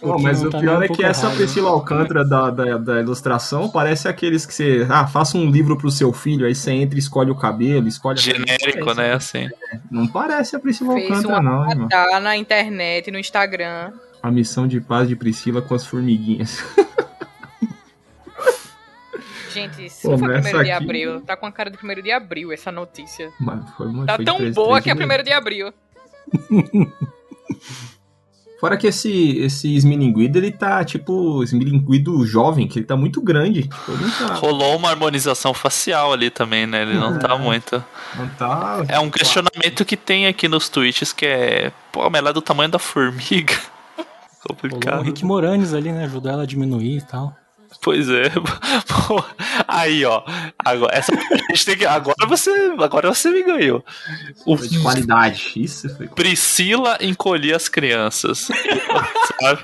Pô, 0.00 0.18
mas 0.18 0.44
o 0.44 0.50
tá 0.50 0.60
pior 0.60 0.82
é 0.82 0.88
que 0.88 1.02
essa 1.04 1.26
errado. 1.26 1.36
Priscila 1.36 1.70
Alcântara 1.70 2.24
da, 2.24 2.50
da, 2.50 2.78
da 2.78 3.00
ilustração 3.00 3.68
parece 3.68 4.06
aqueles 4.06 4.46
que 4.46 4.54
você. 4.54 4.86
Ah, 4.88 5.06
faça 5.06 5.36
um 5.36 5.50
livro 5.50 5.76
pro 5.76 5.90
seu 5.90 6.12
filho, 6.12 6.46
aí 6.46 6.54
você 6.54 6.70
entra 6.70 6.96
e 6.96 6.98
escolhe 7.00 7.30
o 7.30 7.34
cabelo, 7.34 7.88
escolhe 7.88 8.18
a 8.18 8.22
Genérico, 8.22 8.78
Não 8.78 8.94
parece, 8.94 9.38
né? 9.38 9.44
Assim. 9.46 9.80
Não 9.90 10.06
parece 10.06 10.56
a 10.56 10.60
Priscila 10.60 10.94
Fez 10.94 11.10
Alcântara, 11.10 11.42
não, 11.42 11.70
irmão. 11.70 11.88
Tá 11.88 12.20
na 12.20 12.36
internet, 12.36 13.10
no 13.10 13.18
Instagram. 13.18 13.92
A 14.22 14.30
missão 14.30 14.68
de 14.68 14.80
paz 14.80 15.08
de 15.08 15.16
Priscila 15.16 15.60
com 15.60 15.74
as 15.74 15.84
formiguinhas. 15.84 16.62
Gente, 19.54 19.88
se 19.88 20.02
Pô, 20.02 20.10
não 20.10 20.18
for 20.18 20.28
mas 20.28 20.34
primeiro 20.42 20.64
de 20.64 20.70
aqui- 20.72 20.84
abril, 20.84 21.20
tá 21.20 21.36
com 21.36 21.46
a 21.46 21.52
cara 21.52 21.70
de 21.70 21.76
primeiro 21.78 22.02
de 22.02 22.10
abril 22.10 22.52
essa 22.52 22.72
notícia. 22.72 23.32
Mas 23.40 23.70
foi 23.76 23.86
uma- 23.86 24.04
Tá 24.04 24.16
foi 24.16 24.24
de 24.24 24.30
tão 24.30 24.50
boa 24.52 24.80
que 24.82 24.90
é 24.90 24.92
de 24.92 24.98
primeiro 24.98 25.22
de 25.22 25.32
abril. 25.32 25.72
Fora 28.60 28.76
que 28.78 28.86
esse, 28.86 29.38
esse 29.40 29.74
Smilinguido, 29.76 30.38
ele 30.38 30.50
tá, 30.50 30.82
tipo, 30.84 31.42
Smilinguido 31.44 32.24
jovem, 32.26 32.66
que 32.66 32.78
ele 32.78 32.86
tá 32.86 32.96
muito 32.96 33.20
grande. 33.20 33.64
Tipo, 33.64 33.92
tá. 34.26 34.34
Rolou 34.34 34.76
uma 34.76 34.88
harmonização 34.88 35.52
facial 35.52 36.12
ali 36.14 36.30
também, 36.30 36.66
né? 36.66 36.80
Ele 36.82 36.94
não 36.94 37.18
tá 37.18 37.36
muito. 37.36 37.84
Não 38.16 38.26
tá 38.30 38.82
É 38.88 38.98
um 38.98 39.10
questionamento 39.10 39.84
que 39.84 39.96
tem 39.98 40.26
aqui 40.26 40.48
nos 40.48 40.68
tweets 40.70 41.12
que 41.12 41.26
é. 41.26 41.72
Pô, 41.92 42.08
mas 42.08 42.18
ela 42.20 42.30
é 42.30 42.32
do 42.32 42.40
tamanho 42.40 42.70
da 42.70 42.78
formiga. 42.78 43.52
Rolou 43.98 44.06
o 44.44 44.48
Complicado. 44.48 45.02
Rick 45.02 45.24
Moranes 45.24 45.74
ali, 45.74 45.92
né? 45.92 46.04
Ajudou 46.04 46.32
ela 46.32 46.44
a 46.44 46.46
diminuir 46.46 46.98
e 46.98 47.02
tal. 47.02 47.36
Pois 47.80 48.08
é. 48.08 48.30
Aí, 49.68 50.04
ó. 50.04 50.22
Agora, 50.58 50.94
essa, 50.94 51.12
a 51.12 51.36
gente 51.52 51.66
tem 51.66 51.76
que, 51.76 51.86
agora, 51.86 52.26
você, 52.26 52.50
agora 52.78 53.08
você 53.14 53.30
me 53.30 53.42
ganhou. 53.42 53.84
O 54.46 54.56
Foi 54.56 54.68
de 54.68 54.80
qualidade. 54.80 55.52
Isso 55.56 55.94
foi. 55.96 56.08
Priscila 56.08 56.98
encolher 57.00 57.54
as 57.54 57.68
crianças. 57.68 58.48
sabe? 59.40 59.62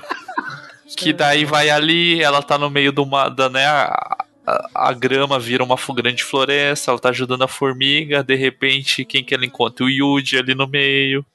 Que 0.95 1.13
daí 1.13 1.45
vai 1.45 1.69
ali, 1.69 2.21
ela 2.21 2.41
tá 2.43 2.57
no 2.57 2.69
meio 2.69 2.91
de 2.91 3.01
uma. 3.01 3.29
Da, 3.29 3.49
né, 3.49 3.65
a, 3.65 4.25
a, 4.45 4.89
a 4.89 4.93
grama 4.93 5.39
vira 5.39 5.63
uma 5.63 5.77
grande 5.95 6.23
floresta, 6.23 6.91
ela 6.91 6.99
tá 6.99 7.09
ajudando 7.09 7.43
a 7.43 7.47
formiga, 7.47 8.23
de 8.23 8.35
repente, 8.35 9.05
quem 9.05 9.23
que 9.23 9.33
ela 9.33 9.45
encontra? 9.45 9.85
O 9.85 9.89
Yuji 9.89 10.37
ali 10.37 10.53
no 10.53 10.67
meio. 10.67 11.25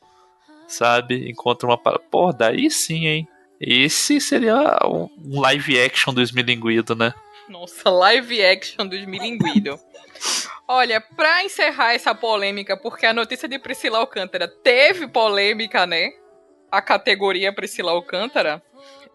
Sabe? 0.69 1.31
Encontra 1.31 1.69
uma. 1.69 1.79
Pô, 1.79 2.33
daí 2.33 2.71
sim, 2.71 3.07
hein? 3.07 3.29
Esse 3.61 4.21
seria 4.21 4.79
um 4.85 5.41
live 5.41 5.81
action 5.81 6.13
do 6.13 6.21
Esmilinguido, 6.21 6.95
né? 6.95 7.15
Nossa, 7.49 7.89
live 7.89 8.45
action 8.45 8.87
dos 8.87 9.05
milinguido. 9.07 9.79
Olha, 10.67 11.01
pra 11.01 11.45
encerrar 11.45 11.95
essa 11.95 12.13
polêmica, 12.13 12.77
porque 12.77 13.07
a 13.07 13.13
notícia 13.13 13.49
de 13.49 13.59
Priscila 13.59 13.99
Alcântara 13.99 14.49
teve 14.49 15.07
polêmica, 15.07 15.87
né? 15.87 16.11
A 16.71 16.83
categoria 16.83 17.55
Priscila 17.55 17.93
Alcântara. 17.93 18.61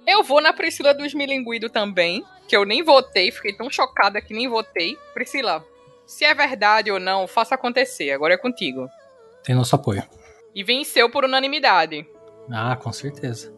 Eu 0.08 0.24
vou 0.24 0.42
na 0.42 0.54
Priscila 0.54 0.94
dos 0.94 1.14
Milinguido 1.14 1.70
também, 1.70 2.24
que 2.48 2.56
eu 2.56 2.66
nem 2.66 2.82
votei, 2.82 3.32
fiquei 3.32 3.54
tão 3.54 3.70
chocada 3.70 4.22
que 4.22 4.34
nem 4.34 4.48
votei. 4.48 4.98
Priscila, 5.14 5.64
se 6.06 6.24
é 6.24 6.34
verdade 6.34 6.90
ou 6.90 7.00
não, 7.00 7.28
faça 7.28 7.56
acontecer, 7.56 8.12
agora 8.12 8.36
é 8.36 8.38
contigo. 8.38 8.88
Tem 9.44 9.54
nosso 9.54 9.76
apoio. 9.76 10.04
E 10.56 10.64
venceu 10.64 11.10
por 11.10 11.26
unanimidade. 11.26 12.08
Ah, 12.50 12.76
com 12.78 12.92
certeza. 12.94 13.54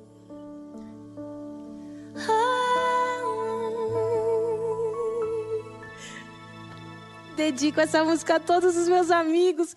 Dedico 7.36 7.82
essa 7.82 8.04
música 8.04 8.36
a 8.36 8.40
todos 8.40 8.78
os 8.78 8.88
meus 8.88 9.10
amigos. 9.10 9.76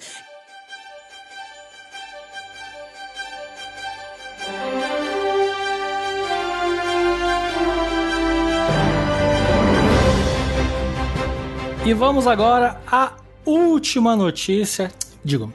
E 11.87 11.95
vamos 11.95 12.27
agora 12.27 12.81
à 12.91 13.13
última 13.45 14.17
notícia, 14.17 14.93
digo, 15.25 15.53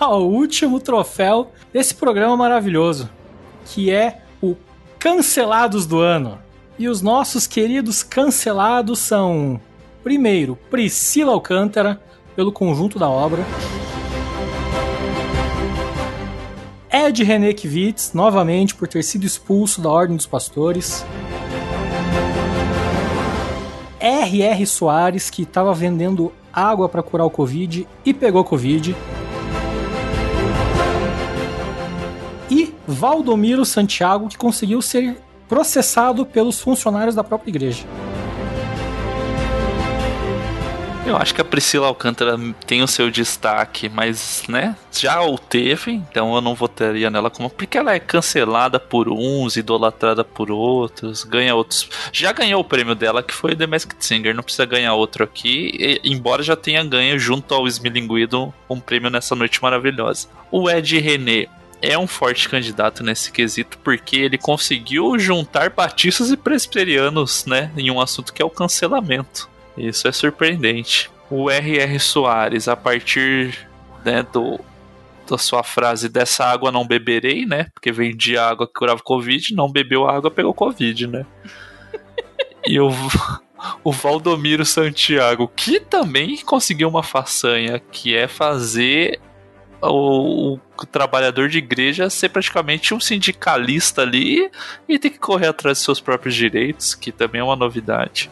ao 0.00 0.28
último 0.28 0.80
troféu 0.80 1.52
desse 1.72 1.94
programa 1.94 2.36
maravilhoso, 2.36 3.08
que 3.66 3.90
é 3.90 4.22
o 4.42 4.56
Cancelados 4.98 5.86
do 5.86 6.00
Ano. 6.00 6.40
E 6.76 6.88
os 6.88 7.00
nossos 7.00 7.46
queridos 7.46 8.02
cancelados 8.02 8.98
são, 8.98 9.60
primeiro, 10.02 10.56
Priscila 10.70 11.32
Alcântara, 11.32 12.00
pelo 12.34 12.52
conjunto 12.52 12.98
da 12.98 13.08
obra. 13.08 13.44
Ed 16.92 17.22
René 17.22 17.52
Kivitz, 17.52 18.12
novamente, 18.12 18.74
por 18.74 18.88
ter 18.88 19.02
sido 19.04 19.24
expulso 19.24 19.80
da 19.80 19.88
Ordem 19.88 20.16
dos 20.16 20.26
Pastores. 20.26 21.04
R.R. 24.00 24.66
Soares, 24.66 25.30
que 25.30 25.42
estava 25.42 25.72
vendendo 25.74 26.32
água 26.52 26.88
para 26.88 27.02
curar 27.02 27.24
o 27.26 27.30
Covid 27.30 27.86
e 28.04 28.14
pegou 28.14 28.42
Covid. 28.42 28.96
E 32.50 32.74
Valdomiro 32.86 33.64
Santiago, 33.64 34.28
que 34.28 34.36
conseguiu 34.36 34.82
ser 34.82 35.16
processado 35.48 36.24
pelos 36.24 36.60
funcionários 36.60 37.14
da 37.14 37.22
própria 37.22 37.50
igreja. 37.50 37.84
Eu 41.10 41.16
acho 41.16 41.34
que 41.34 41.40
a 41.40 41.44
Priscila 41.44 41.88
Alcântara 41.88 42.38
tem 42.64 42.84
o 42.84 42.86
seu 42.86 43.10
destaque, 43.10 43.88
mas, 43.88 44.44
né, 44.48 44.76
já 44.92 45.20
o 45.20 45.36
teve, 45.36 45.94
então 45.94 46.32
eu 46.36 46.40
não 46.40 46.54
votaria 46.54 47.10
nela 47.10 47.28
como. 47.28 47.50
Porque 47.50 47.76
ela 47.76 47.92
é 47.92 47.98
cancelada 47.98 48.78
por 48.78 49.08
uns, 49.08 49.56
idolatrada 49.56 50.22
por 50.22 50.52
outros, 50.52 51.24
ganha 51.24 51.52
outros. 51.52 51.88
Já 52.12 52.30
ganhou 52.30 52.60
o 52.60 52.64
prêmio 52.64 52.94
dela, 52.94 53.24
que 53.24 53.34
foi 53.34 53.56
The 53.56 53.66
Masked 53.66 53.96
Singer, 53.98 54.36
não 54.36 54.44
precisa 54.44 54.64
ganhar 54.64 54.94
outro 54.94 55.24
aqui, 55.24 55.72
e- 55.74 56.00
embora 56.04 56.44
já 56.44 56.54
tenha 56.54 56.84
ganho 56.84 57.18
junto 57.18 57.52
ao 57.52 57.66
Smilinguido 57.66 58.54
um 58.68 58.78
prêmio 58.78 59.10
nessa 59.10 59.34
noite 59.34 59.60
maravilhosa. 59.60 60.28
O 60.48 60.70
Ed 60.70 60.96
René. 60.96 61.48
É 61.82 61.98
um 61.98 62.06
forte 62.06 62.46
candidato 62.46 63.02
nesse 63.02 63.32
quesito 63.32 63.78
porque 63.78 64.16
ele 64.18 64.36
conseguiu 64.36 65.18
juntar 65.18 65.70
batistas 65.70 66.30
e 66.30 66.36
presbiterianos, 66.36 67.46
né, 67.46 67.72
em 67.74 67.90
um 67.90 67.98
assunto 67.98 68.34
que 68.34 68.42
é 68.42 68.44
o 68.44 68.50
cancelamento. 68.50 69.48
Isso 69.76 70.06
é 70.08 70.12
surpreendente. 70.12 71.10
O 71.30 71.50
R.R. 71.50 71.98
Soares, 71.98 72.68
a 72.68 72.76
partir 72.76 73.68
né, 74.04 74.24
do, 74.32 74.60
da 75.28 75.38
sua 75.38 75.62
frase 75.62 76.08
dessa 76.08 76.44
água 76.44 76.72
não 76.72 76.86
beberei, 76.86 77.46
né? 77.46 77.66
Porque 77.72 77.92
vendia 77.92 78.42
água 78.42 78.66
que 78.66 78.74
curava 78.74 79.00
Covid, 79.02 79.54
não 79.54 79.70
bebeu 79.70 80.08
água, 80.08 80.30
pegou 80.30 80.52
Covid, 80.52 81.06
né? 81.06 81.26
e 82.66 82.78
o, 82.80 82.90
o 83.84 83.92
Valdomiro 83.92 84.64
Santiago, 84.64 85.50
que 85.54 85.80
também 85.80 86.36
conseguiu 86.38 86.88
uma 86.88 87.02
façanha, 87.02 87.78
que 87.78 88.14
é 88.14 88.26
fazer 88.26 89.20
o, 89.82 90.54
o 90.54 90.86
trabalhador 90.86 91.48
de 91.48 91.58
igreja 91.58 92.10
ser 92.10 92.28
praticamente 92.28 92.92
um 92.92 93.00
sindicalista 93.00 94.02
ali 94.02 94.50
e 94.88 94.98
ter 94.98 95.10
que 95.10 95.18
correr 95.18 95.46
atrás 95.46 95.78
de 95.78 95.84
seus 95.84 96.00
próprios 96.00 96.34
direitos, 96.34 96.94
que 96.94 97.12
também 97.12 97.40
é 97.40 97.44
uma 97.44 97.56
novidade. 97.56 98.30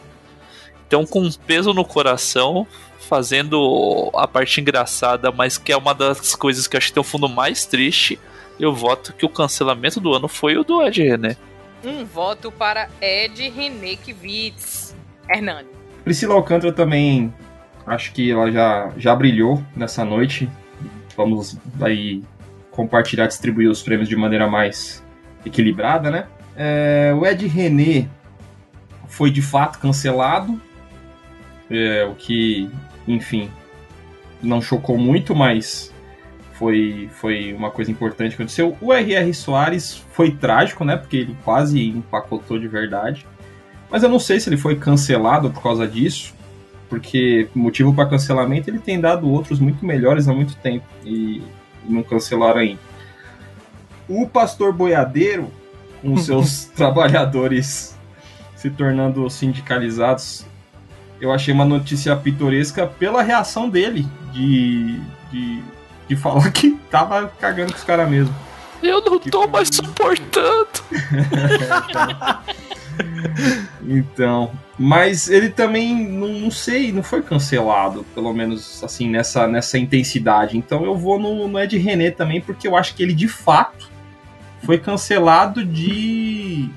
Então, 0.89 1.05
com 1.05 1.21
um 1.21 1.31
peso 1.31 1.71
no 1.71 1.85
coração, 1.85 2.65
fazendo 2.97 4.09
a 4.15 4.27
parte 4.27 4.59
engraçada, 4.59 5.31
mas 5.31 5.55
que 5.55 5.71
é 5.71 5.77
uma 5.77 5.93
das 5.93 6.35
coisas 6.35 6.65
que 6.65 6.75
eu 6.75 6.79
acho 6.79 6.87
que 6.87 6.93
tem 6.93 7.01
um 7.01 7.03
fundo 7.03 7.29
mais 7.29 7.63
triste, 7.63 8.19
eu 8.59 8.73
voto 8.73 9.13
que 9.13 9.23
o 9.23 9.29
cancelamento 9.29 9.99
do 9.99 10.11
ano 10.11 10.27
foi 10.27 10.57
o 10.57 10.63
do 10.63 10.81
Ed 10.81 10.99
René. 11.03 11.37
Um 11.85 12.03
voto 12.05 12.51
para 12.51 12.89
Ed 12.99 13.49
René 13.49 13.97
Kivitz. 13.97 14.95
Hernani. 15.29 15.69
Priscila 16.03 16.33
Alcântara 16.33 16.73
também, 16.73 17.31
acho 17.85 18.11
que 18.11 18.31
ela 18.31 18.51
já, 18.51 18.91
já 18.97 19.15
brilhou 19.15 19.63
nessa 19.75 20.03
noite. 20.03 20.49
Vamos 21.15 21.55
aí 21.79 22.23
compartilhar, 22.71 23.27
distribuir 23.27 23.69
os 23.69 23.83
prêmios 23.83 24.09
de 24.09 24.15
maneira 24.15 24.47
mais 24.47 25.05
equilibrada, 25.45 26.09
né? 26.09 26.25
É, 26.57 27.13
o 27.15 27.27
Ed 27.27 27.45
René 27.45 28.09
foi 29.07 29.29
de 29.29 29.43
fato 29.43 29.77
cancelado. 29.77 30.59
É, 31.69 32.05
o 32.05 32.15
que, 32.15 32.69
enfim, 33.07 33.49
não 34.41 34.61
chocou 34.61 34.97
muito, 34.97 35.35
mas 35.35 35.93
foi, 36.53 37.09
foi 37.13 37.53
uma 37.53 37.71
coisa 37.71 37.89
importante 37.91 38.35
que 38.35 38.41
aconteceu. 38.41 38.77
O 38.81 38.93
R.R. 38.93 39.33
Soares 39.33 40.03
foi 40.11 40.31
trágico, 40.31 40.83
né? 40.83 40.97
Porque 40.97 41.17
ele 41.17 41.37
quase 41.43 41.87
empacotou 41.87 42.59
de 42.59 42.67
verdade. 42.67 43.25
Mas 43.89 44.03
eu 44.03 44.09
não 44.09 44.19
sei 44.19 44.39
se 44.39 44.49
ele 44.49 44.57
foi 44.57 44.75
cancelado 44.75 45.49
por 45.49 45.63
causa 45.63 45.87
disso, 45.87 46.33
porque 46.89 47.47
motivo 47.55 47.93
para 47.93 48.09
cancelamento 48.09 48.69
ele 48.69 48.79
tem 48.79 48.99
dado 48.99 49.29
outros 49.29 49.59
muito 49.59 49.85
melhores 49.85 50.27
há 50.27 50.33
muito 50.33 50.55
tempo 50.57 50.85
e, 51.05 51.41
não 51.87 52.03
cancelaram 52.03 52.59
ainda. 52.59 52.81
O 54.07 54.27
pastor 54.27 54.73
boiadeiro, 54.73 55.49
com 56.01 56.17
seus 56.17 56.65
trabalhadores 56.75 57.97
se 58.55 58.69
tornando 58.69 59.29
sindicalizados, 59.29 60.45
eu 61.19 61.31
achei 61.31 61.53
uma 61.53 61.65
notícia 61.65 62.15
pitoresca 62.15 62.87
pela 62.87 63.21
reação 63.21 63.69
dele 63.69 64.07
de, 64.31 64.99
de, 65.31 65.63
de 66.07 66.15
falar 66.15 66.51
que 66.51 66.71
tava 66.89 67.31
cagando 67.39 67.71
com 67.71 67.77
os 67.77 67.83
caras 67.83 68.09
mesmo. 68.09 68.33
Eu 68.81 69.01
não 69.01 69.19
tô 69.19 69.47
mais 69.47 69.69
suportando. 69.69 70.69
Então, 73.81 74.51
mas 74.77 75.29
ele 75.29 75.49
também, 75.49 76.07
não, 76.07 76.27
não, 76.27 76.51
sei, 76.51 76.91
não 76.91 77.01
foi 77.01 77.21
cancelado, 77.21 78.05
pelo 78.13 78.31
menos 78.33 78.83
assim, 78.83 79.09
nessa, 79.09 79.47
nessa 79.47 79.77
intensidade. 79.77 80.57
Então 80.57 80.85
eu 80.85 80.95
vou 80.95 81.19
no, 81.19 81.47
no 81.47 81.59
Ed 81.59 81.77
René 81.77 82.11
também, 82.11 82.39
porque 82.39 82.67
eu 82.67 82.75
acho 82.75 82.93
que 82.95 83.01
ele 83.01 83.13
de 83.13 83.27
fato 83.27 83.89
foi 84.63 84.77
cancelado 84.77 85.65
de. 85.65 86.69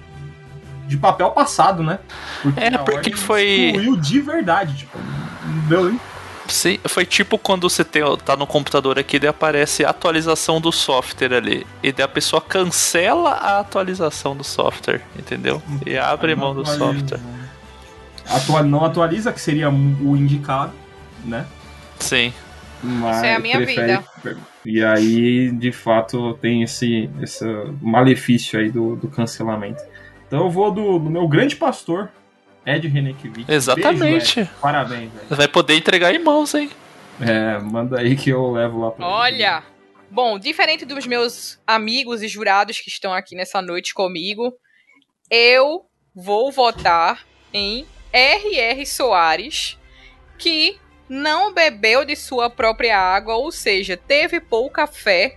De 0.92 0.98
papel 0.98 1.30
passado, 1.30 1.82
né? 1.82 1.98
Porque 2.42 2.60
é, 2.60 2.78
porque 2.78 3.16
foi. 3.16 3.44
Excluiu 3.44 3.96
de 3.96 4.20
verdade, 4.20 4.76
tipo, 4.76 4.98
não 4.98 5.68
deu 5.68 5.84
nem 5.86 6.00
Sim, 6.48 6.78
foi 6.84 7.06
tipo 7.06 7.38
quando 7.38 7.68
você 7.68 7.84
tem, 7.84 8.02
tá 8.18 8.36
no 8.36 8.46
computador 8.46 8.98
aqui 8.98 9.18
e 9.22 9.26
aparece 9.26 9.84
a 9.84 9.90
atualização 9.90 10.60
do 10.60 10.70
software 10.70 11.34
ali. 11.34 11.66
E 11.82 11.92
daí 11.92 12.04
a 12.04 12.08
pessoa 12.08 12.42
cancela 12.42 13.30
a 13.30 13.60
atualização 13.60 14.36
do 14.36 14.44
software, 14.44 15.00
entendeu? 15.16 15.62
E 15.86 15.96
abre 15.96 16.34
mão 16.34 16.54
do 16.54 16.66
software. 16.66 17.20
Atua 18.28 18.62
não 18.62 18.84
atualiza, 18.84 19.32
que 19.32 19.40
seria 19.40 19.70
o 19.70 20.16
indicado, 20.16 20.72
né? 21.24 21.46
Sim. 21.98 22.32
Mas 22.82 23.16
Isso 23.16 23.24
é 23.24 23.34
a 23.34 23.38
minha 23.38 23.56
prefere... 23.56 23.98
vida. 24.24 24.36
E 24.64 24.84
aí, 24.84 25.50
de 25.50 25.72
fato, 25.72 26.34
tem 26.34 26.62
esse, 26.62 27.08
esse 27.20 27.44
malefício 27.80 28.58
aí 28.58 28.70
do, 28.70 28.96
do 28.96 29.08
cancelamento. 29.08 29.82
Então 30.32 30.46
eu 30.46 30.50
vou 30.50 30.70
do, 30.72 30.98
do 30.98 31.10
meu 31.10 31.28
grande 31.28 31.54
pastor, 31.56 32.10
Ed 32.64 32.88
Renekiewicz. 32.88 33.46
Exatamente. 33.50 34.36
Beijo, 34.36 34.50
Parabéns, 34.62 35.12
velho. 35.12 35.26
Vai 35.28 35.46
poder 35.46 35.76
entregar 35.76 36.14
em 36.14 36.18
mãos, 36.18 36.54
hein? 36.54 36.70
É, 37.20 37.58
manda 37.58 38.00
aí 38.00 38.16
que 38.16 38.30
eu 38.30 38.50
levo 38.50 38.80
lá 38.80 38.90
pra 38.92 39.06
Olha! 39.06 39.62
Bom, 40.10 40.38
diferente 40.38 40.86
dos 40.86 41.06
meus 41.06 41.60
amigos 41.66 42.22
e 42.22 42.28
jurados 42.28 42.80
que 42.80 42.88
estão 42.88 43.12
aqui 43.12 43.36
nessa 43.36 43.60
noite 43.60 43.92
comigo, 43.92 44.54
eu 45.30 45.84
vou 46.14 46.50
votar 46.50 47.26
em 47.52 47.84
R.R. 48.10 48.86
Soares, 48.86 49.78
que 50.38 50.78
não 51.10 51.52
bebeu 51.52 52.06
de 52.06 52.16
sua 52.16 52.48
própria 52.48 52.98
água, 52.98 53.34
ou 53.34 53.52
seja, 53.52 53.98
teve 53.98 54.40
pouca 54.40 54.86
fé 54.86 55.36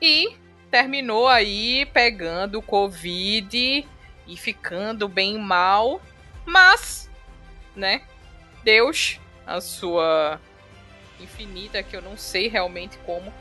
e 0.00 0.28
terminou 0.70 1.26
aí 1.26 1.86
pegando 1.86 2.62
Covid 2.62 3.84
e 4.26 4.36
ficando 4.36 5.08
bem 5.08 5.38
mal 5.38 6.00
mas, 6.46 7.10
né? 7.74 8.02
Deus, 8.62 9.18
a 9.44 9.60
sua 9.60 10.40
infinita, 11.20 11.82
que 11.82 11.96
eu 11.96 12.00
não 12.00 12.16
sei 12.16 12.46
realmente 12.46 12.96
como, 13.04 13.34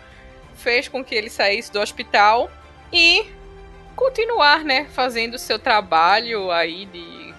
fez 0.56 0.88
com 0.88 1.04
que 1.04 1.14
ele 1.14 1.30
saísse 1.30 1.72
do 1.72 1.80
hospital 1.80 2.50
e 2.92 3.28
continuar, 3.96 4.64
né, 4.64 4.86
fazendo 4.94 5.36
o 5.36 5.40
seu 5.40 5.58
trabalho 5.60 6.52
aí 6.52 6.86
de 6.86 7.34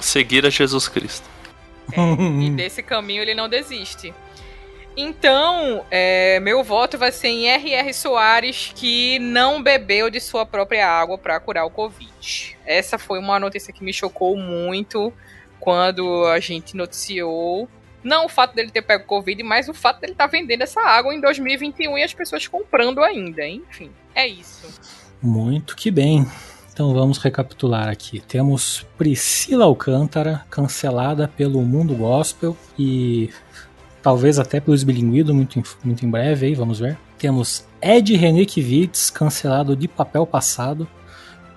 seguir 0.00 0.44
a 0.44 0.50
Jesus 0.50 0.88
Cristo. 0.88 1.28
É, 1.92 2.44
e 2.44 2.50
desse 2.54 2.82
caminho 2.82 3.22
ele 3.22 3.34
não 3.34 3.48
desiste. 3.48 4.12
Então, 4.96 5.84
é, 5.90 6.38
meu 6.40 6.62
voto 6.62 6.98
vai 6.98 7.10
ser 7.10 7.28
em 7.28 7.48
R.R. 7.48 7.94
Soares, 7.94 8.72
que 8.74 9.18
não 9.18 9.62
bebeu 9.62 10.10
de 10.10 10.20
sua 10.20 10.44
própria 10.44 10.86
água 10.86 11.16
para 11.16 11.40
curar 11.40 11.64
o 11.64 11.70
Covid. 11.70 12.58
Essa 12.66 12.98
foi 12.98 13.18
uma 13.18 13.40
notícia 13.40 13.72
que 13.72 13.82
me 13.82 13.92
chocou 13.92 14.36
muito 14.36 15.12
quando 15.58 16.26
a 16.26 16.38
gente 16.40 16.76
noticiou. 16.76 17.68
Não 18.04 18.26
o 18.26 18.28
fato 18.28 18.54
dele 18.54 18.70
ter 18.70 18.82
pego 18.82 19.04
Covid, 19.06 19.42
mas 19.42 19.68
o 19.68 19.74
fato 19.74 20.00
dele 20.00 20.12
estar 20.12 20.28
tá 20.28 20.30
vendendo 20.30 20.62
essa 20.62 20.80
água 20.80 21.14
em 21.14 21.20
2021 21.20 21.96
e 21.98 22.02
as 22.02 22.12
pessoas 22.12 22.46
comprando 22.46 23.00
ainda. 23.02 23.46
Enfim, 23.46 23.90
é 24.14 24.26
isso. 24.26 24.68
Muito 25.22 25.76
que 25.76 25.90
bem. 25.90 26.26
Então 26.72 26.92
vamos 26.94 27.18
recapitular 27.18 27.88
aqui. 27.88 28.20
Temos 28.20 28.84
Priscila 28.96 29.66
Alcântara, 29.66 30.44
cancelada 30.50 31.28
pelo 31.28 31.62
Mundo 31.62 31.94
Gospel 31.94 32.56
e 32.78 33.30
talvez 34.02 34.38
até 34.38 34.60
pelo 34.60 34.74
esbilinguido 34.74 35.32
muito, 35.32 35.62
muito 35.84 36.04
em 36.04 36.10
breve 36.10 36.46
aí, 36.46 36.54
vamos 36.54 36.80
ver. 36.80 36.98
Temos 37.18 37.64
Ed 37.80 38.14
Renekiewicz, 38.16 39.10
cancelado 39.10 39.76
de 39.76 39.86
papel 39.86 40.26
passado. 40.26 40.88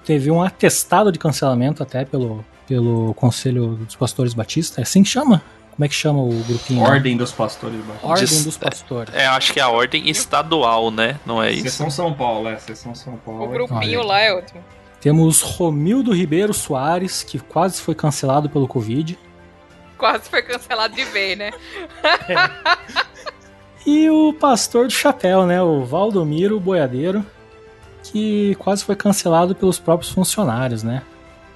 Teve 0.05 0.29
um 0.29 0.41
atestado 0.41 1.11
de 1.11 1.17
cancelamento 1.17 1.81
até 1.81 2.05
pelo, 2.05 2.45
pelo 2.67 3.13
Conselho 3.15 3.75
dos 3.75 3.95
Pastores 3.95 4.35
Batista. 4.35 4.81
É 4.81 4.83
assim 4.83 5.01
que 5.01 5.09
chama? 5.09 5.41
Como 5.71 5.83
é 5.83 5.89
que 5.89 5.95
chama 5.95 6.19
o 6.19 6.29
grupinho? 6.47 6.81
Ordem 6.81 7.17
dos 7.17 7.31
Pastores 7.31 7.79
Batista. 7.79 8.07
Ordem 8.07 8.43
dos 8.43 8.57
Pastores. 8.57 9.13
É, 9.13 9.25
acho 9.25 9.51
que 9.51 9.59
é 9.59 9.63
a 9.63 9.69
ordem 9.69 10.07
estadual, 10.09 10.91
né? 10.91 11.19
Não 11.25 11.41
é 11.41 11.51
isso? 11.51 11.63
Seção 11.63 11.89
São 11.89 12.13
Paulo, 12.13 12.47
é. 12.47 12.57
Seção 12.59 12.93
São 12.93 13.17
Paulo. 13.17 13.43
O 13.43 13.47
grupinho 13.47 14.03
lá 14.03 14.21
é 14.21 14.33
outro. 14.33 14.55
Temos 15.01 15.41
Romildo 15.41 16.13
Ribeiro 16.13 16.53
Soares, 16.53 17.23
que 17.23 17.39
quase 17.39 17.81
foi 17.81 17.93
cancelado 17.93 18.49
pelo 18.49 18.67
Covid 18.67 19.17
quase 19.97 20.29
foi 20.29 20.41
cancelado 20.41 20.95
de 20.95 21.03
vez, 21.05 21.37
né? 21.37 21.51
É. 22.27 23.05
E 23.85 24.09
o 24.09 24.33
pastor 24.33 24.87
do 24.87 24.93
chapéu, 24.93 25.45
né? 25.45 25.61
O 25.61 25.85
Valdomiro 25.85 26.59
Boiadeiro, 26.59 27.23
que 28.01 28.55
quase 28.55 28.83
foi 28.83 28.95
cancelado 28.95 29.53
pelos 29.53 29.77
próprios 29.77 30.11
funcionários, 30.11 30.81
né? 30.81 31.03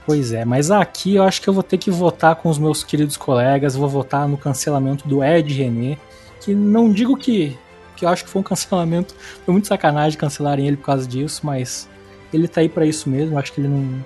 Pois 0.05 0.31
é, 0.31 0.45
mas 0.45 0.69
aqui 0.69 1.15
eu 1.15 1.23
acho 1.23 1.41
que 1.41 1.47
eu 1.47 1.53
vou 1.53 1.63
ter 1.63 1.77
que 1.77 1.89
votar 1.89 2.35
com 2.35 2.49
os 2.49 2.59
meus 2.59 2.83
queridos 2.83 3.17
colegas, 3.17 3.75
vou 3.75 3.89
votar 3.89 4.27
no 4.27 4.37
cancelamento 4.37 5.07
do 5.07 5.23
Ed 5.23 5.51
René, 5.53 5.97
que 6.41 6.53
não 6.53 6.91
digo 6.91 7.17
que, 7.17 7.57
que 7.95 8.05
eu 8.05 8.09
acho 8.09 8.23
que 8.23 8.29
foi 8.29 8.41
um 8.41 8.43
cancelamento, 8.43 9.15
foi 9.43 9.51
muito 9.51 9.67
sacanagem 9.67 10.17
cancelarem 10.17 10.67
ele 10.67 10.77
por 10.77 10.85
causa 10.85 11.07
disso, 11.07 11.41
mas 11.43 11.89
ele 12.31 12.47
tá 12.47 12.61
aí 12.61 12.69
para 12.69 12.85
isso 12.85 13.09
mesmo, 13.09 13.37
acho 13.37 13.53
que 13.53 13.61
ele 13.61 13.67
não, 13.67 14.05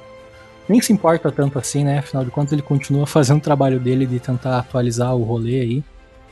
nem 0.74 0.82
se 0.82 0.92
importa 0.92 1.32
tanto 1.32 1.60
assim, 1.60 1.84
né? 1.84 2.00
Afinal 2.00 2.26
de 2.26 2.32
contas, 2.32 2.52
ele 2.52 2.64
continua 2.64 3.06
fazendo 3.08 3.38
o 3.38 3.42
trabalho 3.42 3.80
dele 3.80 4.08
de 4.08 4.20
tentar 4.20 4.58
atualizar 4.58 5.16
o 5.16 5.24
rolê 5.24 5.62
aí. 5.62 5.84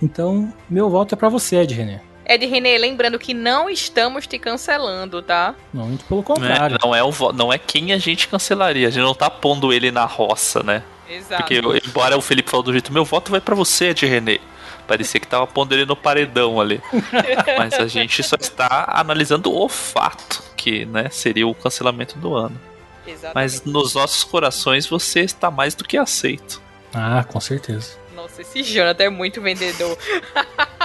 Então, 0.01 0.51
meu 0.67 0.89
voto 0.89 1.13
é 1.13 1.15
para 1.15 1.29
você, 1.29 1.57
Ed 1.57 1.73
René. 1.75 2.01
Ed 2.25 2.43
René, 2.47 2.75
lembrando 2.77 3.19
que 3.19 3.35
não 3.35 3.69
estamos 3.69 4.25
te 4.25 4.39
cancelando, 4.39 5.21
tá? 5.21 5.53
Não, 5.71 5.87
muito 5.87 6.03
pelo 6.05 6.23
contrário. 6.23 6.79
Não 6.83 6.95
é, 6.95 6.99
não 6.99 7.07
é, 7.07 7.13
o, 7.13 7.31
não 7.33 7.53
é 7.53 7.59
quem 7.59 7.93
a 7.93 7.99
gente 7.99 8.27
cancelaria, 8.27 8.87
a 8.87 8.89
gente 8.89 9.03
não 9.03 9.13
tá 9.13 9.29
pondo 9.29 9.71
ele 9.71 9.91
na 9.91 10.05
roça, 10.05 10.63
né? 10.63 10.81
Exato. 11.07 11.43
Porque, 11.43 11.61
embora 11.87 12.17
o 12.17 12.21
Felipe 12.21 12.49
falou 12.49 12.63
do 12.63 12.71
jeito, 12.71 12.91
meu 12.91 13.05
voto 13.05 13.29
vai 13.29 13.41
para 13.41 13.53
você, 13.53 13.89
Ed 13.89 14.05
René. 14.07 14.39
Parecia 14.87 15.19
que 15.19 15.27
tava 15.27 15.45
pondo 15.45 15.73
ele 15.73 15.85
no 15.85 15.95
paredão 15.95 16.59
ali. 16.59 16.81
Mas 17.59 17.73
a 17.75 17.85
gente 17.85 18.23
só 18.23 18.37
está 18.39 18.85
analisando 18.87 19.53
o 19.53 19.69
fato, 19.69 20.41
que 20.57 20.85
né, 20.85 21.09
seria 21.11 21.47
o 21.47 21.53
cancelamento 21.53 22.17
do 22.17 22.33
ano. 22.33 22.70
Exatamente. 23.11 23.35
Mas 23.35 23.63
nos 23.63 23.93
nossos 23.93 24.23
corações 24.23 24.87
você 24.87 25.21
está 25.21 25.51
mais 25.51 25.75
do 25.75 25.83
que 25.83 25.97
aceito. 25.97 26.61
Ah, 26.93 27.23
com 27.23 27.39
certeza. 27.39 27.97
Nossa, 28.15 28.41
esse 28.41 28.63
Jonathan 28.63 29.03
é 29.05 29.09
muito 29.09 29.41
vendedor. 29.41 29.97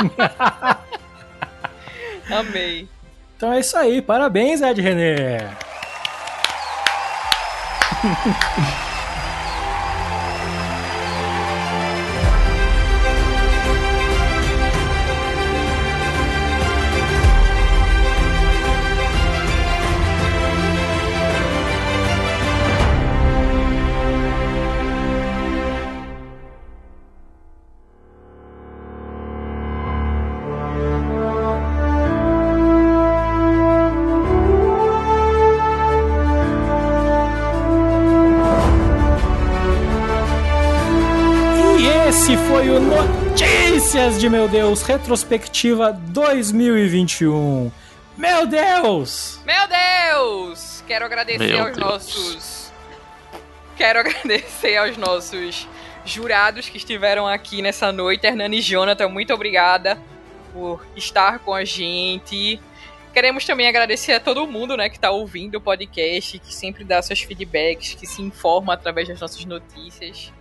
Amei. 2.31 2.89
Então 3.37 3.53
é 3.53 3.61
isso 3.61 3.77
aí. 3.77 4.01
Parabéns, 4.01 4.63
Ed 4.63 4.81
René. 4.81 5.57
Meu 44.29 44.49
Deus, 44.49 44.83
retrospectiva 44.83 45.93
2021. 45.93 47.71
Meu 48.17 48.45
Deus! 48.45 49.41
Meu 49.45 49.69
Deus! 49.69 50.83
Quero 50.85 51.05
agradecer 51.05 51.47
Meu 51.47 51.61
aos 51.61 51.77
Deus. 51.77 51.79
nossos. 51.79 52.73
Quero 53.77 54.01
agradecer 54.01 54.77
aos 54.79 54.97
nossos 54.97 55.69
jurados 56.05 56.69
que 56.69 56.77
estiveram 56.77 57.25
aqui 57.25 57.63
nessa 57.63 57.93
noite. 57.93 58.27
Hernani 58.27 58.59
e 58.59 58.63
Jonathan, 58.63 59.09
muito 59.09 59.33
obrigada 59.33 59.97
por 60.53 60.85
estar 60.97 61.39
com 61.39 61.55
a 61.55 61.65
gente. 61.65 62.61
Queremos 63.13 63.45
também 63.45 63.69
agradecer 63.69 64.15
a 64.15 64.21
todo 64.21 64.45
mundo 64.45 64.77
né, 64.77 64.89
que 64.89 64.97
está 64.97 65.11
ouvindo 65.13 65.55
o 65.55 65.61
podcast, 65.61 66.39
que 66.41 66.53
sempre 66.53 66.83
dá 66.83 67.01
seus 67.01 67.21
feedbacks, 67.21 67.95
que 67.95 68.07
se 68.07 68.23
informa 68.23 68.75
através 68.75 69.07
das 69.07 69.21
nossas 69.21 69.45
notícias. 69.45 70.33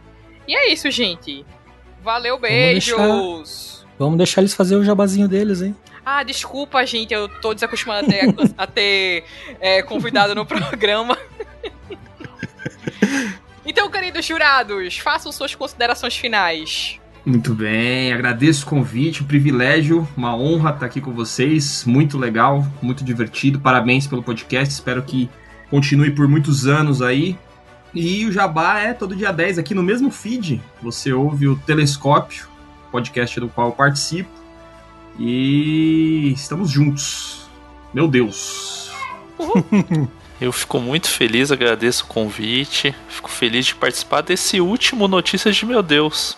E 0.48 0.56
é 0.56 0.72
isso, 0.72 0.90
gente. 0.90 1.46
Valeu, 2.06 2.40
beijos! 2.40 2.96
deixar- 2.96 3.86
Vamos 3.98 4.18
deixar 4.18 4.42
eles 4.42 4.54
fazer 4.54 4.76
o 4.76 4.84
jabazinho 4.84 5.28
deles, 5.28 5.62
hein? 5.62 5.76
Ah, 6.06 6.22
desculpa, 6.22 6.86
gente, 6.86 7.12
eu 7.14 7.28
tô 7.42 7.52
desacostumada 7.54 8.06
a 8.06 8.10
ter, 8.12 8.36
a 8.60 8.68
ter 8.68 9.24
é, 9.60 9.82
convidado 9.82 10.36
no 10.36 10.46
programa. 10.46 11.18
Então, 13.68 13.90
queridos 13.90 14.24
jurados, 14.24 15.00
façam 15.00 15.32
suas 15.32 15.56
considerações 15.56 16.16
finais. 16.16 17.00
Muito 17.26 17.54
bem, 17.56 18.14
agradeço 18.14 18.64
o 18.66 18.70
convite, 18.70 19.24
um 19.24 19.26
privilégio, 19.26 20.08
uma 20.16 20.36
honra 20.38 20.70
estar 20.70 20.86
aqui 20.86 21.02
com 21.02 21.12
vocês. 21.12 21.84
Muito 21.84 22.16
legal, 22.18 22.64
muito 22.80 23.04
divertido. 23.04 23.60
Parabéns 23.60 24.06
pelo 24.06 24.22
podcast, 24.22 24.72
espero 24.72 25.02
que 25.02 25.28
continue 25.72 26.12
por 26.12 26.28
muitos 26.28 26.68
anos 26.68 27.02
aí. 27.02 27.36
E 27.96 28.26
o 28.26 28.32
Jabá 28.32 28.80
é 28.80 28.94
todo 28.94 29.16
dia 29.16 29.32
10 29.32 29.58
aqui 29.58 29.74
no 29.74 29.82
mesmo 29.82 30.12
feed. 30.12 30.62
Você 30.82 31.14
ouve 31.14 31.48
o 31.48 31.56
Telescópio, 31.56 32.50
podcast 32.92 33.40
do 33.40 33.48
qual 33.48 33.68
eu 33.70 33.74
participo. 33.74 34.30
E 35.18 36.34
estamos 36.34 36.70
juntos. 36.70 37.48
Meu 37.94 38.06
Deus. 38.06 38.92
Eu 40.42 40.52
fico 40.52 40.78
muito 40.82 41.08
feliz, 41.08 41.50
agradeço 41.50 42.04
o 42.04 42.08
convite. 42.08 42.94
Fico 43.08 43.32
feliz 43.32 43.68
de 43.68 43.76
participar 43.76 44.20
desse 44.20 44.60
último 44.60 45.08
Notícias 45.08 45.56
de 45.56 45.66
Meu 45.66 45.82
Deus 45.82 46.38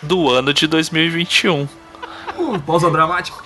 do 0.00 0.30
ano 0.30 0.54
de 0.54 0.68
2021. 0.68 1.68
Uh, 2.38 2.60
pausa 2.60 2.88
dramática. 2.88 3.38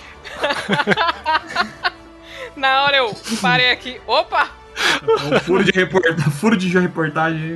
Na 2.55 2.83
hora 2.83 2.97
eu 2.97 3.15
parei 3.41 3.71
aqui. 3.71 3.99
Opa! 4.05 4.56
Um 5.03 5.39
furo 5.39 5.63
de, 5.63 5.71
reporta... 5.71 6.15
furo 6.31 6.57
de 6.57 6.67
reportagem. 6.67 7.55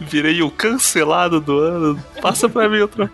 Virei 0.00 0.42
o 0.42 0.50
cancelado 0.50 1.40
do 1.40 1.58
ano. 1.58 2.04
Passa 2.20 2.48
pra 2.48 2.68
mim 2.68 2.80
outra. 2.80 3.10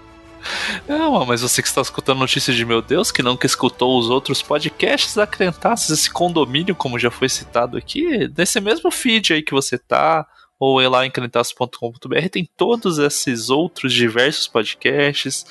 Não, 0.86 1.24
mas 1.26 1.42
você 1.42 1.60
que 1.60 1.68
está 1.68 1.80
escutando 1.80 2.18
notícias 2.18 2.56
de 2.56 2.64
meu 2.64 2.80
Deus, 2.80 3.10
que 3.10 3.22
nunca 3.22 3.46
escutou 3.46 3.98
os 3.98 4.08
outros 4.08 4.42
podcasts 4.42 5.14
da 5.14 5.26
Crentaças, 5.26 5.90
esse 5.90 6.10
condomínio, 6.10 6.74
como 6.74 6.98
já 6.98 7.10
foi 7.10 7.28
citado 7.28 7.76
aqui, 7.76 8.30
nesse 8.36 8.60
mesmo 8.60 8.90
feed 8.90 9.32
aí 9.32 9.42
que 9.42 9.52
você 9.52 9.76
tá, 9.76 10.26
ou 10.58 10.80
é 10.80 10.88
lá 10.88 11.04
em 11.04 11.10
crentaças.com.br, 11.10 12.28
tem 12.30 12.48
todos 12.56 12.98
esses 12.98 13.50
outros 13.50 13.92
diversos 13.92 14.46
podcasts, 14.46 15.44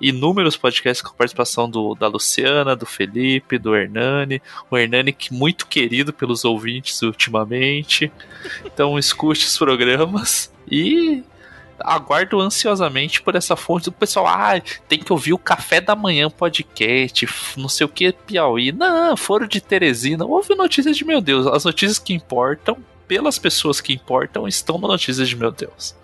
inúmeros 0.00 0.56
podcasts 0.56 1.02
com 1.02 1.14
participação 1.14 1.68
do, 1.68 1.94
da 1.94 2.06
Luciana, 2.06 2.76
do 2.76 2.86
Felipe, 2.86 3.58
do 3.58 3.74
Hernani, 3.74 4.40
o 4.70 4.76
Hernani 4.76 5.12
que 5.12 5.32
muito 5.32 5.66
querido 5.66 6.12
pelos 6.12 6.44
ouvintes 6.44 7.02
ultimamente. 7.02 8.10
Então 8.64 8.98
escute 8.98 9.46
os 9.46 9.58
programas 9.58 10.52
e 10.70 11.22
aguardo 11.80 12.40
ansiosamente 12.40 13.22
por 13.22 13.34
essa 13.34 13.56
fonte 13.56 13.84
do 13.84 13.92
pessoal. 13.92 14.26
Ah, 14.26 14.60
tem 14.88 14.98
que 14.98 15.12
ouvir 15.12 15.32
o 15.32 15.38
Café 15.38 15.80
da 15.80 15.94
Manhã 15.94 16.30
podcast, 16.30 17.28
não 17.56 17.68
sei 17.68 17.84
o 17.86 17.88
que, 17.88 18.12
Piauí. 18.12 18.72
Não, 18.72 19.16
foro 19.16 19.46
de 19.46 19.60
Teresina. 19.60 20.24
Ouve 20.24 20.54
notícias 20.54 20.96
de 20.96 21.04
meu 21.04 21.20
Deus. 21.20 21.46
As 21.46 21.64
notícias 21.64 21.98
que 21.98 22.12
importam, 22.12 22.76
pelas 23.06 23.38
pessoas 23.38 23.80
que 23.80 23.92
importam, 23.92 24.46
estão 24.46 24.78
no 24.78 24.88
Notícias 24.88 25.28
de 25.28 25.36
meu 25.36 25.50
Deus. 25.50 25.94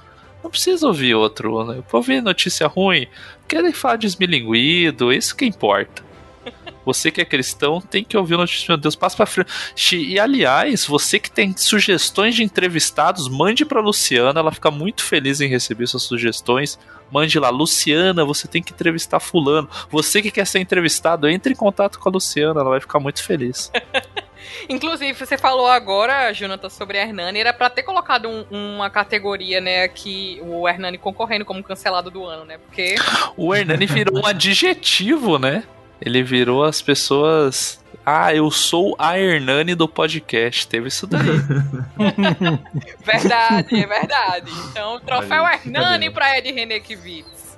Não 0.44 0.50
precisa 0.50 0.86
ouvir 0.86 1.14
outro, 1.14 1.64
né? 1.64 1.82
Pra 1.88 1.96
ouvir 1.96 2.20
notícia 2.20 2.66
ruim, 2.66 3.08
querem 3.48 3.72
falar 3.72 3.96
de 3.96 4.06
esmilinguido, 4.06 5.10
isso 5.10 5.34
que 5.34 5.46
importa. 5.46 6.04
Você 6.84 7.10
que 7.10 7.22
é 7.22 7.24
cristão 7.24 7.80
tem 7.80 8.04
que 8.04 8.14
ouvir 8.14 8.36
de 8.44 8.66
Meu 8.68 8.76
Deus. 8.76 8.94
Passa 8.94 9.16
pra 9.16 9.24
frente. 9.24 9.96
E 9.96 10.20
aliás, 10.20 10.84
você 10.84 11.18
que 11.18 11.30
tem 11.30 11.56
sugestões 11.56 12.34
de 12.34 12.44
entrevistados, 12.44 13.26
mande 13.26 13.64
pra 13.64 13.80
Luciana. 13.80 14.38
Ela 14.38 14.52
fica 14.52 14.70
muito 14.70 15.02
feliz 15.02 15.40
em 15.40 15.48
receber 15.48 15.86
suas 15.86 16.02
sugestões. 16.02 16.78
Mande 17.10 17.38
lá, 17.38 17.48
Luciana, 17.48 18.22
você 18.22 18.46
tem 18.46 18.62
que 18.62 18.74
entrevistar 18.74 19.20
Fulano. 19.20 19.66
Você 19.90 20.20
que 20.20 20.30
quer 20.30 20.46
ser 20.46 20.58
entrevistado, 20.58 21.26
entre 21.26 21.54
em 21.54 21.56
contato 21.56 21.98
com 21.98 22.10
a 22.10 22.12
Luciana, 22.12 22.60
ela 22.60 22.68
vai 22.68 22.80
ficar 22.80 23.00
muito 23.00 23.24
feliz. 23.24 23.72
Inclusive, 24.68 25.12
você 25.14 25.36
falou 25.38 25.66
agora, 25.66 26.32
Jonathan, 26.32 26.68
sobre 26.68 26.98
a 26.98 27.02
Hernani. 27.02 27.40
Era 27.40 27.52
pra 27.52 27.68
ter 27.70 27.82
colocado 27.82 28.28
um- 28.28 28.44
uma 28.76 28.88
categoria, 28.90 29.60
né, 29.60 29.82
aqui, 29.82 30.38
o 30.42 30.68
Hernani 30.68 30.98
concorrendo 30.98 31.44
como 31.44 31.62
cancelado 31.62 32.10
do 32.10 32.24
ano, 32.24 32.44
né? 32.44 32.58
Porque. 32.58 32.94
O 33.36 33.54
Hernani 33.54 33.86
virou 33.86 34.18
um 34.22 34.26
adjetivo, 34.26 35.38
né? 35.38 35.64
Ele 36.00 36.22
virou 36.22 36.64
as 36.64 36.82
pessoas. 36.82 37.82
Ah, 38.04 38.34
eu 38.34 38.50
sou 38.50 38.94
a 38.98 39.18
Hernani 39.18 39.74
do 39.74 39.88
podcast. 39.88 40.66
Teve 40.68 40.88
isso 40.88 41.06
daí. 41.06 41.22
Verdade, 43.04 43.74
é 43.82 43.86
verdade. 43.86 44.50
Então, 44.70 45.00
troféu 45.00 45.42
Olha, 45.42 45.54
Hernani 45.54 46.10
brincadeira. 46.10 46.12
pra 46.12 46.38
Ed 46.38 46.52
René 46.52 46.80
Kivitz. 46.80 47.56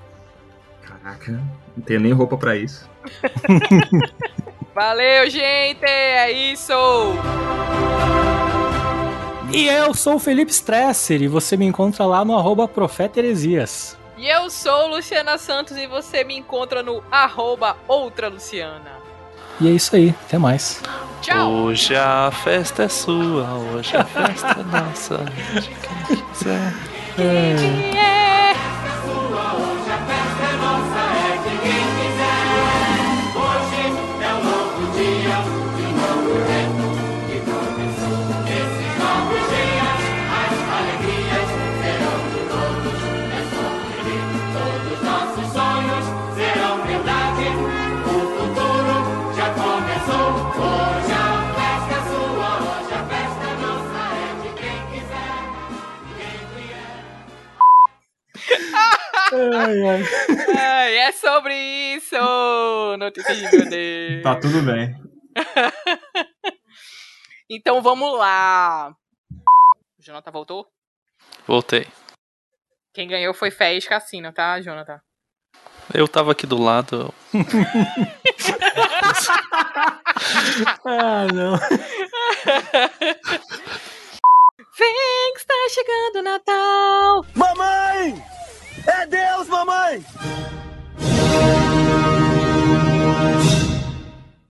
Caraca, 0.83 1.33
não 1.77 1.83
tenho 1.85 2.01
nem 2.01 2.13
roupa 2.13 2.37
pra 2.37 2.55
isso. 2.57 2.89
Valeu, 4.77 5.31
gente! 5.31 5.87
É 5.87 6.31
isso! 6.31 6.75
E 9.51 9.67
eu 9.69 9.95
sou 9.95 10.17
o 10.17 10.19
Felipe 10.19 10.53
Stresser 10.53 11.23
e 11.23 11.29
você 11.29 11.57
me 11.57 11.65
encontra 11.65 12.05
lá 12.05 12.23
no 12.27 12.37
arroba 12.37 12.69
Profeta 12.69 13.19
Heresias. 13.19 13.97
E 14.19 14.29
eu 14.29 14.51
sou 14.51 14.89
Luciana 14.89 15.39
Santos 15.39 15.79
e 15.79 15.87
você 15.87 16.25
me 16.25 16.37
encontra 16.37 16.83
no 16.83 17.03
arroba 17.11 17.75
outra 17.89 18.29
Luciana. 18.29 19.01
E 19.59 19.67
é 19.67 19.71
isso 19.71 19.97
aí, 19.97 20.15
até 20.27 20.37
mais. 20.37 20.83
Tchau! 21.23 21.51
Hoje 21.53 21.97
a 21.97 22.31
festa 22.45 22.83
é 22.83 22.89
sua, 22.91 23.49
hoje 23.73 23.97
a 23.97 24.05
festa 24.05 24.59
é 24.61 24.63
nossa. 24.63 25.17
De 25.59 25.69
quem 26.07 26.17
quiser. 26.27 26.75
É. 27.19 28.26
Ai, 60.59 60.97
é 60.99 61.13
sobre 61.13 61.55
isso! 61.95 62.17
Notícias 62.99 63.39
de 63.39 63.57
meu 63.57 63.69
Deus. 63.69 64.23
Tá 64.23 64.37
tudo 64.37 64.63
bem. 64.63 64.95
Então 67.49 67.81
vamos 67.81 68.19
lá. 68.19 68.93
O 69.31 70.03
Jonathan 70.03 70.33
voltou? 70.33 70.67
Voltei. 71.47 71.87
Quem 72.93 73.07
ganhou 73.07 73.33
foi 73.33 73.53
Fé 73.53 73.73
e 73.75 73.83
Cassino, 73.83 74.33
tá, 74.33 74.61
Jonathan? 74.61 75.01
Eu 75.95 76.09
tava 76.09 76.33
aqui 76.33 76.45
do 76.45 76.61
lado. 76.61 77.15
Ah, 80.85 81.27
não. 81.33 81.57
Vem 84.79 85.33
que 85.33 85.39
está 85.39 85.55
chegando 85.71 86.17
o 86.17 86.23
Natal! 86.23 87.25
Mamãe! 87.35 88.36
É 88.87 89.07
Deus, 89.07 89.49
mamãe! 89.49 90.05